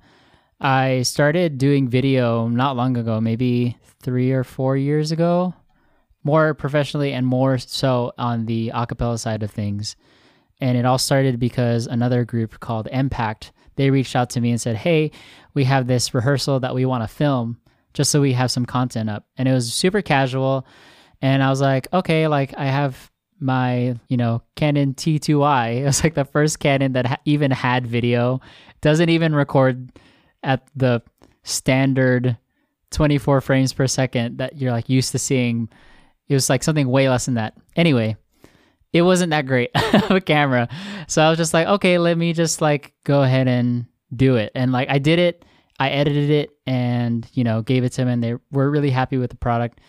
I 0.61 1.03
started 1.03 1.57
doing 1.57 1.89
video 1.89 2.49
not 2.49 2.75
long 2.75 2.97
ago, 2.97 3.21
maybe 3.21 3.79
three 4.03 4.33
or 4.33 4.43
four 4.43 4.77
years 4.77 5.13
ago, 5.13 5.55
more 6.25 6.53
professionally 6.53 7.13
and 7.13 7.25
more 7.25 7.59
so 7.59 8.11
on 8.19 8.47
the 8.47 8.73
acapella 8.75 9.21
side 9.21 9.45
of 9.45 9.53
things. 9.53 9.95
And 10.61 10.77
it 10.77 10.87
all 10.87 10.99
started 10.99 11.39
because 11.39 11.87
another 11.87 12.25
group 12.25 12.61
called 12.61 12.89
Impact, 12.91 13.53
they 13.77 13.91
reached 13.91 14.17
out 14.17 14.31
to 14.31 14.41
me 14.41 14.51
and 14.51 14.61
said, 14.61 14.77
Hey, 14.77 15.11
we 15.55 15.65
have 15.65 15.87
this 15.87 16.15
rehearsal 16.15 16.61
that 16.61 16.75
we 16.75 16.85
want 16.87 17.03
to 17.03 17.09
film 17.09 17.59
just 17.97 18.11
so 18.11 18.21
we 18.21 18.35
have 18.35 18.51
some 18.51 18.67
content 18.67 19.09
up. 19.09 19.27
And 19.39 19.49
it 19.49 19.53
was 19.53 19.73
super 19.73 20.03
casual. 20.03 20.67
And 21.23 21.43
I 21.43 21.49
was 21.49 21.63
like, 21.63 21.89
okay, 21.95 22.29
like 22.29 22.53
I 22.57 22.67
have 22.67 23.11
my, 23.41 23.97
you 24.09 24.19
know, 24.19 24.43
Canon 24.55 24.95
T2i. 24.95 25.77
It 25.81 25.85
was 25.85 26.05
like 26.05 26.15
the 26.15 26.27
first 26.27 26.61
Canon 26.61 26.93
that 26.93 27.07
ha- 27.07 27.17
even 27.25 27.51
had 27.51 27.87
video. 27.87 28.41
Doesn't 28.83 29.09
even 29.09 29.35
record 29.35 29.91
at 30.43 30.69
the 30.77 31.03
standard 31.43 32.37
24 32.91 33.41
frames 33.41 33.73
per 33.73 33.87
second 33.87 34.39
that 34.39 34.57
you're 34.57 34.73
like 34.73 34.91
used 34.91 35.13
to 35.13 35.19
seeing. 35.19 35.69
It 36.29 36.35
was 36.35 36.51
like 36.51 36.63
something 36.63 36.89
way 36.89 37.09
less 37.09 37.25
than 37.25 37.35
that. 37.35 37.57
Anyway, 37.77 38.17
it 38.97 39.03
wasn't 39.03 39.31
that 39.31 39.47
great 39.47 39.71
of 39.95 40.11
a 40.11 40.21
camera. 40.21 40.69
So 41.07 41.23
I 41.23 41.29
was 41.29 41.39
just 41.39 41.53
like, 41.53 41.67
okay, 41.67 41.99
let 41.99 42.17
me 42.17 42.33
just 42.33 42.61
like 42.61 42.95
go 43.05 43.23
ahead 43.23 43.49
and 43.49 43.87
do 44.15 44.37
it. 44.37 44.53
And 44.55 44.73
like 44.73 44.89
I 44.89 44.99
did 44.99 45.19
it, 45.19 45.45
I 45.79 45.91
edited 45.91 46.31
it 46.31 46.51
and, 46.67 47.29
you 47.35 47.45
know, 47.45 47.63
gave 47.63 47.85
it 47.85 47.91
to 47.91 47.97
them 47.99 48.09
and 48.09 48.23
they 48.23 48.35
were 48.51 48.71
really 48.71 48.91
happy 48.91 49.19
with 49.19 49.31
the 49.31 49.37
product. 49.37 49.81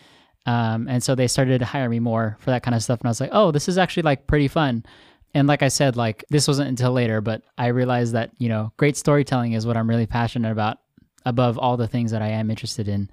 Um, 0.46 0.88
and 0.88 1.02
so 1.02 1.16
they 1.16 1.28
started 1.28 1.60
to 1.60 1.66
hire 1.66 1.90
me 1.90 2.00
more 2.00 2.38
for 2.40 2.52
that 2.52 2.64
kind 2.64 2.76
of 2.76 2.84
stuff. 2.84 3.00
And 3.00 3.08
I 3.08 3.10
was 3.10 3.22
like, 3.22 3.32
oh, 3.34 3.52
this 3.52 3.70
is 3.70 3.78
actually 3.78 4.04
like 4.04 4.28
pretty 4.28 4.48
fun. 4.48 4.86
And 5.34 5.48
like 5.48 5.62
I 5.62 5.68
said, 5.68 5.96
like 5.96 6.26
this 6.30 6.48
wasn't 6.48 6.70
until 6.70 6.92
later, 6.92 7.22
but 7.22 7.44
I 7.58 7.68
realized 7.68 8.14
that, 8.14 8.32
you 8.38 8.50
know, 8.50 8.74
great 8.78 8.98
storytelling 8.98 9.54
is 9.54 9.66
what 9.66 9.78
I'm 9.78 9.90
really 9.90 10.06
passionate 10.06 10.52
about 10.52 10.80
above 11.26 11.58
all 11.58 11.78
the 11.78 11.88
things 11.88 12.12
that 12.12 12.22
I 12.22 12.30
am 12.30 12.50
interested 12.50 12.88
in. 12.88 13.10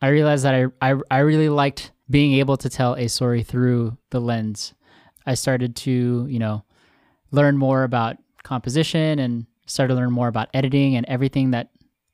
I 0.00 0.08
realized 0.08 0.44
that 0.44 0.54
I, 0.54 0.92
I, 0.92 1.00
I 1.10 1.18
really 1.18 1.48
liked 1.48 1.92
being 2.10 2.34
able 2.34 2.56
to 2.58 2.68
tell 2.68 2.94
a 2.94 3.08
story 3.08 3.42
through 3.42 3.96
the 4.10 4.20
lens. 4.20 4.74
I 5.26 5.34
started 5.34 5.76
to, 5.76 6.26
you 6.28 6.38
know, 6.38 6.64
learn 7.30 7.56
more 7.56 7.84
about 7.84 8.16
composition 8.42 9.18
and 9.18 9.46
started 9.66 9.94
to 9.94 10.00
learn 10.00 10.12
more 10.12 10.28
about 10.28 10.48
editing 10.54 10.96
and 10.96 11.06
everything 11.06 11.52
that 11.52 11.70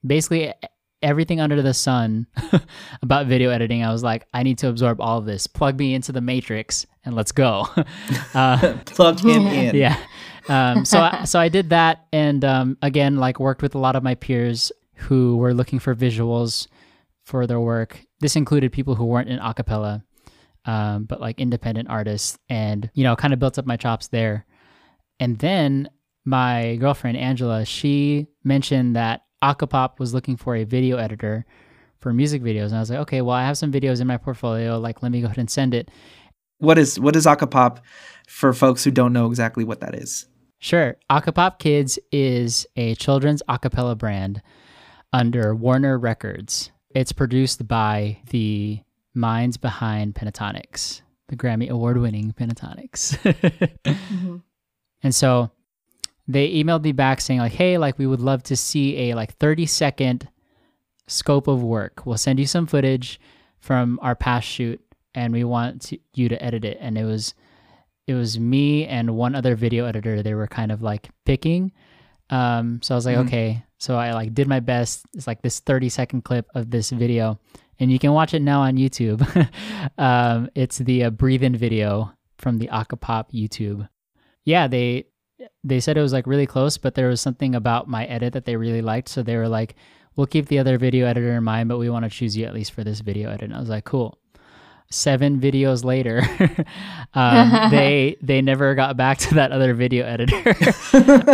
basically 0.07 0.53
everything 1.03 1.41
under 1.41 1.63
the 1.63 1.75
sun 1.75 2.27
about 3.03 3.27
video 3.27 3.51
editing. 3.51 3.85
I 3.85 3.93
was 3.93 4.03
like, 4.03 4.27
I 4.35 4.43
need 4.43 4.59
to 4.59 4.69
absorb 4.69 5.01
all 5.01 5.19
of 5.19 5.27
this. 5.27 5.47
Plug 5.47 5.79
me 5.79 5.95
into 5.95 6.13
the 6.13 6.21
matrix 6.21 6.87
and 7.05 7.15
let's 7.15 7.33
go. 7.33 7.69
uh, 8.35 8.75
Plug 8.87 9.21
him 9.21 9.47
in. 9.47 9.75
yeah. 9.77 9.99
Um, 10.49 10.85
so 10.85 11.01
I, 11.01 11.25
so 11.25 11.39
I 11.39 11.51
did 11.51 11.71
that, 11.71 12.07
and 12.11 12.43
um, 12.43 12.79
again, 12.81 13.19
like 13.19 13.39
worked 13.39 13.61
with 13.61 13.75
a 13.75 13.79
lot 13.79 13.97
of 13.97 14.03
my 14.03 14.15
peers 14.15 14.73
who 14.95 15.37
were 15.37 15.53
looking 15.53 15.79
for 15.79 15.95
visuals 15.95 16.69
for 17.25 17.47
their 17.47 17.61
work. 17.61 18.01
This 18.21 18.35
included 18.35 18.73
people 18.73 18.95
who 18.95 19.05
weren't 19.05 19.29
in 19.29 19.39
acapella. 19.39 20.03
Um, 20.65 21.05
but 21.05 21.21
like 21.21 21.41
independent 21.41 21.89
artists, 21.89 22.39
and 22.49 22.91
you 22.95 23.05
know, 23.05 23.17
kind 23.17 23.33
of 23.33 23.39
built 23.39 23.59
up 23.59 23.67
my 23.67 23.77
chops 23.77 24.09
there. 24.09 24.45
And 25.21 25.39
then 25.39 25.89
my 26.25 26.77
girlfriend 26.77 27.17
Angela, 27.17 27.65
she 27.65 28.27
mentioned 28.45 28.95
that 28.97 29.23
Acapop 29.43 29.99
was 29.99 30.13
looking 30.13 30.37
for 30.37 30.55
a 30.57 30.65
video 30.65 30.99
editor 30.99 31.47
for 32.01 32.13
music 32.13 32.43
videos, 32.43 32.67
and 32.67 32.77
I 32.77 32.81
was 32.81 32.91
like, 32.91 33.01
okay, 33.01 33.23
well, 33.23 33.35
I 33.35 33.45
have 33.45 33.59
some 33.59 33.73
videos 33.73 34.01
in 34.01 34.07
my 34.07 34.19
portfolio. 34.19 34.79
Like, 34.79 35.03
let 35.03 35.11
me 35.11 35.21
go 35.21 35.27
ahead 35.27 35.39
and 35.39 35.51
send 35.51 35.75
it. 35.75 35.91
What 36.59 36.79
is 36.79 36.99
what 36.99 37.17
is 37.17 37.27
Acapop 37.27 37.79
for 38.27 38.53
folks 38.53 38.85
who 38.85 38.91
don't 38.91 39.13
know 39.13 39.27
exactly 39.27 39.65
what 39.65 39.81
that 39.81 39.95
is? 39.95 40.27
Sure. 40.59 40.97
Acapop 41.11 41.59
Kids 41.61 41.99
is 42.11 42.67
a 42.77 42.95
children's 42.97 43.43
acapella 43.49 43.97
brand 43.97 44.43
under 45.13 45.55
Warner 45.55 45.99
Records. 45.99 46.73
It's 46.95 47.13
produced 47.13 47.69
by 47.69 48.19
the 48.31 48.81
minds 49.19 49.57
behind 49.57 50.15
Pentatonix, 50.15 51.03
the 51.29 51.37
Grammy 51.37 51.69
award 51.69 51.99
winning 51.99 52.33
Pentatonix. 52.33 53.19
mm-hmm. 53.85 54.37
And 55.01 55.15
so 55.15 55.53
they 56.27 56.53
emailed 56.55 56.83
me 56.83 56.91
back 56.91 57.21
saying 57.21 57.39
like, 57.39 57.53
"Hey, 57.53 57.79
like 57.79 57.99
we 57.99 58.07
would 58.07 58.21
love 58.21 58.43
to 58.45 58.57
see 58.57 59.11
a 59.11 59.15
like 59.15 59.37
30 59.37 59.65
second 59.67 60.29
scope 61.07 61.47
of 61.47 61.63
work. 61.63 62.05
We'll 62.05 62.19
send 62.19 62.41
you 62.41 62.47
some 62.47 62.67
footage 62.67 63.21
from 63.61 64.01
our 64.03 64.17
past 64.17 64.49
shoot 64.49 64.81
and 65.15 65.33
we 65.33 65.45
want 65.45 65.83
to, 65.83 65.99
you 66.15 66.29
to 66.29 66.43
edit 66.43 66.65
it." 66.65 66.79
And 66.81 66.99
it 66.99 67.05
was 67.05 67.35
it 68.09 68.15
was 68.15 68.41
me 68.41 68.87
and 68.87 69.17
one 69.17 69.37
other 69.37 69.55
video 69.55 69.85
editor. 69.85 70.21
They 70.21 70.35
were 70.35 70.49
kind 70.49 70.73
of 70.73 70.83
like 70.83 71.11
picking. 71.25 71.71
Um, 72.31 72.81
so 72.83 72.95
I 72.95 72.97
was 72.97 73.07
like, 73.07 73.17
mm-hmm. 73.17 73.29
okay. 73.29 73.65
So 73.79 73.97
I 73.97 74.15
like 74.15 74.35
did 74.35 74.49
my 74.49 74.61
best. 74.61 75.07
It's 75.15 75.27
like 75.27 75.43
this 75.43 75.61
30 75.61 75.91
second 75.91 76.25
clip 76.25 76.49
of 76.55 76.71
this 76.71 76.91
video, 76.91 77.39
and 77.79 77.91
you 77.91 77.99
can 77.99 78.13
watch 78.13 78.35
it 78.35 78.43
now 78.43 78.63
on 78.63 78.77
YouTube. 78.77 79.23
um, 79.99 80.49
it's 80.55 80.79
the 80.79 81.05
uh, 81.05 81.11
breathe 81.11 81.43
in 81.43 81.57
video 81.57 82.13
from 82.39 82.59
the 82.59 82.69
Acapop 82.69 83.31
YouTube. 83.33 83.89
Yeah, 84.45 84.67
they 84.67 85.07
they 85.63 85.81
said 85.81 85.97
it 85.97 86.03
was 86.03 86.13
like 86.13 86.27
really 86.27 86.47
close, 86.47 86.79
but 86.79 86.95
there 86.95 87.09
was 87.09 87.21
something 87.21 87.55
about 87.55 87.89
my 87.89 88.05
edit 88.07 88.33
that 88.33 88.45
they 88.45 88.57
really 88.57 88.83
liked. 88.83 89.09
So 89.09 89.23
they 89.23 89.37
were 89.37 89.49
like, 89.49 89.77
"We'll 90.17 90.27
keep 90.27 90.47
the 90.47 90.59
other 90.59 90.79
video 90.79 91.07
editor 91.07 91.37
in 91.37 91.45
mind, 91.45 91.69
but 91.69 91.79
we 91.79 91.91
want 91.91 92.05
to 92.05 92.11
choose 92.11 92.37
you 92.37 92.45
at 92.47 92.55
least 92.55 92.73
for 92.73 92.85
this 92.85 93.01
video 93.01 93.31
edit." 93.31 93.43
And 93.43 93.55
I 93.55 93.61
was 93.61 93.69
like, 93.69 93.85
"Cool." 93.85 94.19
seven 94.91 95.39
videos 95.39 95.85
later, 95.85 96.23
um, 97.15 97.71
they 97.71 98.17
they 98.23 98.41
never 98.41 98.75
got 98.75 98.97
back 98.97 99.19
to 99.19 99.35
that 99.35 99.53
other 99.53 99.75
video 99.75 100.05
editor. 100.07 100.55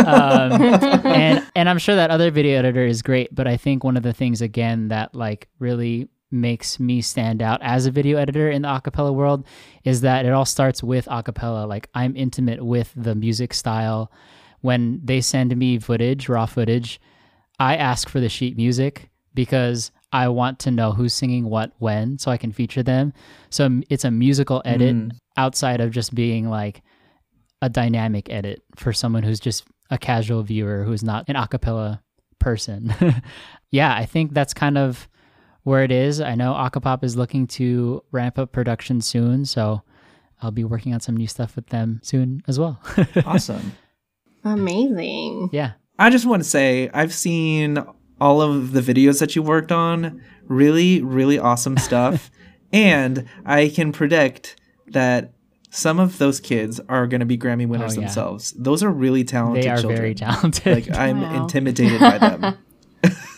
um, 0.05 0.61
and 1.05 1.45
and 1.55 1.69
I'm 1.69 1.77
sure 1.77 1.95
that 1.95 2.11
other 2.11 2.31
video 2.31 2.59
editor 2.59 2.85
is 2.85 3.01
great, 3.01 3.33
but 3.33 3.47
I 3.47 3.57
think 3.57 3.83
one 3.83 3.97
of 3.97 4.03
the 4.03 4.13
things 4.13 4.41
again 4.41 4.89
that 4.89 5.15
like 5.15 5.47
really 5.59 6.09
makes 6.31 6.79
me 6.79 7.01
stand 7.01 7.41
out 7.41 7.59
as 7.61 7.85
a 7.85 7.91
video 7.91 8.17
editor 8.17 8.49
in 8.49 8.63
the 8.63 8.67
acapella 8.67 9.13
world 9.13 9.45
is 9.83 10.01
that 10.01 10.25
it 10.25 10.31
all 10.31 10.45
starts 10.45 10.83
with 10.83 11.05
acapella. 11.05 11.67
Like 11.67 11.89
I'm 11.93 12.15
intimate 12.15 12.63
with 12.63 12.91
the 12.95 13.15
music 13.15 13.53
style. 13.53 14.11
When 14.61 14.99
they 15.03 15.21
send 15.21 15.55
me 15.55 15.79
footage, 15.79 16.27
raw 16.27 16.45
footage, 16.45 16.99
I 17.59 17.75
ask 17.75 18.09
for 18.09 18.19
the 18.19 18.29
sheet 18.29 18.57
music 18.57 19.09
because 19.33 19.91
I 20.11 20.29
want 20.29 20.59
to 20.59 20.71
know 20.71 20.91
who's 20.91 21.13
singing 21.13 21.49
what 21.49 21.73
when 21.77 22.17
so 22.17 22.31
I 22.31 22.37
can 22.37 22.51
feature 22.51 22.83
them. 22.83 23.13
So 23.49 23.81
it's 23.89 24.05
a 24.05 24.11
musical 24.11 24.61
edit 24.65 24.95
mm. 24.95 25.11
outside 25.37 25.81
of 25.81 25.91
just 25.91 26.15
being 26.15 26.49
like 26.49 26.81
a 27.61 27.69
dynamic 27.69 28.29
edit 28.31 28.63
for 28.75 28.93
someone 28.93 29.23
who's 29.23 29.39
just 29.39 29.65
a 29.89 29.97
casual 29.97 30.41
viewer 30.43 30.83
who's 30.83 31.03
not 31.03 31.25
an 31.27 31.35
acapella 31.35 31.99
person. 32.39 32.93
yeah, 33.71 33.93
I 33.93 34.05
think 34.05 34.33
that's 34.33 34.53
kind 34.53 34.77
of 34.77 35.07
where 35.65 35.83
it 35.83 35.91
is. 35.91 36.21
I 36.21 36.35
know 36.35 36.53
Acapop 36.53 37.03
is 37.03 37.17
looking 37.17 37.47
to 37.47 38.03
ramp 38.11 38.39
up 38.39 38.51
production 38.51 39.01
soon, 39.01 39.45
so 39.45 39.81
I'll 40.41 40.51
be 40.51 40.63
working 40.63 40.93
on 40.93 40.99
some 40.99 41.17
new 41.17 41.27
stuff 41.27 41.55
with 41.55 41.67
them 41.67 41.99
soon 42.03 42.43
as 42.47 42.59
well. 42.59 42.79
awesome. 43.25 43.73
Amazing. 44.43 45.49
Yeah. 45.51 45.71
I 45.97 46.11
just 46.11 46.25
want 46.25 46.43
to 46.43 46.49
say 46.49 46.89
I've 46.93 47.13
seen 47.13 47.83
all 48.21 48.41
of 48.41 48.73
the 48.73 48.81
videos 48.81 49.19
that 49.19 49.35
you 49.35 49.41
worked 49.41 49.71
on. 49.71 50.21
Really, 50.43 51.01
really 51.01 51.39
awesome 51.39 51.77
stuff. 51.77 52.29
and 52.71 53.27
I 53.43 53.69
can 53.69 53.91
predict 53.91 54.61
that 54.87 55.33
some 55.71 55.99
of 55.99 56.19
those 56.19 56.39
kids 56.39 56.79
are 56.87 57.07
going 57.07 57.21
to 57.21 57.25
be 57.25 57.39
Grammy 57.39 57.65
oh, 57.65 57.69
winners 57.69 57.97
oh, 57.97 58.01
yeah. 58.01 58.05
themselves. 58.05 58.51
Those 58.51 58.83
are 58.83 58.91
really 58.91 59.23
talented 59.23 59.63
They 59.63 59.69
are 59.69 59.77
children. 59.77 59.97
very 59.97 60.13
talented. 60.13 60.87
Like 60.87 60.95
I'm 60.95 61.21
wow. 61.21 61.41
intimidated 61.41 61.99
by 61.99 62.19
them. 62.19 62.57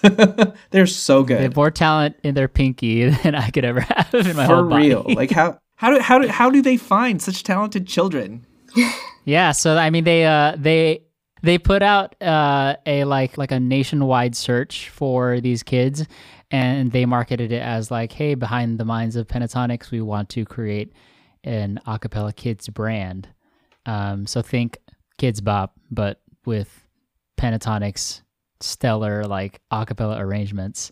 They're 0.72 0.88
so 0.88 1.24
good. 1.24 1.40
They 1.40 1.44
have 1.44 1.56
more 1.56 1.72
talent 1.72 2.16
in 2.24 2.36
their 2.36 2.48
pinky 2.48 3.10
than 3.24 3.36
I 3.36 3.50
could 3.50 3.66
ever 3.66 3.82
have 3.82 4.14
in 4.14 4.36
my 4.36 4.46
For 4.48 4.56
whole 4.56 4.70
body. 4.70 4.88
real. 4.90 5.06
Like 5.08 5.32
how 5.32 5.60
how 5.76 5.92
do 5.94 6.00
how 6.00 6.20
do 6.20 6.28
how 6.28 6.50
do 6.50 6.62
they 6.62 6.78
find 6.78 7.22
such 7.22 7.44
talented 7.44 7.88
children? 7.88 8.46
yeah, 9.26 9.52
so 9.52 9.78
I 9.78 9.90
mean 9.90 10.04
they 10.04 10.26
uh 10.26 10.56
they 10.58 11.04
they 11.44 11.58
put 11.58 11.84
out 11.84 12.16
uh, 12.22 12.76
a 12.86 13.04
like 13.04 13.38
like 13.38 13.52
a 13.52 13.60
nationwide 13.60 14.36
search 14.36 14.90
for 14.90 15.40
these 15.40 15.62
kids, 15.64 16.06
and 16.50 16.92
they 16.92 17.06
marketed 17.06 17.52
it 17.52 17.62
as 17.62 17.92
like, 17.92 18.12
"Hey, 18.12 18.34
behind 18.34 18.80
the 18.80 18.86
minds 18.86 19.16
of 19.16 19.28
Pentatonix, 19.28 19.92
we 19.92 20.02
want 20.02 20.30
to 20.30 20.46
create 20.46 20.94
an 21.44 21.80
acapella 21.86 22.36
kids 22.36 22.68
brand." 22.70 23.30
Um, 23.86 24.26
so 24.26 24.42
think 24.42 24.80
Kidz 25.20 25.44
Bop, 25.44 25.74
but 25.92 26.22
with 26.46 26.86
Pentatonix 27.38 28.22
stellar 28.62 29.24
like 29.26 29.62
acapella 29.72 30.20
arrangements. 30.20 30.92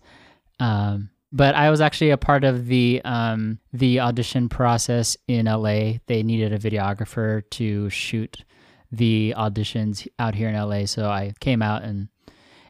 Um, 0.59 1.09
but 1.31 1.53
I 1.55 1.69
was 1.69 1.81
actually 1.81 2.11
a 2.11 2.17
part 2.17 2.43
of 2.43 2.67
the 2.67 3.01
um, 3.03 3.59
the 3.73 3.99
audition 3.99 4.47
process 4.47 5.17
in 5.27 5.47
LA. 5.47 5.93
They 6.07 6.23
needed 6.23 6.53
a 6.53 6.59
videographer 6.59 7.43
to 7.51 7.89
shoot 7.89 8.43
the 8.91 9.33
auditions 9.37 10.07
out 10.17 10.35
here 10.35 10.49
in 10.49 10.55
LA. 10.55 10.85
So 10.85 11.09
I 11.09 11.33
came 11.39 11.61
out 11.61 11.83
and 11.83 12.07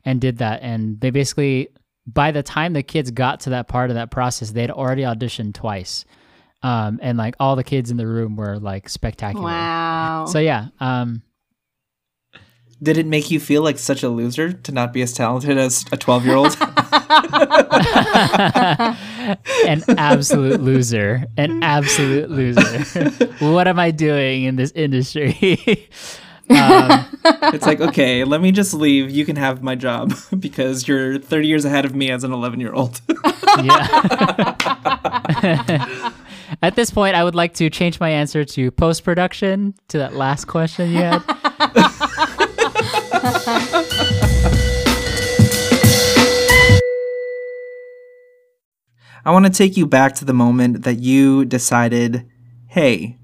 and 0.03 0.19
did 0.19 0.39
that. 0.39 0.61
And 0.61 0.99
they 0.99 1.11
basically 1.11 1.69
by 2.07 2.31
the 2.31 2.43
time 2.43 2.73
the 2.73 2.83
kids 2.83 3.11
got 3.11 3.41
to 3.41 3.51
that 3.51 3.67
part 3.67 3.89
of 3.89 3.95
that 3.95 4.11
process, 4.11 4.51
they'd 4.51 4.71
already 4.71 5.03
auditioned 5.03 5.53
twice. 5.53 6.05
Um, 6.63 6.99
and 7.03 7.17
like 7.17 7.35
all 7.39 7.55
the 7.55 7.63
kids 7.63 7.91
in 7.91 7.97
the 7.97 8.07
room 8.07 8.35
were 8.35 8.57
like 8.57 8.89
spectacular. 8.89 9.45
Wow. 9.45 10.25
So 10.27 10.39
yeah. 10.39 10.67
Um, 10.79 11.21
did 12.85 12.97
it 12.97 13.07
make 13.07 13.31
you 13.31 13.39
feel 13.39 13.63
like 13.63 13.79
such 13.79 14.03
a 14.03 14.09
loser 14.09 14.53
to 14.53 14.71
not 14.71 14.93
be 14.93 15.01
as 15.01 15.11
talented 15.11 15.57
as 15.57 15.83
a 15.91 15.97
12 15.97 16.25
year 16.25 16.35
old? 16.35 16.55
An 19.67 19.83
absolute 19.97 20.61
loser. 20.61 21.25
An 21.35 21.63
absolute 21.63 22.29
loser. 22.29 23.09
what 23.39 23.67
am 23.67 23.79
I 23.79 23.89
doing 23.89 24.43
in 24.43 24.55
this 24.55 24.71
industry? 24.71 25.33
um, 26.51 27.05
it's 27.25 27.65
like, 27.65 27.81
okay, 27.81 28.23
let 28.23 28.39
me 28.39 28.51
just 28.51 28.73
leave. 28.73 29.09
You 29.09 29.25
can 29.25 29.35
have 29.35 29.63
my 29.63 29.73
job 29.73 30.13
because 30.39 30.87
you're 30.87 31.17
30 31.17 31.47
years 31.47 31.65
ahead 31.65 31.85
of 31.85 31.95
me 31.95 32.11
as 32.11 32.23
an 32.23 32.31
11 32.31 32.59
year 32.59 32.71
old. 32.71 33.01
yeah. 33.63 34.55
At 36.61 36.75
this 36.75 36.91
point, 36.91 37.15
I 37.15 37.23
would 37.23 37.33
like 37.33 37.55
to 37.55 37.71
change 37.71 37.99
my 37.99 38.09
answer 38.09 38.45
to 38.45 38.69
post 38.71 39.03
production 39.03 39.73
to 39.87 39.97
that 39.97 40.13
last 40.13 40.45
question 40.45 40.91
you 40.91 40.97
had. 40.97 41.23
I 49.25 49.31
want 49.31 49.45
to 49.45 49.51
take 49.51 49.75
you 49.75 49.87
back 49.87 50.13
to 50.15 50.25
the 50.25 50.33
moment 50.33 50.83
that 50.83 50.99
you 50.99 51.45
decided, 51.45 52.29
hey, 52.67 53.17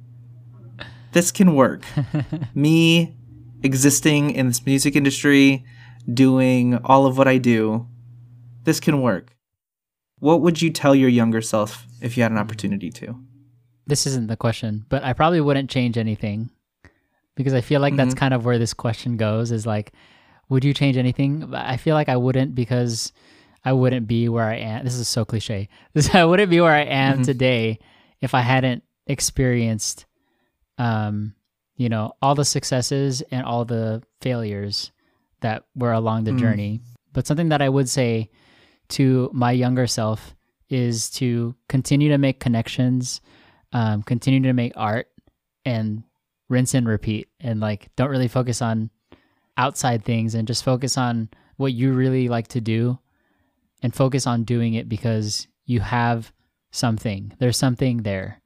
this 1.11 1.31
can 1.31 1.53
work. 1.53 1.83
Me 2.55 3.15
existing 3.61 4.31
in 4.31 4.47
this 4.47 4.65
music 4.65 4.95
industry, 4.95 5.63
doing 6.11 6.79
all 6.83 7.05
of 7.05 7.19
what 7.19 7.27
I 7.27 7.37
do, 7.37 7.87
this 8.63 8.79
can 8.79 9.01
work. 9.01 9.37
What 10.17 10.41
would 10.41 10.59
you 10.59 10.71
tell 10.71 10.95
your 10.95 11.09
younger 11.09 11.41
self 11.41 11.85
if 12.01 12.17
you 12.17 12.23
had 12.23 12.31
an 12.31 12.39
opportunity 12.39 12.89
to? 12.91 13.15
This 13.85 14.07
isn't 14.07 14.25
the 14.25 14.37
question, 14.37 14.85
but 14.89 15.03
I 15.03 15.13
probably 15.13 15.41
wouldn't 15.41 15.69
change 15.69 15.99
anything 15.99 16.49
because 17.35 17.53
I 17.53 17.61
feel 17.61 17.79
like 17.79 17.91
mm-hmm. 17.91 17.97
that's 17.97 18.15
kind 18.15 18.33
of 18.33 18.43
where 18.43 18.57
this 18.57 18.73
question 18.73 19.17
goes 19.17 19.51
is 19.51 19.67
like, 19.67 19.91
would 20.49 20.63
you 20.63 20.73
change 20.73 20.97
anything? 20.97 21.53
I 21.53 21.77
feel 21.77 21.93
like 21.93 22.09
I 22.09 22.17
wouldn't 22.17 22.55
because 22.55 23.11
I 23.63 23.73
wouldn't 23.73 24.07
be 24.07 24.27
where 24.27 24.45
I 24.45 24.55
am. 24.55 24.83
This 24.83 24.95
is 24.95 25.07
so 25.07 25.25
cliche. 25.25 25.69
This, 25.93 26.13
I 26.13 26.25
wouldn't 26.25 26.49
be 26.49 26.61
where 26.61 26.73
I 26.73 26.83
am 26.83 27.15
mm-hmm. 27.15 27.23
today 27.23 27.79
if 28.21 28.33
I 28.33 28.41
hadn't 28.41 28.83
experienced, 29.07 30.05
um, 30.77 31.35
you 31.75 31.89
know, 31.89 32.13
all 32.21 32.35
the 32.35 32.45
successes 32.45 33.21
and 33.31 33.45
all 33.45 33.65
the 33.65 34.03
failures 34.21 34.91
that 35.41 35.65
were 35.75 35.93
along 35.93 36.23
the 36.23 36.31
mm. 36.31 36.39
journey. 36.39 36.81
But 37.13 37.27
something 37.27 37.49
that 37.49 37.61
I 37.61 37.69
would 37.69 37.89
say 37.89 38.29
to 38.89 39.29
my 39.33 39.51
younger 39.51 39.87
self 39.87 40.35
is 40.69 41.09
to 41.11 41.55
continue 41.67 42.09
to 42.09 42.17
make 42.17 42.39
connections, 42.39 43.21
um, 43.73 44.03
continue 44.03 44.41
to 44.41 44.53
make 44.53 44.73
art, 44.75 45.07
and 45.65 46.03
rinse 46.49 46.73
and 46.73 46.87
repeat, 46.87 47.27
and 47.39 47.59
like 47.59 47.89
don't 47.95 48.09
really 48.09 48.27
focus 48.27 48.61
on 48.61 48.89
outside 49.57 50.05
things 50.05 50.35
and 50.35 50.47
just 50.47 50.63
focus 50.63 50.97
on 50.97 51.29
what 51.57 51.73
you 51.73 51.91
really 51.93 52.29
like 52.29 52.47
to 52.47 52.61
do 52.61 52.97
and 53.81 53.93
focus 53.95 54.27
on 54.27 54.43
doing 54.43 54.73
it 54.73 54.87
because 54.89 55.47
you 55.65 55.79
have 55.79 56.31
something. 56.71 57.33
There's 57.39 57.57
something 57.57 58.03
there 58.03 58.41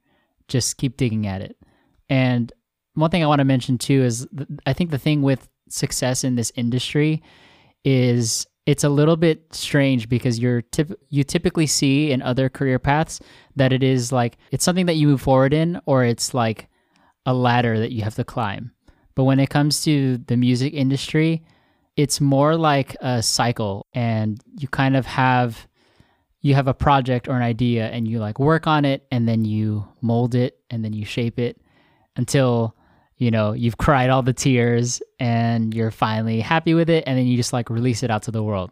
just 0.48 0.76
keep 0.76 0.96
digging 0.96 1.26
at 1.26 1.42
it. 1.42 1.56
And 2.08 2.52
one 2.94 3.10
thing 3.10 3.22
I 3.22 3.26
want 3.26 3.40
to 3.40 3.44
mention 3.44 3.78
too 3.78 4.02
is 4.02 4.26
th- 4.36 4.48
I 4.66 4.72
think 4.72 4.90
the 4.90 4.98
thing 4.98 5.22
with 5.22 5.48
success 5.68 6.24
in 6.24 6.36
this 6.36 6.52
industry 6.54 7.22
is 7.84 8.46
it's 8.64 8.84
a 8.84 8.88
little 8.88 9.16
bit 9.16 9.42
strange 9.52 10.08
because 10.08 10.38
you're 10.38 10.62
tip- 10.62 10.98
you 11.08 11.24
typically 11.24 11.66
see 11.66 12.10
in 12.10 12.22
other 12.22 12.48
career 12.48 12.78
paths 12.78 13.20
that 13.54 13.72
it 13.72 13.82
is 13.82 14.12
like 14.12 14.38
it's 14.50 14.64
something 14.64 14.86
that 14.86 14.94
you 14.94 15.06
move 15.08 15.20
forward 15.20 15.52
in 15.52 15.80
or 15.86 16.04
it's 16.04 16.34
like 16.34 16.68
a 17.26 17.34
ladder 17.34 17.78
that 17.78 17.92
you 17.92 18.02
have 18.02 18.14
to 18.14 18.24
climb. 18.24 18.72
But 19.14 19.24
when 19.24 19.40
it 19.40 19.50
comes 19.50 19.82
to 19.84 20.18
the 20.18 20.36
music 20.36 20.74
industry, 20.74 21.42
it's 21.96 22.20
more 22.20 22.56
like 22.56 22.94
a 23.00 23.22
cycle 23.22 23.86
and 23.94 24.40
you 24.58 24.68
kind 24.68 24.96
of 24.96 25.06
have 25.06 25.66
you 26.42 26.54
have 26.54 26.68
a 26.68 26.74
project 26.74 27.26
or 27.26 27.32
an 27.32 27.42
idea 27.42 27.88
and 27.88 28.06
you 28.06 28.20
like 28.20 28.38
work 28.38 28.66
on 28.66 28.84
it 28.84 29.06
and 29.10 29.26
then 29.26 29.44
you 29.44 29.86
mold 30.00 30.34
it 30.34 30.60
and 30.70 30.84
then 30.84 30.92
you 30.92 31.04
shape 31.04 31.38
it 31.38 31.60
until 32.16 32.76
you 33.16 33.30
know 33.30 33.52
you've 33.52 33.78
cried 33.78 34.10
all 34.10 34.22
the 34.22 34.32
tears 34.32 35.02
and 35.18 35.74
you're 35.74 35.90
finally 35.90 36.40
happy 36.40 36.74
with 36.74 36.90
it 36.90 37.02
and 37.06 37.18
then 37.18 37.26
you 37.26 37.36
just 37.36 37.52
like 37.52 37.70
release 37.70 38.02
it 38.02 38.10
out 38.10 38.22
to 38.22 38.30
the 38.30 38.42
world. 38.42 38.70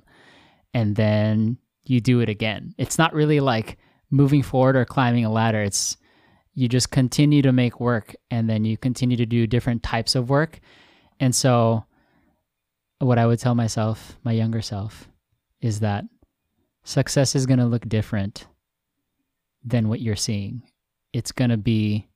And 0.72 0.96
then 0.96 1.58
you 1.84 2.00
do 2.00 2.20
it 2.20 2.28
again. 2.28 2.74
It's 2.78 2.98
not 2.98 3.14
really 3.14 3.40
like 3.40 3.78
moving 4.10 4.42
forward 4.42 4.76
or 4.76 4.84
climbing 4.84 5.24
a 5.24 5.32
ladder. 5.32 5.62
It's 5.62 5.96
you 6.54 6.68
just 6.68 6.90
continue 6.90 7.42
to 7.42 7.52
make 7.52 7.80
work 7.80 8.14
and 8.30 8.48
then 8.48 8.64
you 8.64 8.76
continue 8.76 9.16
to 9.16 9.26
do 9.26 9.46
different 9.46 9.82
types 9.82 10.14
of 10.14 10.30
work. 10.30 10.60
And 11.18 11.34
so 11.34 11.84
what 12.98 13.18
i 13.18 13.26
would 13.26 13.38
tell 13.38 13.54
myself 13.54 14.16
my 14.24 14.32
younger 14.32 14.62
self 14.62 15.08
is 15.60 15.80
that 15.80 16.04
success 16.84 17.34
is 17.34 17.46
going 17.46 17.58
to 17.58 17.64
look 17.64 17.88
different 17.88 18.46
than 19.64 19.88
what 19.88 20.00
you're 20.00 20.16
seeing 20.16 20.62
it's 21.12 21.32
going 21.32 21.50
to 21.50 21.56
be 21.56 22.08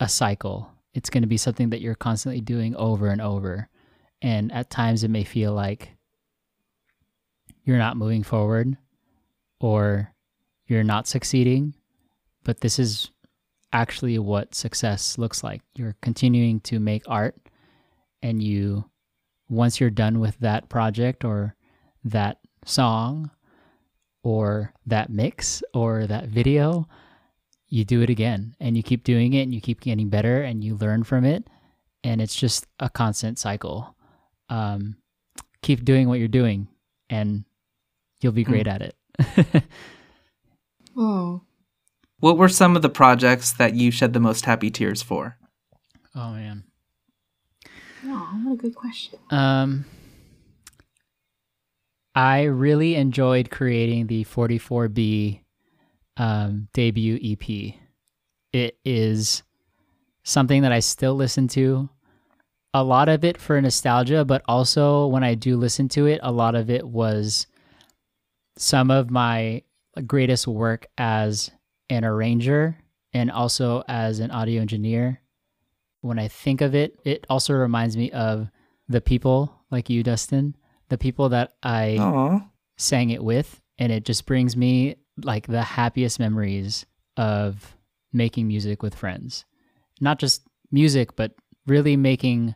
a 0.00 0.08
cycle 0.08 0.72
it's 0.94 1.10
going 1.10 1.22
to 1.22 1.28
be 1.28 1.36
something 1.36 1.70
that 1.70 1.80
you're 1.80 1.94
constantly 1.94 2.40
doing 2.40 2.76
over 2.76 3.08
and 3.08 3.20
over. 3.20 3.68
And 4.20 4.52
at 4.52 4.70
times 4.70 5.02
it 5.02 5.10
may 5.10 5.24
feel 5.24 5.52
like 5.52 5.90
you're 7.64 7.78
not 7.78 7.96
moving 7.96 8.22
forward 8.22 8.76
or 9.60 10.12
you're 10.66 10.84
not 10.84 11.06
succeeding, 11.06 11.74
but 12.44 12.60
this 12.60 12.78
is 12.78 13.10
actually 13.72 14.18
what 14.18 14.54
success 14.54 15.16
looks 15.16 15.42
like. 15.42 15.62
You're 15.74 15.96
continuing 16.02 16.60
to 16.60 16.78
make 16.78 17.04
art 17.06 17.36
and 18.22 18.42
you 18.42 18.84
once 19.48 19.80
you're 19.80 19.90
done 19.90 20.20
with 20.20 20.38
that 20.38 20.68
project 20.68 21.24
or 21.24 21.56
that 22.04 22.38
song 22.64 23.30
or 24.22 24.72
that 24.86 25.10
mix 25.10 25.62
or 25.74 26.06
that 26.06 26.26
video, 26.26 26.88
you 27.68 27.84
do 27.84 28.02
it 28.02 28.10
again. 28.10 28.54
And 28.60 28.76
you 28.76 28.82
keep 28.82 29.04
doing 29.04 29.32
it 29.34 29.42
and 29.42 29.54
you 29.54 29.60
keep 29.60 29.80
getting 29.80 30.08
better 30.08 30.42
and 30.42 30.62
you 30.62 30.76
learn 30.76 31.04
from 31.04 31.24
it. 31.24 31.48
And 32.04 32.20
it's 32.20 32.34
just 32.34 32.66
a 32.80 32.88
constant 32.88 33.38
cycle. 33.38 33.96
Um, 34.48 34.96
keep 35.62 35.84
doing 35.84 36.08
what 36.08 36.18
you're 36.18 36.28
doing 36.28 36.68
and 37.08 37.44
you'll 38.20 38.32
be 38.32 38.44
great 38.44 38.66
mm. 38.66 38.72
at 38.72 38.82
it. 38.82 39.64
Oh 40.94 41.40
what 42.22 42.38
were 42.38 42.48
some 42.48 42.76
of 42.76 42.82
the 42.82 42.88
projects 42.88 43.52
that 43.54 43.74
you 43.74 43.90
shed 43.90 44.12
the 44.12 44.20
most 44.20 44.44
happy 44.44 44.70
tears 44.70 45.02
for? 45.02 45.38
Oh 46.14 46.30
man 46.30 46.62
oh 48.04 48.40
what 48.44 48.52
a 48.54 48.56
good 48.56 48.74
question 48.74 49.18
um 49.30 49.84
i 52.14 52.42
really 52.42 52.94
enjoyed 52.94 53.50
creating 53.50 54.06
the 54.06 54.24
44b 54.24 55.42
um, 56.16 56.68
debut 56.72 57.18
EP. 57.22 57.74
It 58.52 58.78
is 58.84 59.42
something 60.24 60.62
that 60.62 60.72
I 60.72 60.80
still 60.80 61.14
listen 61.14 61.48
to. 61.48 61.88
A 62.74 62.84
lot 62.84 63.08
of 63.08 63.24
it 63.24 63.38
for 63.38 63.60
nostalgia, 63.60 64.24
but 64.24 64.42
also 64.46 65.06
when 65.06 65.24
I 65.24 65.34
do 65.34 65.56
listen 65.56 65.88
to 65.90 66.06
it, 66.06 66.20
a 66.22 66.32
lot 66.32 66.54
of 66.54 66.70
it 66.70 66.86
was 66.86 67.46
some 68.56 68.90
of 68.90 69.10
my 69.10 69.62
greatest 70.06 70.46
work 70.46 70.86
as 70.96 71.50
an 71.90 72.04
arranger 72.04 72.78
and 73.12 73.30
also 73.30 73.82
as 73.88 74.20
an 74.20 74.30
audio 74.30 74.62
engineer. 74.62 75.20
When 76.02 76.18
I 76.18 76.28
think 76.28 76.60
of 76.60 76.74
it, 76.74 77.00
it 77.04 77.26
also 77.30 77.54
reminds 77.54 77.96
me 77.96 78.10
of 78.10 78.48
the 78.88 79.00
people 79.00 79.62
like 79.70 79.88
you, 79.88 80.02
Dustin, 80.02 80.54
the 80.88 80.98
people 80.98 81.30
that 81.30 81.54
I 81.62 81.96
Aww. 81.98 82.46
sang 82.76 83.10
it 83.10 83.24
with. 83.24 83.60
And 83.78 83.90
it 83.90 84.04
just 84.04 84.26
brings 84.26 84.56
me 84.56 84.96
like 85.22 85.46
the 85.46 85.62
happiest 85.62 86.20
memories 86.20 86.84
of 87.16 87.76
making 88.12 88.46
music 88.46 88.82
with 88.82 88.94
friends. 88.94 89.44
Not 90.00 90.18
just 90.18 90.42
music, 90.70 91.16
but 91.16 91.32
really 91.66 91.96
making 91.96 92.54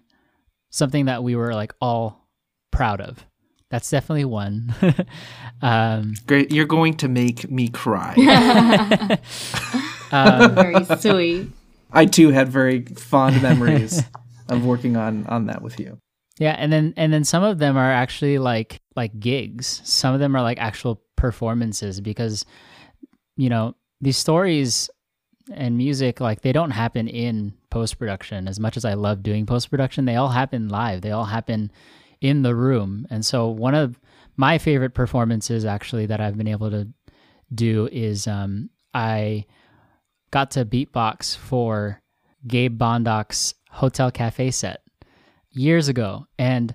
something 0.71 1.07
that 1.07 1.23
we 1.23 1.37
were 1.37 1.55
like 1.55 1.73
all 1.81 2.29
proud 2.71 3.01
of. 3.01 3.25
That's 3.71 3.91
definitely 3.91 4.27
one. 4.27 4.75
um, 5.63 6.15
Great. 6.27 6.53
You're 6.53 6.67
going 6.67 6.95
to 6.99 7.09
make 7.09 7.51
me 7.51 7.69
cry. 7.69 8.15
um, 10.13 10.55
very 10.55 10.85
sweet. 10.99 11.49
I 11.93 12.07
too 12.07 12.31
had 12.31 12.49
very 12.49 12.85
fond 12.85 13.43
memories 13.43 14.03
of 14.49 14.65
working 14.65 14.97
on 14.97 15.27
on 15.27 15.47
that 15.47 15.63
with 15.63 15.79
you. 15.81 15.99
Yeah, 16.39 16.55
and 16.59 16.73
then 16.73 16.95
and 16.97 17.13
then 17.13 17.25
some 17.25 17.43
of 17.43 17.59
them 17.59 17.77
are 17.77 17.93
actually 17.93 18.39
like 18.39 18.81
like 18.95 19.19
gigs. 19.19 19.81
Some 19.85 20.15
of 20.15 20.21
them 20.21 20.37
are 20.37 20.43
like 20.43 20.59
actual 20.59 21.03
performances 21.17 22.01
because 22.01 22.45
you 23.37 23.49
know 23.49 23.75
these 24.01 24.17
stories 24.17 24.91
and 25.53 25.77
music 25.77 26.21
like 26.21 26.43
they 26.43 26.53
don't 26.53 26.73
happen 26.73 27.09
in 27.09 27.55
post 27.71 27.99
production 27.99 28.49
as 28.49 28.59
much 28.59 28.77
as 28.77 28.85
I 28.85 28.95
love 28.95 29.23
doing 29.23 29.47
post 29.47 29.71
production 29.71 30.05
they 30.05 30.17
all 30.17 30.29
happen 30.29 30.69
live 30.69 31.03
they 31.03 31.13
all 31.13 31.25
happen 31.25 31.71
in 32.21 32.43
the 32.43 32.55
room 32.55 33.07
and 33.11 33.25
so 33.25 33.47
one 33.47 33.75
of 33.75 34.01
my 34.37 34.59
favorite 34.59 34.93
performances 34.93 35.65
actually 35.65 36.07
that 36.07 36.21
I've 36.21 36.37
been 36.37 36.49
able 36.49 36.71
to 36.71 36.89
do 37.55 37.89
is 37.93 38.27
um, 38.27 38.71
I 38.93 39.47
got 40.37 40.51
to 40.51 40.67
beatbox 40.67 41.35
for 41.35 41.99
Gabe 42.47 42.77
Bondoc's 42.77 43.55
Hotel 43.71 44.11
Cafe 44.11 44.51
set 44.51 44.83
years 45.51 45.89
ago 45.89 46.27
and 46.39 46.75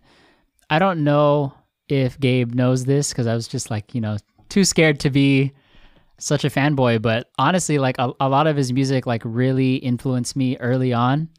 I 0.71 0.79
don't 0.79 1.03
know 1.03 1.53
if 1.87 2.19
Gabe 2.19 2.55
knows 2.55 2.85
this 2.85 3.09
because 3.09 3.27
I 3.27 3.35
was 3.35 3.47
just 3.47 3.69
like, 3.69 3.93
you 3.93 4.01
know, 4.01 4.17
too 4.49 4.63
scared 4.63 4.99
to 5.01 5.11
be 5.11 5.53
such 6.17 6.43
a 6.43 6.49
fanboy, 6.49 7.03
but 7.03 7.29
honestly, 7.37 7.77
like 7.77 7.97
a, 7.99 8.11
a 8.19 8.29
lot 8.29 8.47
of 8.47 8.57
his 8.57 8.73
music, 8.73 9.05
like 9.05 9.21
really 9.23 9.75
influenced 9.75 10.35
me 10.35 10.57
early 10.57 10.91
on. 10.91 11.29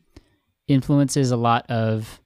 Influences 0.69 1.33
a 1.33 1.37
lot 1.37 1.69
of 1.69 2.21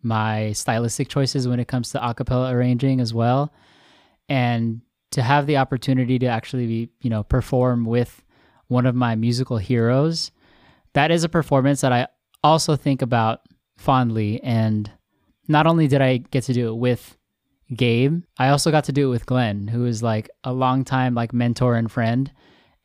my 0.00 0.52
stylistic 0.52 1.08
choices 1.08 1.48
when 1.48 1.58
it 1.58 1.66
comes 1.66 1.90
to 1.90 1.98
acapella 1.98 2.52
arranging 2.52 3.00
as 3.00 3.12
well. 3.12 3.52
And 4.28 4.82
to 5.10 5.22
have 5.22 5.48
the 5.48 5.56
opportunity 5.56 6.20
to 6.20 6.26
actually 6.26 6.68
be, 6.68 6.90
you 7.00 7.10
know, 7.10 7.24
perform 7.24 7.84
with 7.84 8.22
one 8.70 8.86
of 8.86 8.94
my 8.94 9.14
musical 9.16 9.58
heroes, 9.58 10.30
that 10.94 11.10
is 11.10 11.24
a 11.24 11.28
performance 11.28 11.80
that 11.80 11.92
I 11.92 12.06
also 12.42 12.76
think 12.76 13.02
about 13.02 13.40
fondly. 13.76 14.40
And 14.42 14.90
not 15.48 15.66
only 15.66 15.88
did 15.88 16.00
I 16.00 16.18
get 16.18 16.44
to 16.44 16.52
do 16.52 16.68
it 16.68 16.76
with 16.76 17.16
Gabe. 17.74 18.22
I 18.38 18.48
also 18.48 18.70
got 18.70 18.84
to 18.84 18.92
do 18.92 19.08
it 19.08 19.10
with 19.10 19.26
Glenn, 19.26 19.68
who 19.68 19.86
is 19.86 20.02
like 20.02 20.28
a 20.42 20.52
long 20.52 20.84
time 20.84 21.14
like 21.14 21.32
mentor 21.32 21.76
and 21.76 21.90
friend. 21.90 22.30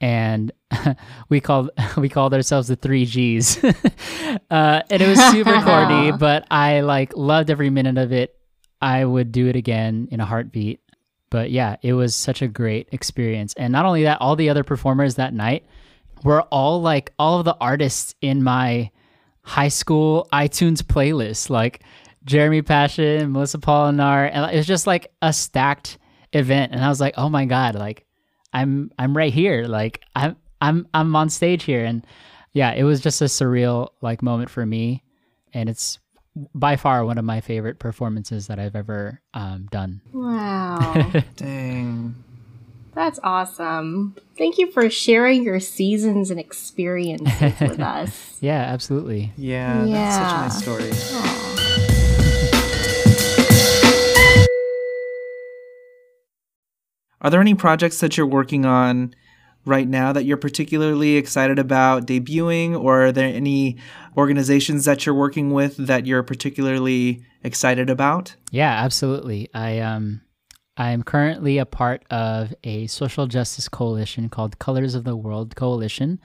And 0.01 0.51
we 1.29 1.39
called 1.39 1.71
we 1.97 2.09
called 2.09 2.33
ourselves 2.33 2.67
the 2.67 2.75
three 2.75 3.05
G's, 3.05 3.63
uh, 4.51 4.81
and 4.89 5.01
it 5.01 5.07
was 5.07 5.19
super 5.31 5.59
corny, 5.61 6.11
but 6.11 6.45
I 6.51 6.81
like 6.81 7.15
loved 7.15 7.49
every 7.49 7.69
minute 7.69 7.97
of 7.97 8.11
it. 8.11 8.35
I 8.81 9.05
would 9.05 9.31
do 9.31 9.47
it 9.47 9.55
again 9.55 10.09
in 10.11 10.19
a 10.19 10.25
heartbeat. 10.25 10.81
But 11.29 11.51
yeah, 11.51 11.75
it 11.81 11.93
was 11.93 12.15
such 12.15 12.41
a 12.41 12.47
great 12.47 12.89
experience. 12.91 13.53
And 13.55 13.71
not 13.71 13.85
only 13.85 14.03
that, 14.03 14.21
all 14.21 14.35
the 14.35 14.49
other 14.49 14.63
performers 14.63 15.15
that 15.15 15.33
night 15.33 15.65
were 16.23 16.41
all 16.43 16.81
like 16.81 17.13
all 17.19 17.39
of 17.39 17.45
the 17.45 17.57
artists 17.59 18.15
in 18.21 18.43
my 18.43 18.91
high 19.41 19.67
school 19.67 20.27
iTunes 20.31 20.81
playlist. 20.81 21.49
Like 21.49 21.83
Jeremy 22.25 22.61
Passion, 22.61 23.31
Melissa 23.31 23.59
Polinar, 23.59 24.29
and 24.31 24.51
it 24.51 24.57
was 24.57 24.67
just 24.67 24.87
like 24.87 25.11
a 25.21 25.31
stacked 25.31 25.97
event. 26.33 26.73
And 26.73 26.83
I 26.83 26.89
was 26.89 26.99
like, 26.99 27.13
oh 27.17 27.29
my 27.29 27.45
god, 27.45 27.75
like 27.75 28.05
I'm 28.53 28.91
I'm 28.97 29.15
right 29.15 29.33
here, 29.33 29.65
like 29.65 30.01
I'm 30.15 30.35
I'm 30.61 30.87
I'm 30.93 31.15
on 31.15 31.29
stage 31.29 31.63
here, 31.63 31.85
and 31.85 32.05
yeah, 32.53 32.71
it 32.71 32.83
was 32.83 33.01
just 33.01 33.21
a 33.21 33.25
surreal 33.25 33.89
like 34.01 34.21
moment 34.23 34.49
for 34.49 34.65
me, 34.65 35.03
and 35.53 35.69
it's 35.69 35.99
by 36.53 36.75
far 36.75 37.05
one 37.05 37.17
of 37.17 37.25
my 37.25 37.41
favorite 37.41 37.79
performances 37.79 38.47
that 38.47 38.59
I've 38.59 38.75
ever 38.75 39.21
um, 39.33 39.67
done. 39.71 40.01
Wow, 40.13 41.11
dang. 41.35 42.15
That's 42.93 43.19
awesome. 43.23 44.15
Thank 44.37 44.57
you 44.57 44.71
for 44.71 44.89
sharing 44.89 45.43
your 45.43 45.59
seasons 45.59 46.31
and 46.31 46.39
experiences 46.39 47.59
with 47.59 47.79
us. 47.81 48.37
Yeah, 48.39 48.61
absolutely. 48.61 49.33
Yeah, 49.37 49.83
yeah. 49.85 49.93
that's 49.93 50.15
such 50.15 50.31
a 50.31 50.41
nice 50.41 50.61
story. 50.61 50.91
Aww. 50.91 51.45
Are 57.21 57.29
there 57.31 57.41
any 57.41 57.55
projects 57.55 57.99
that 58.01 58.17
you're 58.17 58.27
working 58.27 58.65
on 58.65 59.15
right 59.65 59.87
now 59.87 60.13
that 60.13 60.25
you're 60.25 60.37
particularly 60.37 61.15
excited 61.15 61.59
about 61.59 62.05
debuting, 62.05 62.79
or 62.79 63.07
are 63.07 63.11
there 63.11 63.33
any 63.33 63.77
organizations 64.15 64.85
that 64.85 65.05
you're 65.05 65.15
working 65.15 65.51
with 65.51 65.77
that 65.77 66.05
you're 66.05 66.23
particularly 66.23 67.23
excited 67.43 67.89
about? 67.89 68.35
Yeah, 68.51 68.71
absolutely. 68.71 69.49
I 69.53 69.79
um 69.79 70.21
I 70.77 70.91
am 70.91 71.03
currently 71.03 71.57
a 71.57 71.65
part 71.65 72.03
of 72.11 72.53
a 72.63 72.87
social 72.87 73.27
justice 73.27 73.69
coalition 73.69 74.29
called 74.29 74.59
Colors 74.59 74.93
of 74.93 75.05
the 75.05 75.15
World 75.15 75.55
Coalition, 75.55 76.19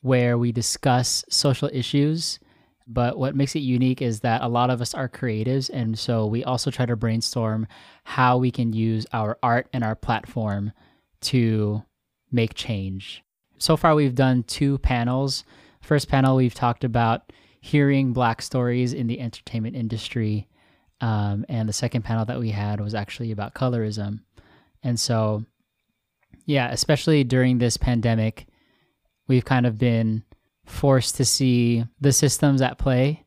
where 0.00 0.38
we 0.38 0.50
discuss 0.50 1.24
social 1.28 1.68
issues. 1.72 2.38
But 2.88 3.18
what 3.18 3.34
makes 3.34 3.56
it 3.56 3.60
unique 3.60 4.00
is 4.00 4.20
that 4.20 4.42
a 4.42 4.48
lot 4.48 4.70
of 4.70 4.80
us 4.80 4.94
are 4.94 5.08
creatives. 5.08 5.68
And 5.72 5.98
so 5.98 6.24
we 6.24 6.44
also 6.44 6.70
try 6.70 6.86
to 6.86 6.96
brainstorm 6.96 7.66
how 8.04 8.38
we 8.38 8.50
can 8.52 8.72
use 8.72 9.06
our 9.12 9.36
art 9.42 9.68
and 9.72 9.82
our 9.82 9.96
platform 9.96 10.72
to 11.22 11.82
make 12.30 12.54
change. 12.54 13.22
So 13.58 13.76
far, 13.76 13.94
we've 13.94 14.14
done 14.14 14.42
two 14.42 14.78
panels. 14.78 15.44
First 15.80 16.08
panel, 16.08 16.36
we've 16.36 16.54
talked 16.54 16.84
about 16.84 17.32
hearing 17.60 18.12
Black 18.12 18.42
stories 18.42 18.92
in 18.92 19.06
the 19.06 19.20
entertainment 19.20 19.76
industry. 19.76 20.48
Um, 21.00 21.44
and 21.48 21.68
the 21.68 21.72
second 21.72 22.02
panel 22.02 22.24
that 22.24 22.38
we 22.38 22.50
had 22.50 22.80
was 22.80 22.94
actually 22.94 23.32
about 23.32 23.54
colorism. 23.54 24.20
And 24.82 24.98
so, 24.98 25.44
yeah, 26.44 26.70
especially 26.70 27.24
during 27.24 27.58
this 27.58 27.76
pandemic, 27.76 28.46
we've 29.26 29.44
kind 29.44 29.66
of 29.66 29.78
been 29.78 30.22
forced 30.64 31.16
to 31.16 31.24
see 31.24 31.84
the 32.00 32.12
systems 32.12 32.62
at 32.62 32.78
play. 32.78 33.24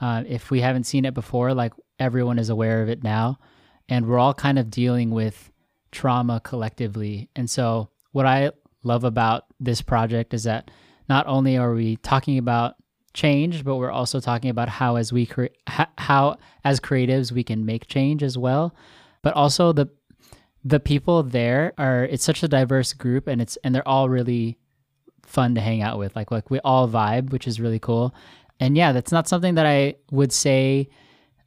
Uh, 0.00 0.24
if 0.26 0.50
we 0.50 0.60
haven't 0.60 0.84
seen 0.84 1.04
it 1.04 1.14
before, 1.14 1.52
like 1.52 1.72
everyone 1.98 2.38
is 2.38 2.48
aware 2.48 2.82
of 2.82 2.88
it 2.88 3.02
now. 3.02 3.38
And 3.88 4.06
we're 4.06 4.18
all 4.18 4.34
kind 4.34 4.58
of 4.58 4.70
dealing 4.70 5.10
with 5.10 5.50
trauma 5.90 6.40
collectively. 6.40 7.28
And 7.34 7.50
so, 7.50 7.90
what 8.12 8.26
I 8.26 8.52
love 8.82 9.04
about 9.04 9.44
this 9.58 9.82
project 9.82 10.34
is 10.34 10.44
that 10.44 10.70
not 11.08 11.26
only 11.26 11.56
are 11.56 11.74
we 11.74 11.96
talking 11.96 12.38
about 12.38 12.76
change, 13.12 13.64
but 13.64 13.76
we're 13.76 13.90
also 13.90 14.20
talking 14.20 14.50
about 14.50 14.68
how, 14.68 14.96
as 14.96 15.12
we 15.12 15.26
cre- 15.26 15.46
how 15.66 16.36
as 16.64 16.80
creatives 16.80 17.32
we 17.32 17.42
can 17.42 17.66
make 17.66 17.86
change 17.86 18.22
as 18.22 18.38
well. 18.38 18.74
But 19.22 19.34
also 19.34 19.72
the 19.72 19.88
the 20.62 20.80
people 20.80 21.22
there 21.22 21.72
are 21.78 22.04
it's 22.04 22.24
such 22.24 22.42
a 22.42 22.48
diverse 22.48 22.92
group, 22.92 23.26
and 23.26 23.40
it's 23.40 23.56
and 23.64 23.74
they're 23.74 23.86
all 23.86 24.08
really 24.08 24.58
fun 25.24 25.54
to 25.54 25.60
hang 25.60 25.82
out 25.82 25.98
with. 25.98 26.16
Like 26.16 26.30
like 26.30 26.50
we 26.50 26.60
all 26.60 26.88
vibe, 26.88 27.30
which 27.30 27.46
is 27.46 27.60
really 27.60 27.78
cool. 27.78 28.14
And 28.58 28.76
yeah, 28.76 28.92
that's 28.92 29.12
not 29.12 29.26
something 29.26 29.54
that 29.54 29.66
I 29.66 29.96
would 30.10 30.32
say 30.32 30.90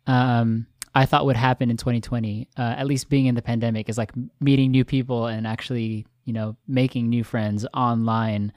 um, 0.08 0.66
I 0.96 1.06
thought 1.06 1.26
would 1.26 1.36
happen 1.36 1.70
in 1.70 1.78
2020. 1.78 2.50
Uh, 2.58 2.62
at 2.62 2.88
least 2.88 3.10
being 3.10 3.28
in 3.28 3.36
the 3.36 3.42
pandemic 3.42 3.88
is 3.88 3.98
like 3.98 4.12
meeting 4.40 4.72
new 4.72 4.84
people 4.84 5.28
and 5.28 5.46
actually 5.46 6.06
you 6.26 6.34
know 6.34 6.56
making 6.68 7.10
new 7.10 7.24
friends 7.24 7.66
online 7.74 8.52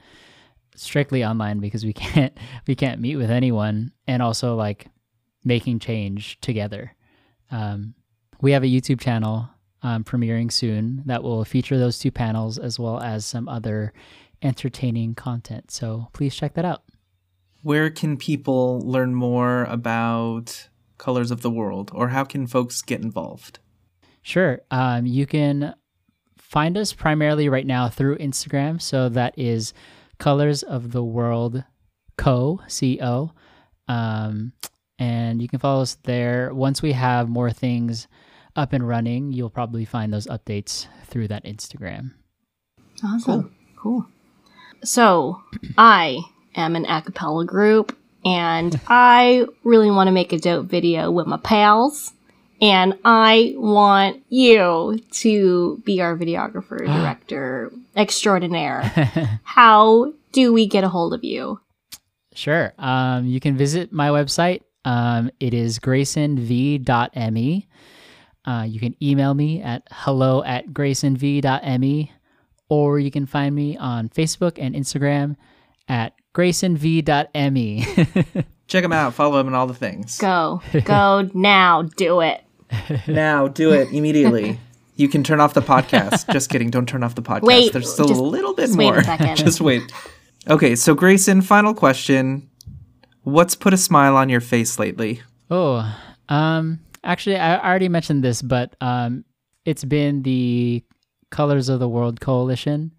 strictly 0.75 1.23
online 1.23 1.59
because 1.59 1.85
we 1.85 1.93
can't 2.05 2.37
we 2.67 2.75
can't 2.75 3.01
meet 3.01 3.15
with 3.15 3.31
anyone 3.31 3.91
and 4.07 4.21
also 4.21 4.55
like 4.55 4.87
making 5.43 5.79
change 5.79 6.39
together. 6.41 6.93
Um, 7.51 7.95
we 8.41 8.51
have 8.51 8.63
a 8.63 8.67
youtube 8.67 8.99
channel 8.99 9.49
um, 9.81 10.03
premiering 10.03 10.51
soon 10.51 11.03
that 11.05 11.23
will 11.23 11.45
feature 11.45 11.77
those 11.77 11.97
two 11.99 12.11
panels 12.11 12.57
as 12.57 12.79
well 12.79 12.99
as 12.99 13.25
some 13.25 13.47
other 13.47 13.93
entertaining 14.41 15.15
content. 15.15 15.71
So 15.71 16.07
please 16.13 16.35
check 16.35 16.53
that 16.55 16.65
out. 16.65 16.83
Where 17.63 17.89
can 17.89 18.17
people 18.17 18.79
learn 18.81 19.15
more 19.15 19.63
about 19.65 20.69
colors 20.97 21.31
of 21.31 21.41
the 21.41 21.49
world 21.49 21.91
or 21.93 22.09
how 22.09 22.23
can 22.23 22.47
folks 22.47 22.81
get 22.81 23.01
involved? 23.01 23.59
Sure. 24.21 24.59
Um, 24.71 25.05
you 25.05 25.25
can 25.25 25.73
find 26.47 26.77
us 26.77 26.93
primarily 26.93 27.49
right 27.49 27.67
now 27.67 27.89
through 27.89 28.17
instagram 28.17 28.81
so 28.81 29.09
that 29.09 29.33
is 29.37 29.73
Colors 30.17 30.63
of 30.63 30.91
the 30.91 31.03
World 31.03 31.63
Co. 32.17 32.61
C 32.67 32.99
O. 33.01 33.31
Um, 33.87 34.53
and 34.99 35.41
you 35.41 35.47
can 35.47 35.59
follow 35.59 35.83
us 35.83 35.95
there. 36.03 36.53
Once 36.53 36.81
we 36.81 36.93
have 36.93 37.29
more 37.29 37.51
things 37.51 38.07
up 38.55 38.73
and 38.73 38.87
running, 38.87 39.31
you'll 39.31 39.51
probably 39.51 39.85
find 39.85 40.11
those 40.11 40.27
updates 40.27 40.87
through 41.05 41.27
that 41.27 41.45
Instagram. 41.45 42.11
Awesome. 43.03 43.55
Cool. 43.75 44.01
cool. 44.01 44.05
So, 44.83 45.41
I 45.77 46.19
am 46.55 46.75
an 46.75 46.85
a 46.85 47.01
cappella 47.01 47.45
group 47.45 47.95
and 48.25 48.79
I 48.87 49.45
really 49.63 49.91
want 49.91 50.07
to 50.07 50.11
make 50.11 50.33
a 50.33 50.39
dope 50.39 50.65
video 50.65 51.11
with 51.11 51.27
my 51.27 51.37
pals. 51.37 52.13
And 52.61 52.97
I 53.05 53.53
want 53.57 54.23
you 54.29 54.99
to 55.11 55.81
be 55.85 56.01
our 56.01 56.17
videographer, 56.17 56.79
director 56.85 57.71
extraordinaire. 57.95 58.81
How 59.43 60.13
do 60.31 60.53
we 60.53 60.67
get 60.67 60.83
a 60.83 60.89
hold 60.89 61.13
of 61.13 61.23
you? 61.23 61.59
Sure. 62.33 62.73
Um, 62.77 63.25
you 63.25 63.39
can 63.39 63.57
visit 63.57 63.91
my 63.91 64.09
website. 64.09 64.61
Um, 64.85 65.31
it 65.39 65.53
is 65.53 65.79
graysonv.me. 65.79 67.67
Uh, 68.45 68.63
you 68.63 68.79
can 68.79 68.95
email 69.03 69.33
me 69.33 69.61
at 69.61 69.83
hello 69.91 70.41
at 70.43 70.69
graysonv.me, 70.69 72.11
or 72.69 72.99
you 72.99 73.11
can 73.11 73.25
find 73.25 73.53
me 73.53 73.75
on 73.75 74.07
Facebook 74.09 74.57
and 74.57 74.73
Instagram 74.73 75.35
at 75.89 76.13
graysonv.me. 76.33 77.85
Check 78.67 78.83
him 78.83 78.93
out. 78.93 79.13
Follow 79.13 79.39
him 79.39 79.47
and 79.47 79.55
all 79.55 79.67
the 79.67 79.73
things. 79.73 80.17
Go. 80.17 80.61
Go 80.85 81.29
now. 81.33 81.81
Do 81.81 82.21
it 82.21 82.43
now 83.07 83.47
do 83.47 83.71
it 83.73 83.91
immediately. 83.91 84.59
You 84.97 85.07
can 85.07 85.23
turn 85.23 85.39
off 85.39 85.53
the 85.53 85.61
podcast. 85.61 86.27
just 86.33 86.49
kidding. 86.49 86.71
Don't 86.71 86.89
turn 86.89 87.03
off 87.03 87.13
the 87.13 87.21
podcast. 87.21 87.43
Wait, 87.43 87.71
There's 87.71 87.93
still 87.93 88.07
just, 88.07 88.19
a 88.19 88.23
little 88.23 88.55
bit 88.55 88.71
more. 88.71 88.93
Wait 88.93 89.01
a 89.01 89.03
second. 89.03 89.37
just 89.37 89.61
wait. 89.61 89.83
Okay, 90.49 90.75
so 90.75 90.95
Grayson, 90.95 91.41
final 91.43 91.75
question. 91.75 92.49
What's 93.21 93.53
put 93.53 93.75
a 93.75 93.77
smile 93.77 94.17
on 94.17 94.27
your 94.29 94.41
face 94.41 94.79
lately? 94.79 95.21
Oh, 95.51 95.85
um, 96.29 96.79
actually, 97.03 97.35
I 97.35 97.63
already 97.63 97.89
mentioned 97.89 98.23
this, 98.23 98.41
but 98.41 98.75
um, 98.81 99.23
it's 99.65 99.83
been 99.83 100.23
the 100.23 100.83
Colors 101.29 101.69
of 101.69 101.79
the 101.79 101.89
World 101.89 102.19
Coalition. 102.19 102.91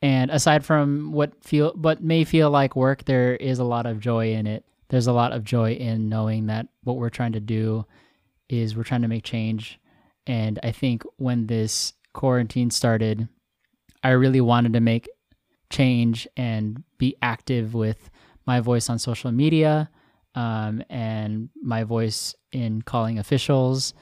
And 0.00 0.30
aside 0.30 0.64
from 0.64 1.12
what 1.12 1.32
feel 1.44 1.72
what 1.74 2.02
may 2.02 2.24
feel 2.24 2.50
like 2.50 2.76
work, 2.76 3.04
there 3.04 3.36
is 3.36 3.58
a 3.58 3.64
lot 3.64 3.84
of 3.84 4.00
joy 4.00 4.32
in 4.32 4.46
it. 4.46 4.64
There's 4.88 5.06
a 5.06 5.12
lot 5.12 5.32
of 5.32 5.44
joy 5.44 5.72
in 5.72 6.08
knowing 6.08 6.46
that 6.46 6.68
what 6.84 6.96
we're 6.96 7.10
trying 7.10 7.32
to 7.32 7.40
do 7.40 7.84
is 8.48 8.76
we're 8.76 8.84
trying 8.84 9.02
to 9.02 9.08
make 9.08 9.24
change. 9.24 9.80
And 10.26 10.58
I 10.62 10.72
think 10.72 11.02
when 11.16 11.46
this 11.46 11.92
quarantine 12.12 12.70
started, 12.70 13.28
I 14.02 14.10
really 14.10 14.40
wanted 14.40 14.72
to 14.74 14.80
make 14.80 15.08
change 15.70 16.28
and 16.36 16.82
be 16.98 17.16
active 17.22 17.74
with 17.74 18.10
my 18.46 18.60
voice 18.60 18.88
on 18.88 18.98
social 18.98 19.32
media 19.32 19.90
um, 20.34 20.82
and 20.88 21.48
my 21.62 21.84
voice 21.84 22.34
in 22.52 22.82
calling 22.82 23.18
officials. 23.18 23.94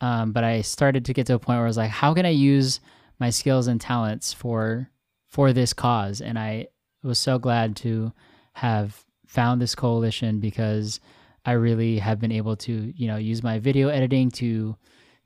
Um, 0.00 0.32
but 0.32 0.44
I 0.44 0.60
started 0.60 1.04
to 1.06 1.14
get 1.14 1.26
to 1.26 1.34
a 1.34 1.38
point 1.38 1.56
where 1.56 1.64
I 1.64 1.68
was 1.68 1.76
like, 1.76 1.90
how 1.90 2.14
can 2.14 2.26
I 2.26 2.30
use 2.30 2.80
my 3.18 3.30
skills 3.30 3.66
and 3.66 3.80
talents 3.80 4.32
for 4.32 4.90
for 5.28 5.52
this 5.52 5.72
cause? 5.72 6.20
And 6.20 6.38
I 6.38 6.68
was 7.02 7.18
so 7.18 7.38
glad 7.38 7.76
to 7.76 8.12
have 8.54 9.04
found 9.26 9.60
this 9.60 9.74
coalition 9.74 10.40
because 10.40 11.00
I 11.48 11.52
really 11.52 11.98
have 11.98 12.20
been 12.20 12.30
able 12.30 12.56
to, 12.56 12.92
you 12.94 13.06
know, 13.06 13.16
use 13.16 13.42
my 13.42 13.58
video 13.58 13.88
editing 13.88 14.30
to 14.32 14.76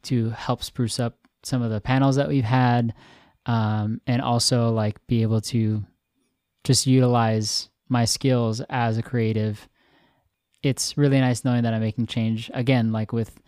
to 0.05 0.31
help 0.31 0.63
spruce 0.63 1.01
up 1.01 1.17
some 1.43 1.63
of 1.63 1.73
the 1.73 1.81
panels 1.81 2.15
that 2.15 2.29
we've 2.29 2.45
had, 2.45 2.95
um, 3.47 4.01
and 4.07 4.23
also 4.23 4.71
like 4.71 5.05
be 5.09 5.23
able 5.23 5.41
to 5.41 5.85
just 6.63 6.87
utilize 6.87 7.71
my 7.89 8.05
skills 8.05 8.61
as 8.71 8.99
a 8.99 9.03
creative. 9.03 9.69
It's 10.63 10.97
really 10.97 11.19
nice 11.19 11.45
knowing 11.45 11.65
that 11.65 11.75
I'm 11.75 11.81
making 11.81 12.07
change 12.07 12.53
again, 12.55 12.93
like 12.93 13.13
with 13.13 13.41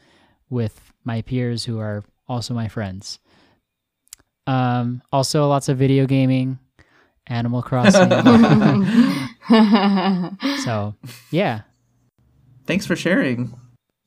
with 0.50 0.92
my 1.04 1.22
peers 1.22 1.64
who 1.64 1.78
are 1.78 2.02
also 2.26 2.54
my 2.54 2.66
friends. 2.66 3.20
Um, 4.48 5.00
also, 5.12 5.46
lots 5.46 5.68
of 5.68 5.78
video 5.78 6.06
gaming, 6.06 6.58
Animal 7.28 7.62
Crossing. 7.62 8.10
so, 10.64 10.96
yeah, 11.30 11.60
thanks 12.66 12.86
for 12.86 12.96
sharing. 12.96 13.54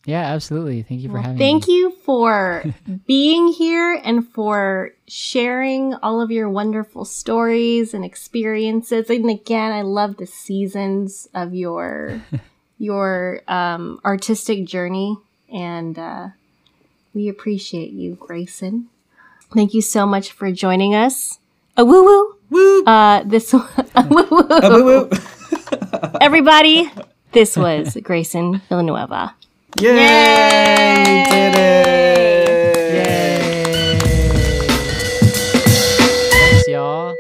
Yeah, 0.08 0.22
absolutely. 0.22 0.84
Thank 0.84 1.02
you 1.02 1.10
for 1.10 1.16
well, 1.16 1.24
having 1.24 1.38
thank 1.38 1.54
me. 1.54 1.60
Thank 1.60 1.68
you 1.68 1.92
for 2.06 2.64
being 3.08 3.50
here 3.50 4.00
and 4.02 4.26
for 4.26 4.92
sharing 5.06 5.96
all 5.96 6.22
of 6.22 6.32
your 6.32 6.50
wonderful 6.50 7.04
stories 7.04 7.94
and 7.94 8.06
experiences. 8.06 9.10
And 9.10 9.30
again, 9.30 9.74
I 9.74 9.82
love 9.82 10.16
the 10.16 10.26
seasons 10.26 11.28
of 11.34 11.54
your 11.54 12.22
your 12.80 13.42
um, 13.50 14.00
artistic 14.06 14.66
journey, 14.66 15.18
and 15.54 16.00
uh, 16.00 16.28
we 17.14 17.28
appreciate 17.28 17.92
you, 17.92 18.16
Grayson. 18.16 18.88
Thank 19.54 19.74
you 19.74 19.82
so 19.82 20.06
much 20.06 20.32
for 20.32 20.54
joining 20.54 20.96
us. 20.96 21.40
A 21.76 21.84
woo 21.84 22.06
woo 22.06 22.36
woo. 22.50 22.84
Uh, 22.86 23.24
this 23.24 23.54
a 23.54 23.60
woo 24.10 24.26
woo. 24.32 24.48
Woo 24.50 24.86
woo. 24.86 25.10
Everybody. 26.22 26.90
This 27.32 27.58
was 27.58 27.98
Grayson 28.04 28.62
Villanueva. 28.70 29.36
Yay! 29.80 29.96
Yay! 29.96 31.26
Did 31.30 31.56
it! 31.56 32.94
Yay! 32.94 34.00
Thanks, 36.32 36.68
y'all. 36.68 37.16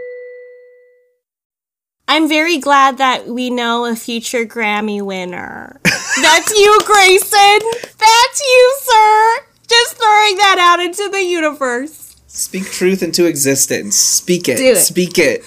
I'm 2.07 2.27
very 2.27 2.57
glad 2.57 2.97
that 2.97 3.27
we 3.27 3.49
know 3.49 3.85
a 3.85 3.95
future 3.95 4.45
Grammy 4.45 5.01
winner. 5.01 5.79
That's 5.83 6.57
you, 6.57 6.79
Grayson. 6.85 7.59
That's 7.97 8.41
you, 8.41 8.77
sir. 8.81 9.37
Just 9.67 9.97
throwing 9.97 10.37
that 10.37 10.57
out 10.59 10.79
into 10.83 11.09
the 11.11 11.23
universe. 11.23 12.15
Speak 12.27 12.65
truth 12.65 13.03
into 13.03 13.25
existence. 13.25 13.95
Speak 13.95 14.47
it. 14.47 14.57
Do 14.57 14.71
it. 14.71 14.77
Speak 14.77 15.17
it. 15.19 15.43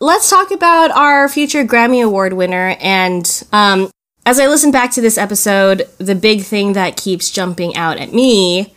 Let's 0.00 0.30
talk 0.30 0.50
about 0.50 0.90
our 0.92 1.28
future 1.28 1.64
Grammy 1.64 2.04
Award 2.04 2.34
winner. 2.34 2.76
And 2.80 3.42
um, 3.52 3.90
as 4.26 4.40
I 4.40 4.46
listen 4.46 4.70
back 4.70 4.90
to 4.92 5.00
this 5.00 5.18
episode, 5.18 5.88
the 5.98 6.14
big 6.14 6.42
thing 6.42 6.72
that 6.72 6.96
keeps 6.96 7.30
jumping 7.30 7.76
out 7.76 7.98
at 7.98 8.12
me 8.12 8.74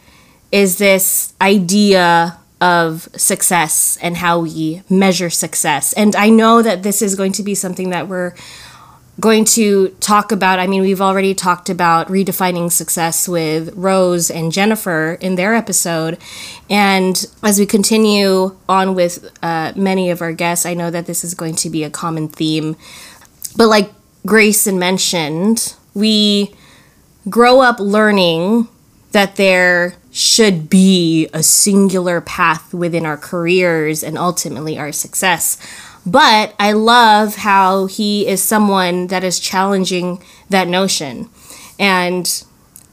is 0.52 0.78
this 0.78 1.34
idea 1.42 2.38
of 2.60 3.08
success 3.16 3.98
and 4.02 4.18
how 4.18 4.40
we 4.40 4.82
measure 4.90 5.30
success. 5.30 5.94
And 5.94 6.16
I 6.16 6.30
know 6.30 6.62
that 6.62 6.84
this 6.84 7.02
is 7.02 7.16
going 7.16 7.32
to 7.34 7.44
be 7.44 7.56
something 7.56 7.92
that 7.92 8.08
we're 8.08 8.34
going 9.20 9.46
to 9.46 9.90
talk 10.00 10.32
about. 10.32 10.60
I 10.60 10.68
mean, 10.68 10.82
we've 10.82 11.02
already 11.02 11.34
talked 11.34 11.70
about 11.70 12.08
redefining 12.08 12.72
success 12.72 13.28
with 13.28 13.74
Rose 13.76 14.30
and 14.30 14.52
Jennifer 14.52 15.18
in 15.22 15.36
their 15.36 15.56
episode. 15.56 16.18
And 16.70 17.26
as 17.42 17.58
we 17.60 17.66
continue 17.66 18.56
on 18.70 18.96
with 18.96 19.32
uh, 19.42 19.74
many 19.76 20.10
of 20.10 20.22
our 20.22 20.34
guests, 20.34 20.66
I 20.66 20.74
know 20.74 20.92
that 20.92 21.08
this 21.08 21.24
is 21.24 21.34
going 21.34 21.56
to 21.56 21.70
be 21.70 21.84
a 21.84 21.90
common 21.90 22.28
theme. 22.28 22.76
But 23.56 23.68
like 23.68 23.92
Grayson 24.28 24.78
mentioned, 24.78 25.74
we 25.94 26.54
grow 27.30 27.62
up 27.62 27.80
learning 27.80 28.68
that 29.14 29.38
there 29.38 29.96
should 30.12 30.70
be 30.70 31.30
a 31.34 31.42
singular 31.42 32.22
path 32.22 32.74
within 32.74 33.06
our 33.06 33.18
careers 33.18 34.04
and 34.04 34.18
ultimately 34.18 34.78
our 34.78 34.92
success. 34.92 35.58
But 36.06 36.54
I 36.60 36.74
love 36.74 37.38
how 37.38 37.86
he 37.86 38.28
is 38.28 38.44
someone 38.44 39.08
that 39.08 39.24
is 39.24 39.40
challenging 39.40 40.22
that 40.50 40.68
notion. 40.68 41.30
And 41.80 42.44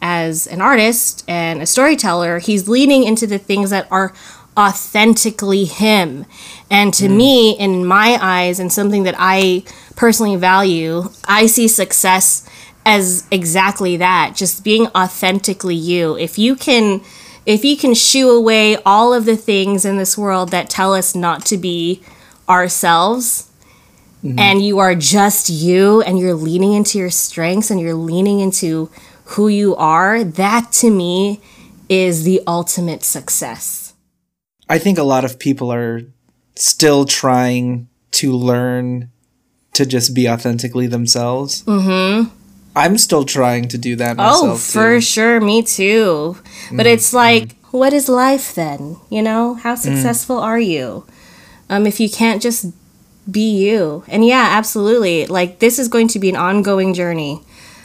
as 0.00 0.46
an 0.46 0.60
artist 0.60 1.24
and 1.26 1.60
a 1.60 1.66
storyteller, 1.66 2.38
he's 2.38 2.68
leaning 2.68 3.04
into 3.04 3.26
the 3.26 3.38
things 3.38 3.70
that 3.70 3.90
are 3.90 4.14
authentically 4.56 5.64
him. 5.64 6.26
And 6.70 6.92
to 6.94 7.08
hmm. 7.08 7.16
me, 7.16 7.58
in 7.58 7.86
my 7.86 8.18
eyes, 8.20 8.58
and 8.58 8.72
something 8.72 9.02
that 9.04 9.14
I 9.18 9.64
personally 9.96 10.36
value, 10.36 11.04
I 11.26 11.46
see 11.46 11.68
success 11.68 12.48
as 12.86 13.26
exactly 13.30 13.96
that 13.96 14.34
just 14.36 14.62
being 14.64 14.88
authentically 14.88 15.74
you. 15.76 16.16
If 16.16 16.38
you 16.38 16.56
can. 16.56 17.02
If 17.46 17.62
you 17.62 17.76
can 17.76 17.92
shoo 17.92 18.30
away 18.30 18.78
all 18.86 19.12
of 19.12 19.26
the 19.26 19.36
things 19.36 19.84
in 19.84 19.98
this 19.98 20.16
world 20.16 20.50
that 20.52 20.70
tell 20.70 20.94
us 20.94 21.14
not 21.14 21.44
to 21.44 21.58
be 21.58 22.02
ourselves 22.48 23.50
mm-hmm. 24.24 24.38
and 24.38 24.64
you 24.64 24.78
are 24.78 24.94
just 24.94 25.50
you 25.50 26.00
and 26.02 26.18
you're 26.18 26.32
leaning 26.32 26.72
into 26.72 26.98
your 26.98 27.10
strengths 27.10 27.70
and 27.70 27.78
you're 27.78 27.92
leaning 27.92 28.40
into 28.40 28.90
who 29.24 29.48
you 29.48 29.76
are, 29.76 30.24
that 30.24 30.72
to 30.72 30.90
me 30.90 31.40
is 31.88 32.24
the 32.24 32.40
ultimate 32.46 33.04
success. 33.04 33.83
I 34.68 34.78
think 34.78 34.98
a 34.98 35.02
lot 35.02 35.24
of 35.24 35.38
people 35.38 35.72
are 35.72 36.02
still 36.56 37.04
trying 37.04 37.88
to 38.12 38.32
learn 38.32 39.10
to 39.74 39.84
just 39.84 40.14
be 40.14 40.28
authentically 40.28 40.86
themselves. 40.86 41.64
Mm-hmm. 41.64 42.30
I'm 42.76 42.98
still 42.98 43.24
trying 43.24 43.68
to 43.68 43.78
do 43.78 43.96
that 43.96 44.16
myself. 44.16 44.42
Oh, 44.44 44.56
for 44.56 44.96
too. 44.96 45.00
sure, 45.00 45.40
me 45.40 45.62
too. 45.62 46.36
But 46.72 46.86
it's 46.86 47.12
like, 47.12 47.56
what 47.70 47.92
is 47.92 48.08
life 48.08 48.54
then? 48.54 48.96
You 49.10 49.22
know, 49.22 49.54
how 49.54 49.74
successful 49.74 50.38
are 50.38 50.58
you? 50.58 51.06
Um, 51.68 51.86
if 51.86 52.00
you 52.00 52.10
can't 52.10 52.42
just 52.42 52.66
be 53.30 53.50
you. 53.56 54.04
And 54.08 54.24
yeah, 54.24 54.48
absolutely. 54.52 55.26
Like 55.26 55.58
this 55.58 55.78
is 55.78 55.88
going 55.88 56.08
to 56.08 56.18
be 56.18 56.28
an 56.28 56.36
ongoing 56.36 56.94
journey. 56.94 57.40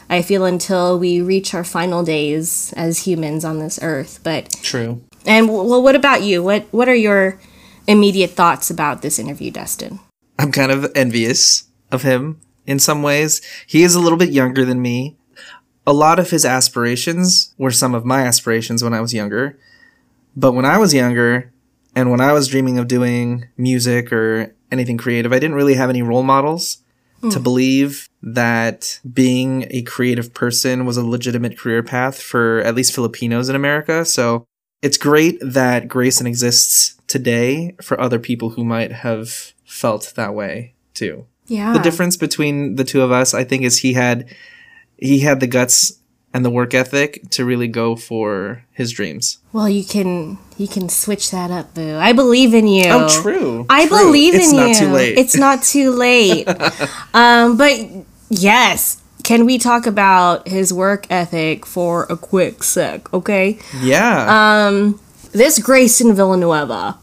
I 0.08 0.22
feel 0.22 0.44
until 0.44 0.98
we 0.98 1.20
reach 1.20 1.54
our 1.54 1.64
final 1.64 2.02
days 2.02 2.72
as 2.76 3.06
humans 3.06 3.44
on 3.44 3.60
this 3.60 3.78
earth. 3.80 4.20
But 4.24 4.50
True. 4.62 5.02
And 5.26 5.48
well, 5.48 5.82
what 5.82 5.96
about 5.96 6.22
you? 6.22 6.42
What 6.42 6.66
what 6.70 6.88
are 6.88 6.94
your 6.94 7.38
immediate 7.86 8.30
thoughts 8.30 8.70
about 8.70 9.02
this 9.02 9.18
interview, 9.18 9.50
Dustin? 9.50 10.00
I'm 10.38 10.52
kind 10.52 10.72
of 10.72 10.90
envious 10.94 11.64
of 11.90 12.02
him 12.02 12.40
in 12.66 12.78
some 12.78 13.02
ways. 13.02 13.42
He 13.66 13.82
is 13.82 13.94
a 13.94 14.00
little 14.00 14.18
bit 14.18 14.30
younger 14.30 14.64
than 14.64 14.80
me. 14.80 15.16
A 15.86 15.92
lot 15.92 16.18
of 16.18 16.30
his 16.30 16.44
aspirations 16.44 17.54
were 17.58 17.70
some 17.70 17.94
of 17.94 18.04
my 18.04 18.22
aspirations 18.22 18.82
when 18.82 18.94
I 18.94 19.00
was 19.00 19.12
younger. 19.12 19.58
But 20.36 20.52
when 20.52 20.64
I 20.64 20.78
was 20.78 20.94
younger 20.94 21.52
and 21.94 22.10
when 22.10 22.20
I 22.20 22.32
was 22.32 22.48
dreaming 22.48 22.78
of 22.78 22.86
doing 22.86 23.48
music 23.56 24.12
or 24.12 24.54
anything 24.70 24.98
creative, 24.98 25.32
I 25.32 25.38
didn't 25.38 25.56
really 25.56 25.74
have 25.74 25.90
any 25.90 26.02
role 26.02 26.22
models 26.22 26.78
to 27.22 27.38
hmm. 27.38 27.42
believe 27.42 28.08
that 28.22 29.00
being 29.12 29.66
a 29.70 29.82
creative 29.82 30.32
person 30.32 30.86
was 30.86 30.96
a 30.96 31.04
legitimate 31.04 31.58
career 31.58 31.82
path 31.82 32.22
for 32.22 32.60
at 32.60 32.74
least 32.74 32.94
Filipinos 32.94 33.48
in 33.48 33.56
America. 33.56 34.04
So 34.04 34.46
it's 34.82 34.96
great 34.96 35.38
that 35.40 35.88
Grayson 35.88 36.26
exists 36.26 37.00
today 37.06 37.74
for 37.82 38.00
other 38.00 38.18
people 38.18 38.50
who 38.50 38.64
might 38.64 38.92
have 38.92 39.52
felt 39.64 40.12
that 40.16 40.34
way 40.34 40.74
too. 40.94 41.26
Yeah. 41.46 41.72
The 41.72 41.80
difference 41.80 42.16
between 42.16 42.76
the 42.76 42.84
two 42.84 43.02
of 43.02 43.10
us, 43.10 43.34
I 43.34 43.44
think, 43.44 43.64
is 43.64 43.78
he 43.78 43.94
had 43.94 44.26
he 44.96 45.20
had 45.20 45.40
the 45.40 45.46
guts 45.46 46.00
and 46.32 46.44
the 46.44 46.50
work 46.50 46.74
ethic 46.74 47.28
to 47.30 47.44
really 47.44 47.66
go 47.66 47.96
for 47.96 48.64
his 48.70 48.92
dreams. 48.92 49.38
Well, 49.52 49.68
you 49.68 49.84
can 49.84 50.38
you 50.56 50.68
can 50.68 50.88
switch 50.88 51.30
that 51.32 51.50
up, 51.50 51.74
boo. 51.74 51.96
I 51.96 52.12
believe 52.12 52.54
in 52.54 52.68
you. 52.68 52.84
Oh, 52.86 53.08
true. 53.22 53.66
I 53.68 53.86
True. 53.86 53.98
believe 53.98 54.34
it's 54.34 54.52
in 54.52 54.58
you. 54.58 54.64
It's 54.64 54.80
not 54.80 54.86
too 54.86 54.92
late. 54.92 55.18
It's 55.18 55.36
not 55.36 55.62
too 55.62 55.90
late. 55.90 56.48
um, 57.14 57.56
but 57.56 57.80
yes, 58.28 58.99
can 59.30 59.46
we 59.46 59.58
talk 59.58 59.86
about 59.86 60.48
his 60.48 60.72
work 60.72 61.06
ethic 61.08 61.64
for 61.64 62.04
a 62.10 62.16
quick 62.16 62.64
sec? 62.64 63.14
Okay. 63.14 63.60
yeah. 63.80 64.66
Um, 64.66 64.98
This 65.30 65.60
Grayson 65.60 66.16
Villanueva 66.16 66.98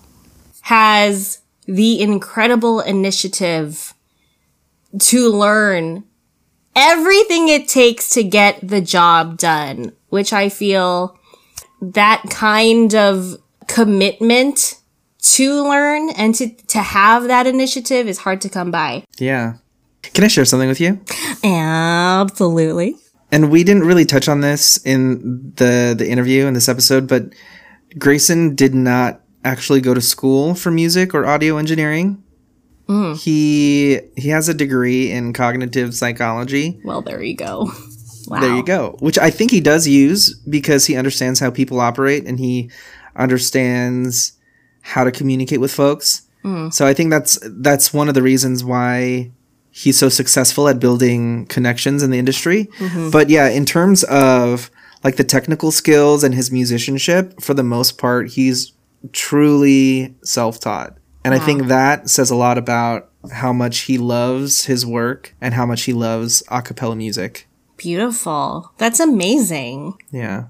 has 0.63 1.39
the 1.67 2.01
incredible 2.01 2.81
initiative 2.81 3.93
to 4.99 5.29
learn 5.29 6.03
everything 6.75 7.47
it 7.47 7.69
takes 7.69 8.09
to 8.09 8.25
get 8.25 8.59
the 8.61 8.81
job 8.81 9.37
done, 9.37 9.93
which 10.09 10.33
I 10.33 10.49
feel 10.49 11.17
that 11.79 12.23
kind 12.29 12.93
of 12.93 13.37
commitment 13.67 14.81
to 15.21 15.63
learn 15.63 16.09
and 16.09 16.35
to, 16.35 16.49
to 16.49 16.79
have 16.79 17.29
that 17.29 17.47
initiative 17.47 18.05
is 18.05 18.17
hard 18.17 18.41
to 18.41 18.49
come 18.49 18.69
by. 18.69 19.05
yeah. 19.17 19.53
Can 20.13 20.23
I 20.23 20.27
share 20.27 20.45
something 20.45 20.69
with 20.69 20.81
you? 20.81 20.99
Absolutely. 21.43 22.95
And 23.31 23.51
we 23.51 23.63
didn't 23.63 23.83
really 23.83 24.05
touch 24.05 24.29
on 24.29 24.41
this 24.41 24.77
in 24.85 25.53
the 25.55 25.95
the 25.97 26.09
interview 26.09 26.45
in 26.45 26.53
this 26.53 26.69
episode, 26.69 27.07
but 27.07 27.33
Grayson 27.97 28.55
did 28.55 28.73
not 28.73 29.21
actually 29.43 29.81
go 29.81 29.93
to 29.93 30.01
school 30.01 30.55
for 30.55 30.71
music 30.71 31.13
or 31.13 31.25
audio 31.25 31.57
engineering. 31.57 32.23
Mm. 32.87 33.21
He 33.21 33.99
he 34.15 34.29
has 34.29 34.47
a 34.47 34.53
degree 34.53 35.11
in 35.11 35.33
cognitive 35.33 35.93
psychology. 35.93 36.79
Well, 36.83 37.01
there 37.01 37.21
you 37.21 37.35
go. 37.35 37.69
Wow. 38.27 38.41
There 38.41 38.53
you 38.53 38.63
go. 38.63 38.97
Which 38.99 39.17
I 39.17 39.29
think 39.29 39.51
he 39.51 39.61
does 39.61 39.87
use 39.87 40.37
because 40.49 40.85
he 40.85 40.97
understands 40.97 41.39
how 41.39 41.49
people 41.49 41.79
operate 41.79 42.27
and 42.27 42.37
he 42.37 42.69
understands 43.15 44.33
how 44.81 45.05
to 45.05 45.11
communicate 45.13 45.61
with 45.61 45.73
folks. 45.73 46.23
Mm. 46.43 46.73
So 46.73 46.85
I 46.85 46.93
think 46.93 47.09
that's 47.09 47.39
that's 47.43 47.93
one 47.93 48.09
of 48.09 48.15
the 48.15 48.21
reasons 48.21 48.65
why 48.65 49.31
he's 49.77 49.97
so 49.99 50.09
successful 50.09 50.67
at 50.67 50.79
building 50.79 51.45
connections 51.45 52.01
in 52.01 52.09
the 52.09 52.17
industry. 52.17 52.67
But 53.11 53.29
yeah, 53.29 53.47
in 53.47 53.63
terms 53.63 54.03
of 54.05 54.71
like 55.03 55.17
the 55.17 55.23
technical 55.23 55.71
skills 55.71 56.23
and 56.23 56.33
his 56.33 56.51
musicianship, 56.51 57.39
for 57.39 57.53
the 57.53 57.63
most 57.63 57.99
part, 57.99 58.29
he's 58.31 58.73
truly 59.11 60.15
self-taught. 60.23 60.97
And 61.23 61.35
I 61.35 61.39
think 61.39 61.67
that 61.67 62.09
says 62.09 62.31
a 62.31 62.35
lot 62.35 62.57
about 62.57 63.11
how 63.31 63.53
much 63.53 63.81
he 63.81 63.99
loves 63.99 64.65
his 64.65 64.83
work 64.85 65.35
and 65.39 65.53
how 65.53 65.65
much 65.65 65.83
he 65.83 65.93
loves 65.93 66.41
a 66.49 66.61
cappella 66.63 66.95
music. 66.95 67.47
Beautiful. 67.75 68.71
That's 68.79 68.99
amazing. 68.99 69.93
Yeah. 70.09 70.45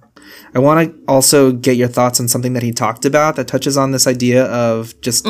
I 0.56 0.60
want 0.60 0.90
to 0.90 1.04
also 1.08 1.52
get 1.52 1.76
your 1.76 1.90
thoughts 1.90 2.22
on 2.22 2.30
something 2.30 2.54
that 2.54 2.64
he 2.64 2.72
talked 2.72 3.04
about 3.04 3.36
that 3.36 3.48
touches 3.50 3.76
on 3.76 3.92
this 3.92 4.08
idea 4.08 4.46
of 4.46 5.00
just 5.02 5.28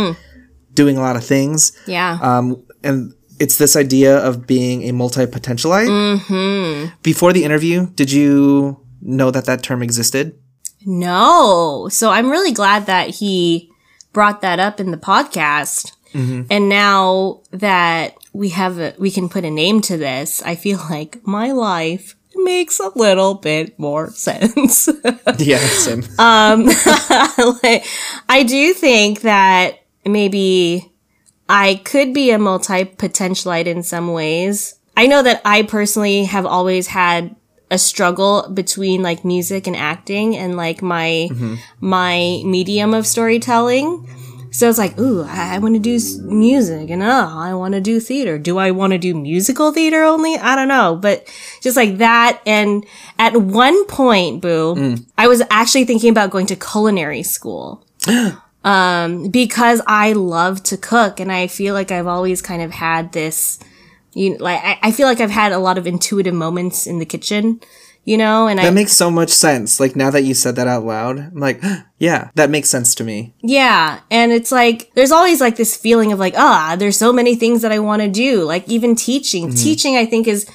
doing 0.74 0.98
a 0.98 1.02
lot 1.02 1.16
of 1.16 1.24
things. 1.24 1.72
Yeah. 1.88 2.20
Um, 2.22 2.64
and 2.84 3.14
it's 3.40 3.58
this 3.58 3.76
idea 3.76 4.18
of 4.18 4.48
being 4.48 4.84
a 4.84 4.92
multi 4.92 5.26
potentialite. 5.26 5.88
Mm-hmm. 5.88 6.96
Before 7.04 7.34
the 7.34 7.44
interview, 7.44 7.88
did 7.96 8.12
you 8.12 8.80
know 9.02 9.32
that 9.32 9.46
that 9.46 9.64
term 9.64 9.82
existed? 9.84 10.38
No. 10.86 11.88
So 11.92 12.10
I'm 12.12 12.30
really 12.30 12.52
glad 12.52 12.86
that 12.86 13.10
he 13.10 13.72
brought 14.14 14.42
that 14.42 14.60
up 14.60 14.80
in 14.80 14.92
the 14.92 14.98
podcast. 14.98 15.94
And 16.14 16.68
now 16.68 17.42
that 17.52 18.18
we 18.34 18.50
have 18.50 18.80
a, 18.80 18.96
we 18.98 19.12
can 19.12 19.30
put 19.30 19.46
a 19.46 19.52
name 19.52 19.82
to 19.82 19.98
this, 19.98 20.42
I 20.42 20.56
feel 20.56 20.80
like 20.90 21.20
my 21.28 21.52
life 21.52 22.16
makes 22.34 22.80
a 22.80 22.90
little 22.96 23.36
bit 23.36 23.78
more 23.78 24.10
sense. 24.14 24.90
yeah, 25.38 25.60
same. 25.60 26.04
um, 26.18 26.66
like, 27.62 27.86
I 28.28 28.44
do 28.48 28.74
think 28.74 29.22
that 29.22 29.84
maybe 30.06 30.92
I 31.50 31.82
could 31.86 32.14
be 32.14 32.32
a 32.32 32.40
multi 32.40 32.86
potentialite 32.86 33.66
in 33.66 33.84
some 33.84 34.12
ways. 34.12 34.76
I 34.96 35.08
know 35.08 35.22
that 35.24 35.42
I 35.46 35.64
personally 35.64 36.26
have 36.26 36.46
always 36.46 36.88
had 36.88 37.36
a 37.70 37.78
struggle 37.78 38.50
between 38.54 39.04
like 39.04 39.26
music 39.26 39.68
and 39.68 39.76
acting 39.76 40.36
and 40.36 40.56
like 40.56 40.82
my 40.82 41.30
my 41.80 42.42
medium 42.46 42.94
of 42.94 43.06
storytelling. 43.06 44.08
So 44.50 44.70
it's 44.70 44.80
like, 44.80 44.98
ooh, 44.98 45.24
I, 45.24 45.56
I 45.56 45.58
want 45.60 45.76
to 45.76 45.80
do 45.80 46.00
music 46.24 46.90
and 46.90 47.04
oh, 47.04 47.34
I 47.38 47.54
want 47.54 47.74
to 47.74 47.82
do 47.82 48.00
theater. 48.00 48.40
Do 48.40 48.58
I 48.58 48.72
want 48.72 48.92
to 48.94 48.98
do 48.98 49.14
musical 49.14 49.72
theater 49.72 50.04
only? 50.04 50.36
I 50.36 50.56
don't 50.56 50.70
know, 50.70 50.98
but 51.00 51.32
just 51.62 51.78
like 51.78 51.98
that. 51.98 52.42
And 52.46 52.86
at 53.20 53.36
one 53.36 53.86
point, 53.86 54.42
boo, 54.42 54.76
mm. 54.76 55.06
I 55.18 55.28
was 55.28 55.44
actually 55.52 55.86
thinking 55.86 56.10
about 56.10 56.32
going 56.32 56.48
to 56.48 56.56
culinary 56.56 57.24
school. 57.24 57.86
um, 58.68 59.30
because 59.30 59.82
I 59.88 60.12
love 60.12 60.62
to 60.64 60.76
cook 60.76 61.22
and 61.22 61.32
I 61.32 61.48
feel 61.48 61.74
like 61.74 61.90
I've 61.90 62.06
always 62.06 62.42
kind 62.42 62.62
of 62.62 62.72
had 62.72 63.14
this, 63.14 63.60
you 64.14 64.32
know, 64.32 64.44
like, 64.44 64.62
I, 64.62 64.80
I 64.84 64.92
feel 64.92 65.08
like 65.08 65.22
I've 65.22 65.32
had 65.32 65.54
a 65.54 65.58
lot 65.58 65.78
of 65.78 65.88
intuitive 65.88 66.34
moments 66.34 66.86
in 66.86 67.00
the 67.00 67.06
kitchen, 67.06 67.62
you 68.04 68.18
know, 68.18 68.48
and 68.48 68.60
I, 68.60 68.64
That 68.64 68.74
makes 68.74 68.92
so 68.92 69.10
much 69.10 69.30
sense. 69.30 69.80
Like 69.80 69.96
now 69.96 70.10
that 70.10 70.24
you 70.24 70.34
said 70.34 70.58
that 70.58 70.68
out 70.68 70.84
loud, 70.84 71.18
I'm 71.18 71.40
like, 71.40 71.64
yeah, 71.98 72.30
that 72.36 72.50
makes 72.50 72.68
sense 72.68 72.94
to 72.96 73.06
me. 73.06 73.34
Yeah. 73.42 74.02
And 74.12 74.34
it's 74.34 74.52
like, 74.52 74.92
there's 74.96 75.14
always 75.14 75.40
like 75.40 75.56
this 75.56 75.78
feeling 75.78 76.12
of 76.12 76.20
like, 76.20 76.34
ah, 76.36 76.76
there's 76.78 76.98
so 76.98 77.14
many 77.14 77.36
things 77.36 77.62
that 77.62 77.72
I 77.72 77.80
want 77.80 78.02
to 78.02 78.10
do. 78.10 78.44
Like 78.44 78.68
even 78.68 78.98
teaching. 78.98 79.54
Teaching, 79.54 79.96
I 79.96 80.06
think, 80.06 80.28
is 80.28 80.46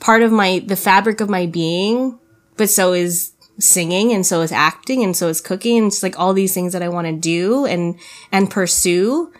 part 0.00 0.22
of 0.22 0.32
my, 0.32 0.60
the 0.66 0.74
fabric 0.74 1.20
of 1.20 1.30
my 1.30 1.46
being, 1.46 2.18
but 2.56 2.68
so 2.68 2.94
is 2.94 3.30
singing 3.60 4.12
and 4.12 4.26
so 4.26 4.40
is 4.40 4.52
acting 4.52 5.04
and 5.04 5.16
so 5.16 5.28
is 5.28 5.40
cooking. 5.40 5.78
And 5.78 5.86
it's 5.88 6.02
like 6.02 6.18
all 6.18 6.32
these 6.32 6.54
things 6.54 6.72
that 6.72 6.82
I 6.82 6.88
want 6.88 7.06
to 7.06 7.12
do 7.12 7.66
and, 7.66 7.98
and 8.32 8.50
pursue 8.50 9.32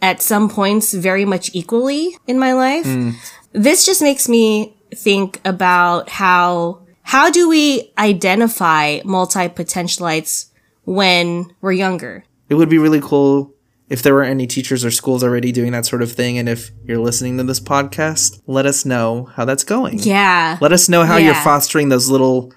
at 0.00 0.22
some 0.22 0.48
points 0.48 0.92
very 0.92 1.24
much 1.24 1.50
equally 1.54 2.16
in 2.26 2.38
my 2.38 2.52
life. 2.52 2.86
Hmm. 2.86 3.10
This 3.52 3.84
just 3.86 4.02
makes 4.02 4.28
me 4.28 4.76
think 4.94 5.40
about 5.44 6.08
how, 6.10 6.82
how 7.02 7.30
do 7.30 7.48
we 7.48 7.92
identify 7.98 9.00
multi-potentialites 9.04 10.50
when 10.84 11.54
we're 11.60 11.72
younger? 11.72 12.24
It 12.48 12.54
would 12.54 12.68
be 12.68 12.78
really 12.78 13.00
cool 13.00 13.54
if 13.88 14.02
there 14.02 14.14
were 14.14 14.22
any 14.22 14.46
teachers 14.46 14.84
or 14.84 14.90
schools 14.90 15.22
already 15.22 15.52
doing 15.52 15.72
that 15.72 15.84
sort 15.84 16.02
of 16.02 16.10
thing. 16.10 16.38
And 16.38 16.48
if 16.48 16.70
you're 16.84 16.98
listening 16.98 17.36
to 17.36 17.44
this 17.44 17.60
podcast, 17.60 18.40
let 18.46 18.64
us 18.64 18.86
know 18.86 19.24
how 19.34 19.44
that's 19.44 19.64
going. 19.64 19.98
Yeah. 19.98 20.56
Let 20.60 20.72
us 20.72 20.88
know 20.88 21.04
how 21.04 21.18
you're 21.18 21.34
fostering 21.34 21.90
those 21.90 22.08
little, 22.08 22.52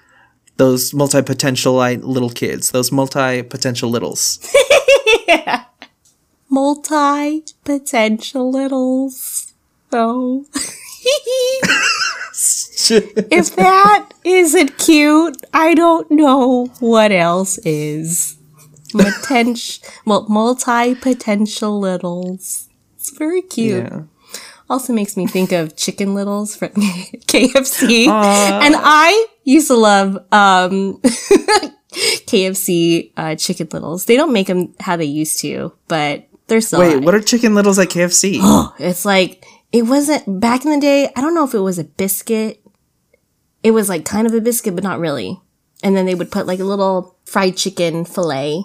those 0.56 0.94
multi 0.94 1.18
potentialite 1.18 2.02
little 2.02 2.30
kids, 2.30 2.70
those 2.70 2.90
multi 2.92 3.42
potential 3.42 3.90
littles. 3.90 4.38
Multi 6.48 7.42
potential 7.64 8.52
littles. 8.52 9.52
So, 9.90 10.46
if 13.30 13.56
that 13.56 14.08
isn't 14.24 14.78
cute, 14.78 15.36
I 15.52 15.74
don't 15.74 16.08
know 16.10 16.66
what 16.78 17.10
else 17.10 17.58
is. 17.58 18.36
Multi 18.94 20.94
potential 20.94 21.80
littles. 21.80 22.68
It's 22.94 23.10
very 23.10 23.42
cute. 23.42 23.84
yeah. 23.84 24.02
Also 24.68 24.92
makes 24.92 25.16
me 25.16 25.26
think 25.26 25.52
of 25.52 25.76
Chicken 25.76 26.14
Littles 26.14 26.56
from 26.56 26.68
KFC. 26.70 28.06
And 28.08 28.74
I 28.76 29.26
used 29.46 29.68
to 29.68 29.76
love 29.76 30.16
um, 30.32 31.00
KFC 32.26 33.12
uh, 33.16 33.34
Chicken 33.36 33.68
Littles. 33.72 34.04
They 34.04 34.16
don't 34.16 34.32
make 34.32 34.48
them 34.48 34.74
how 34.80 34.96
they 34.96 35.04
used 35.04 35.40
to, 35.40 35.72
but 35.88 36.28
they're 36.48 36.60
still. 36.60 36.80
Wait, 36.80 36.98
what 36.98 37.14
are 37.14 37.20
chicken 37.20 37.54
littles 37.54 37.78
at 37.78 37.88
KFC? 37.88 38.40
It's 38.78 39.04
like 39.04 39.44
it 39.72 39.82
wasn't 39.82 40.40
back 40.40 40.64
in 40.64 40.72
the 40.72 40.80
day. 40.80 41.10
I 41.16 41.20
don't 41.20 41.34
know 41.34 41.44
if 41.44 41.54
it 41.54 41.60
was 41.60 41.78
a 41.78 41.84
biscuit. 41.84 42.62
It 43.62 43.70
was 43.70 43.88
like 43.88 44.04
kind 44.04 44.26
of 44.26 44.34
a 44.34 44.40
biscuit, 44.40 44.74
but 44.74 44.84
not 44.84 44.98
really. 44.98 45.40
And 45.82 45.96
then 45.96 46.06
they 46.06 46.14
would 46.14 46.30
put 46.30 46.46
like 46.46 46.60
a 46.60 46.64
little 46.64 47.16
fried 47.24 47.56
chicken 47.56 48.04
fillet. 48.04 48.64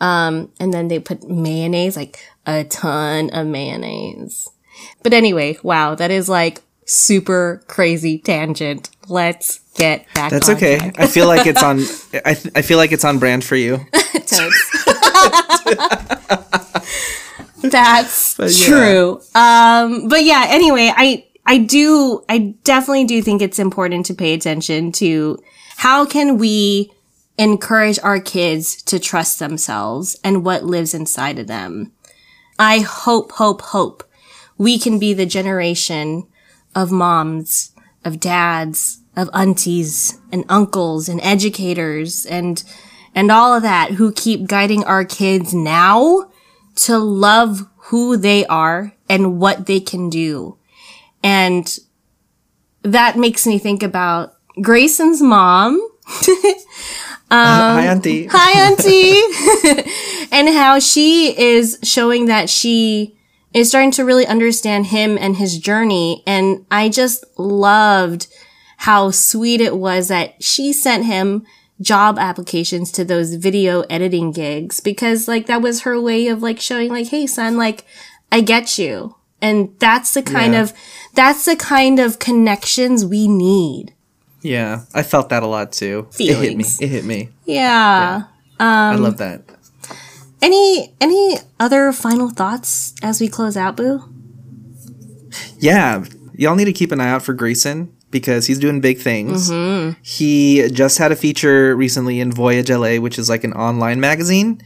Um, 0.00 0.52
and 0.60 0.74
then 0.74 0.88
they 0.88 0.98
put 0.98 1.28
mayonnaise, 1.28 1.96
like 1.96 2.18
a 2.46 2.64
ton 2.64 3.30
of 3.30 3.46
mayonnaise. 3.46 4.48
But 5.02 5.12
anyway, 5.12 5.58
wow, 5.62 5.94
that 5.94 6.10
is 6.10 6.28
like 6.28 6.62
super 6.84 7.62
crazy 7.68 8.18
tangent. 8.18 8.90
Let's 9.08 9.60
get 9.74 10.06
back. 10.14 10.30
That's 10.30 10.48
okay. 10.48 10.78
track. 10.78 10.94
I 10.98 11.06
feel 11.06 11.26
like 11.26 11.46
it's 11.46 11.62
on. 11.62 11.78
I, 12.24 12.34
th- 12.34 12.52
I 12.56 12.62
feel 12.62 12.78
like 12.78 12.92
it's 12.92 13.04
on 13.04 13.18
brand 13.18 13.44
for 13.44 13.56
you. 13.56 13.80
That's 17.62 18.38
yeah. 18.38 18.66
true. 18.66 19.20
Um, 19.34 20.08
but 20.08 20.24
yeah, 20.24 20.46
anyway, 20.48 20.92
I, 20.94 21.26
I 21.46 21.58
do, 21.58 22.22
I 22.28 22.54
definitely 22.62 23.04
do 23.04 23.22
think 23.22 23.42
it's 23.42 23.58
important 23.58 24.06
to 24.06 24.14
pay 24.14 24.34
attention 24.34 24.92
to 24.92 25.38
how 25.76 26.04
can 26.04 26.36
we 26.36 26.92
encourage 27.38 27.98
our 28.00 28.20
kids 28.20 28.82
to 28.82 28.98
trust 28.98 29.38
themselves 29.38 30.18
and 30.22 30.44
what 30.44 30.64
lives 30.64 30.94
inside 30.94 31.38
of 31.38 31.46
them. 31.46 31.92
I 32.58 32.80
hope, 32.80 33.32
hope, 33.32 33.62
hope 33.62 34.04
we 34.58 34.78
can 34.78 34.98
be 34.98 35.14
the 35.14 35.26
generation 35.26 36.26
of 36.74 36.92
moms, 36.92 37.72
of 38.04 38.20
dads, 38.20 39.00
of 39.16 39.30
aunties 39.32 40.18
and 40.32 40.44
uncles 40.48 41.08
and 41.08 41.20
educators 41.22 42.26
and, 42.26 42.64
and 43.14 43.30
all 43.30 43.54
of 43.54 43.62
that 43.62 43.92
who 43.92 44.12
keep 44.12 44.46
guiding 44.46 44.84
our 44.84 45.04
kids 45.04 45.54
now 45.54 46.30
to 46.74 46.98
love 46.98 47.68
who 47.76 48.16
they 48.16 48.44
are 48.46 48.92
and 49.08 49.38
what 49.38 49.66
they 49.66 49.80
can 49.80 50.10
do. 50.10 50.58
And 51.22 51.78
that 52.82 53.16
makes 53.16 53.46
me 53.46 53.58
think 53.58 53.82
about 53.82 54.34
Grayson's 54.60 55.22
mom. 55.22 55.80
Hi, 57.30 57.78
um, 57.80 57.96
Auntie. 57.96 58.28
Hi, 58.30 58.70
Auntie. 58.70 60.28
and 60.32 60.48
how 60.48 60.78
she 60.78 61.36
is 61.38 61.78
showing 61.82 62.26
that 62.26 62.50
she 62.50 63.16
is 63.54 63.68
starting 63.68 63.92
to 63.92 64.04
really 64.04 64.26
understand 64.26 64.86
him 64.86 65.16
and 65.16 65.36
his 65.36 65.58
journey. 65.58 66.22
And 66.26 66.66
I 66.70 66.88
just 66.90 67.24
loved 67.38 68.26
how 68.78 69.10
sweet 69.12 69.60
it 69.60 69.76
was 69.78 70.08
that 70.08 70.42
she 70.42 70.72
sent 70.72 71.06
him 71.06 71.46
job 71.80 72.18
applications 72.18 72.90
to 72.92 73.04
those 73.04 73.34
video 73.34 73.82
editing 73.82 74.32
gigs 74.32 74.80
because 74.80 75.26
like 75.28 75.46
that 75.46 75.62
was 75.62 75.82
her 75.82 76.00
way 76.00 76.26
of 76.28 76.42
like 76.42 76.60
showing 76.60 76.90
like, 76.90 77.08
Hey 77.08 77.26
son, 77.26 77.56
like 77.56 77.84
I 78.30 78.40
get 78.40 78.76
you. 78.78 79.16
And 79.40 79.74
that's 79.78 80.14
the 80.14 80.22
kind 80.22 80.54
Yeah. 80.54 80.62
of, 80.62 80.72
that's 81.14 81.44
the 81.44 81.56
kind 81.56 81.98
of 82.00 82.18
connections 82.18 83.04
we 83.04 83.28
need. 83.28 83.92
Yeah, 84.42 84.82
I 84.94 85.02
felt 85.02 85.28
that 85.30 85.42
a 85.42 85.46
lot 85.46 85.72
too. 85.72 86.08
It 86.18 86.36
hit 86.36 86.56
me. 86.56 86.64
It 86.80 86.88
hit 86.88 87.04
me. 87.04 87.30
Yeah. 87.44 88.24
I 88.60 88.94
love 88.96 89.18
that. 89.18 89.42
Any 90.44 90.94
any 91.00 91.38
other 91.58 91.90
final 91.90 92.28
thoughts 92.28 92.94
as 93.02 93.18
we 93.18 93.28
close 93.28 93.56
out, 93.56 93.76
Boo? 93.78 94.02
Yeah, 95.58 96.04
y'all 96.34 96.54
need 96.54 96.66
to 96.66 96.72
keep 96.72 96.92
an 96.92 97.00
eye 97.00 97.08
out 97.08 97.22
for 97.22 97.32
Grayson 97.32 97.90
because 98.10 98.46
he's 98.46 98.58
doing 98.58 98.82
big 98.82 98.98
things. 98.98 99.50
He 100.02 100.68
just 100.70 100.98
had 100.98 101.12
a 101.12 101.16
feature 101.16 101.74
recently 101.74 102.20
in 102.20 102.30
Voyage 102.30 102.70
LA, 102.70 102.96
which 102.96 103.18
is 103.18 103.30
like 103.30 103.42
an 103.44 103.54
online 103.54 104.00
magazine, 104.00 104.60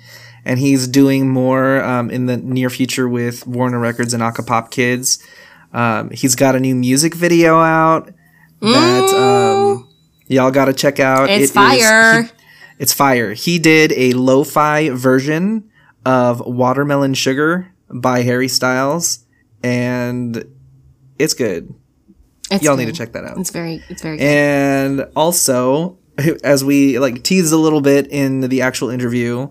and 0.45 0.59
he's 0.59 0.89
doing 0.89 1.29
more 1.29 1.81
um, 1.85 2.11
in 2.11 2.27
the 2.27 2.37
near 2.39 2.71
future 2.71 3.09
with 3.09 3.47
Warner 3.47 3.79
Records 3.79 4.13
and 4.13 4.23
Acapop 4.23 4.71
Kids. 4.73 5.25
Um, 5.73 6.11
he's 6.11 6.35
got 6.35 6.57
a 6.57 6.61
new 6.61 6.75
music 6.75 7.15
video 7.15 7.61
out 7.61 8.11
that 8.61 9.15
um, 9.15 9.89
y'all 10.27 10.51
got 10.51 10.65
to 10.65 10.73
check 10.73 10.99
out. 10.99 11.31
It's 11.31 11.39
It 11.39 11.43
is- 11.45 11.53
fire. 11.53 12.23
he- 12.23 12.29
it's 12.81 12.93
fire. 12.93 13.33
He 13.35 13.59
did 13.59 13.93
a 13.97 14.13
lo-fi 14.13 14.91
version 14.91 15.68
of 16.09 16.41
Watermelon 16.41 17.13
Sugar 17.13 17.71
by 17.91 18.23
Harry 18.23 18.49
Styles, 18.49 19.27
and 19.63 20.43
it's 21.19 21.35
good. 21.35 21.75
It's 22.51 22.65
Y'all 22.65 22.77
good. 22.77 22.87
need 22.87 22.95
to 22.95 22.99
check 22.99 23.13
that 23.13 23.27
out. 23.27 23.37
It's 23.37 23.51
very 23.51 23.85
it's 23.91 24.01
very 24.01 24.17
good. 24.17 24.25
And 24.25 25.07
also, 25.15 25.99
as 26.43 26.65
we 26.65 26.99
like 26.99 27.23
teased 27.25 27.53
a 27.53 27.59
little 27.59 27.83
bit 27.83 28.07
in 28.07 28.41
the 28.41 28.63
actual 28.63 28.89
interview, 28.89 29.51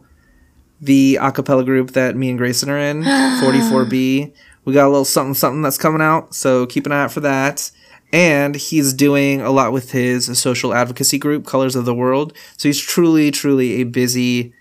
the 0.82 1.20
acapella 1.22 1.64
group 1.64 1.92
that 1.92 2.16
me 2.16 2.30
and 2.30 2.40
Grayson 2.40 2.72
are 2.72 2.80
in, 2.80 3.04
44B, 3.04 4.34
we 4.66 4.74
got 4.74 4.88
a 4.88 4.90
little 4.90 5.06
something 5.06 5.36
something 5.36 5.62
that's 5.62 5.78
coming 5.78 6.02
out, 6.02 6.34
so 6.34 6.66
keep 6.66 6.88
an 6.88 6.92
eye 6.92 7.04
out 7.04 7.12
for 7.12 7.20
that. 7.20 7.70
And 8.12 8.56
he's 8.56 8.94
doing 8.94 9.42
a 9.42 9.52
lot 9.52 9.74
with 9.74 9.92
his 9.92 10.40
social 10.40 10.74
advocacy 10.74 11.20
group, 11.20 11.46
Colors 11.46 11.76
of 11.76 11.86
the 11.86 11.94
World. 11.94 12.34
So 12.56 12.68
he's 12.70 12.82
truly, 12.82 13.30
truly 13.30 13.82
a 13.82 13.84
busy 13.84 14.54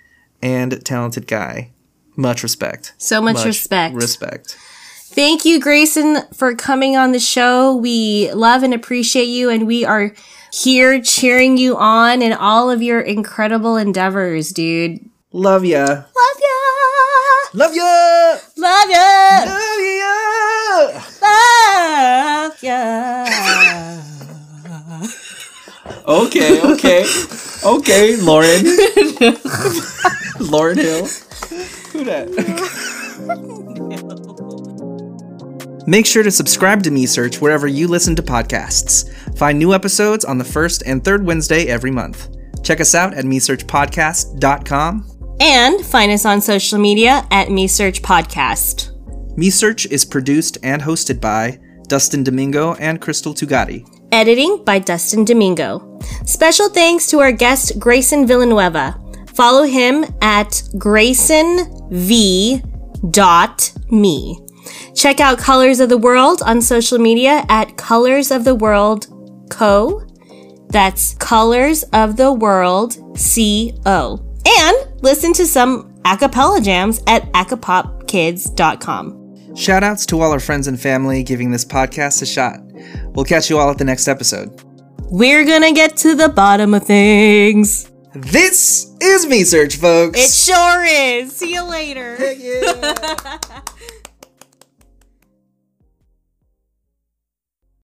and 0.43 0.85
talented 0.85 1.27
guy. 1.27 1.71
Much 2.17 2.43
respect. 2.43 2.95
So 2.99 3.21
much 3.21 3.45
respect. 3.45 3.95
Respect. 3.95 4.57
Thank 5.15 5.45
you, 5.45 5.61
Grayson, 5.61 6.19
for 6.35 6.55
coming 6.55 6.97
on 6.97 7.13
the 7.13 7.19
show. 7.21 7.75
We 7.77 8.31
love 8.33 8.63
and 8.63 8.75
appreciate 8.75 9.29
you, 9.29 9.49
and 9.51 9.67
we 9.67 9.85
are 9.85 10.13
here 10.53 11.01
cheering 11.01 11.57
you 11.57 11.77
on 11.77 12.23
in 12.23 12.33
all 12.33 12.71
of 12.71 12.83
your 12.83 13.01
incredible 13.01 13.77
endeavors, 13.77 14.51
dude. 14.51 15.01
Love 15.33 15.65
ya. 15.65 15.85
Love 15.85 16.41
ya. 16.41 16.57
Love 17.55 17.75
ya! 17.75 18.37
Love 18.57 18.91
ya! 18.91 19.45
Love 19.47 19.81
ya! 19.97 20.13
Love 21.23 22.63
ya! 22.63 23.07
Okay, 26.07 26.61
okay. 26.61 27.05
Okay, 27.65 28.17
Lauren. 28.17 28.63
Lauryn 30.53 30.77
Hill. 30.77 31.09
Who 31.97 32.05
that? 32.05 32.29
Make 35.87 36.05
sure 36.05 36.23
to 36.23 36.31
subscribe 36.31 36.83
to 36.83 36.91
Me 36.91 37.07
Search 37.07 37.41
wherever 37.41 37.67
you 37.67 37.89
listen 37.89 38.15
to 38.17 38.23
podcasts. 38.23 39.11
Find 39.39 39.59
new 39.59 39.73
episodes 39.73 40.27
on 40.27 40.37
the 40.37 40.45
first 40.45 40.83
and 40.85 41.03
third 41.03 41.25
Wednesday 41.25 41.69
every 41.69 41.91
month. 41.91 42.29
Check 42.63 42.81
us 42.81 42.95
out 42.95 43.15
at 43.15 43.25
MeSearchPodcast.com. 43.25 45.37
And 45.41 45.87
find 45.87 46.13
us 46.13 46.27
on 46.27 46.43
social 46.43 46.79
media 46.79 47.27
at 47.31 47.51
Me 47.51 47.67
Search 47.67 48.03
Podcast. 48.03 48.93
Me 49.39 49.49
Search 49.49 49.87
is 49.87 50.05
produced 50.05 50.59
and 50.63 50.83
hosted 50.83 51.19
by 51.21 51.59
Dustin 51.89 52.25
Domingo 52.25 52.75
and 52.75 53.01
Crystal 53.01 53.33
Tugati. 53.33 53.89
Editing 54.13 54.63
by 54.65 54.81
Dustin 54.81 55.25
Domingo. 55.25 55.99
Special 56.27 56.69
thanks 56.69 57.07
to 57.07 57.21
our 57.21 57.33
guest 57.33 57.79
Grayson 57.79 58.27
Villanueva. 58.27 59.01
Follow 59.37 59.65
him 59.65 60.05
at 60.23 60.51
graysonv.me. 60.77 61.67
Check 64.95 65.21
out 65.21 65.39
Colors 65.39 65.79
of 65.79 65.89
the 65.91 65.99
World 65.99 66.43
on 66.43 66.61
social 66.63 66.99
media 66.99 67.45
at 67.49 67.77
Colors 67.77 68.31
of 68.31 68.45
the 68.45 68.55
World 68.55 69.07
Co. 69.51 70.03
That's 70.71 71.15
Colors 71.17 71.85
of 71.93 72.17
the 72.17 72.33
World 72.33 73.19
C-O. 73.19 74.23
And 74.47 74.77
listen 75.03 75.33
to 75.35 75.47
some 75.47 75.95
acapella 76.03 76.65
jams 76.65 77.03
at 77.07 77.31
acapopkids.com. 77.33 79.13
Shoutouts 79.51 80.07
to 80.07 80.21
all 80.21 80.33
our 80.33 80.41
friends 80.41 80.67
and 80.67 80.81
family 80.81 81.23
giving 81.23 81.51
this 81.51 81.65
podcast 81.65 82.23
a 82.23 82.27
shot. 82.27 82.59
We'll 83.15 83.25
catch 83.25 83.49
you 83.51 83.59
all 83.59 83.71
at 83.71 83.79
the 83.79 83.85
next 83.85 84.09
episode. 84.09 84.63
We're 85.11 85.45
gonna 85.45 85.73
get 85.73 85.97
to 85.99 86.15
the 86.15 86.29
bottom 86.29 86.75
of 86.75 86.85
things. 86.85 87.91
This 88.19 88.91
is 88.99 89.27
Me 89.27 89.45
Search, 89.45 89.77
folks. 89.77 90.19
It 90.19 90.31
sure 90.33 90.85
is. 90.85 91.37
See 91.37 91.53
you 91.53 91.63
later. 91.65 92.17
yeah. 92.33 93.39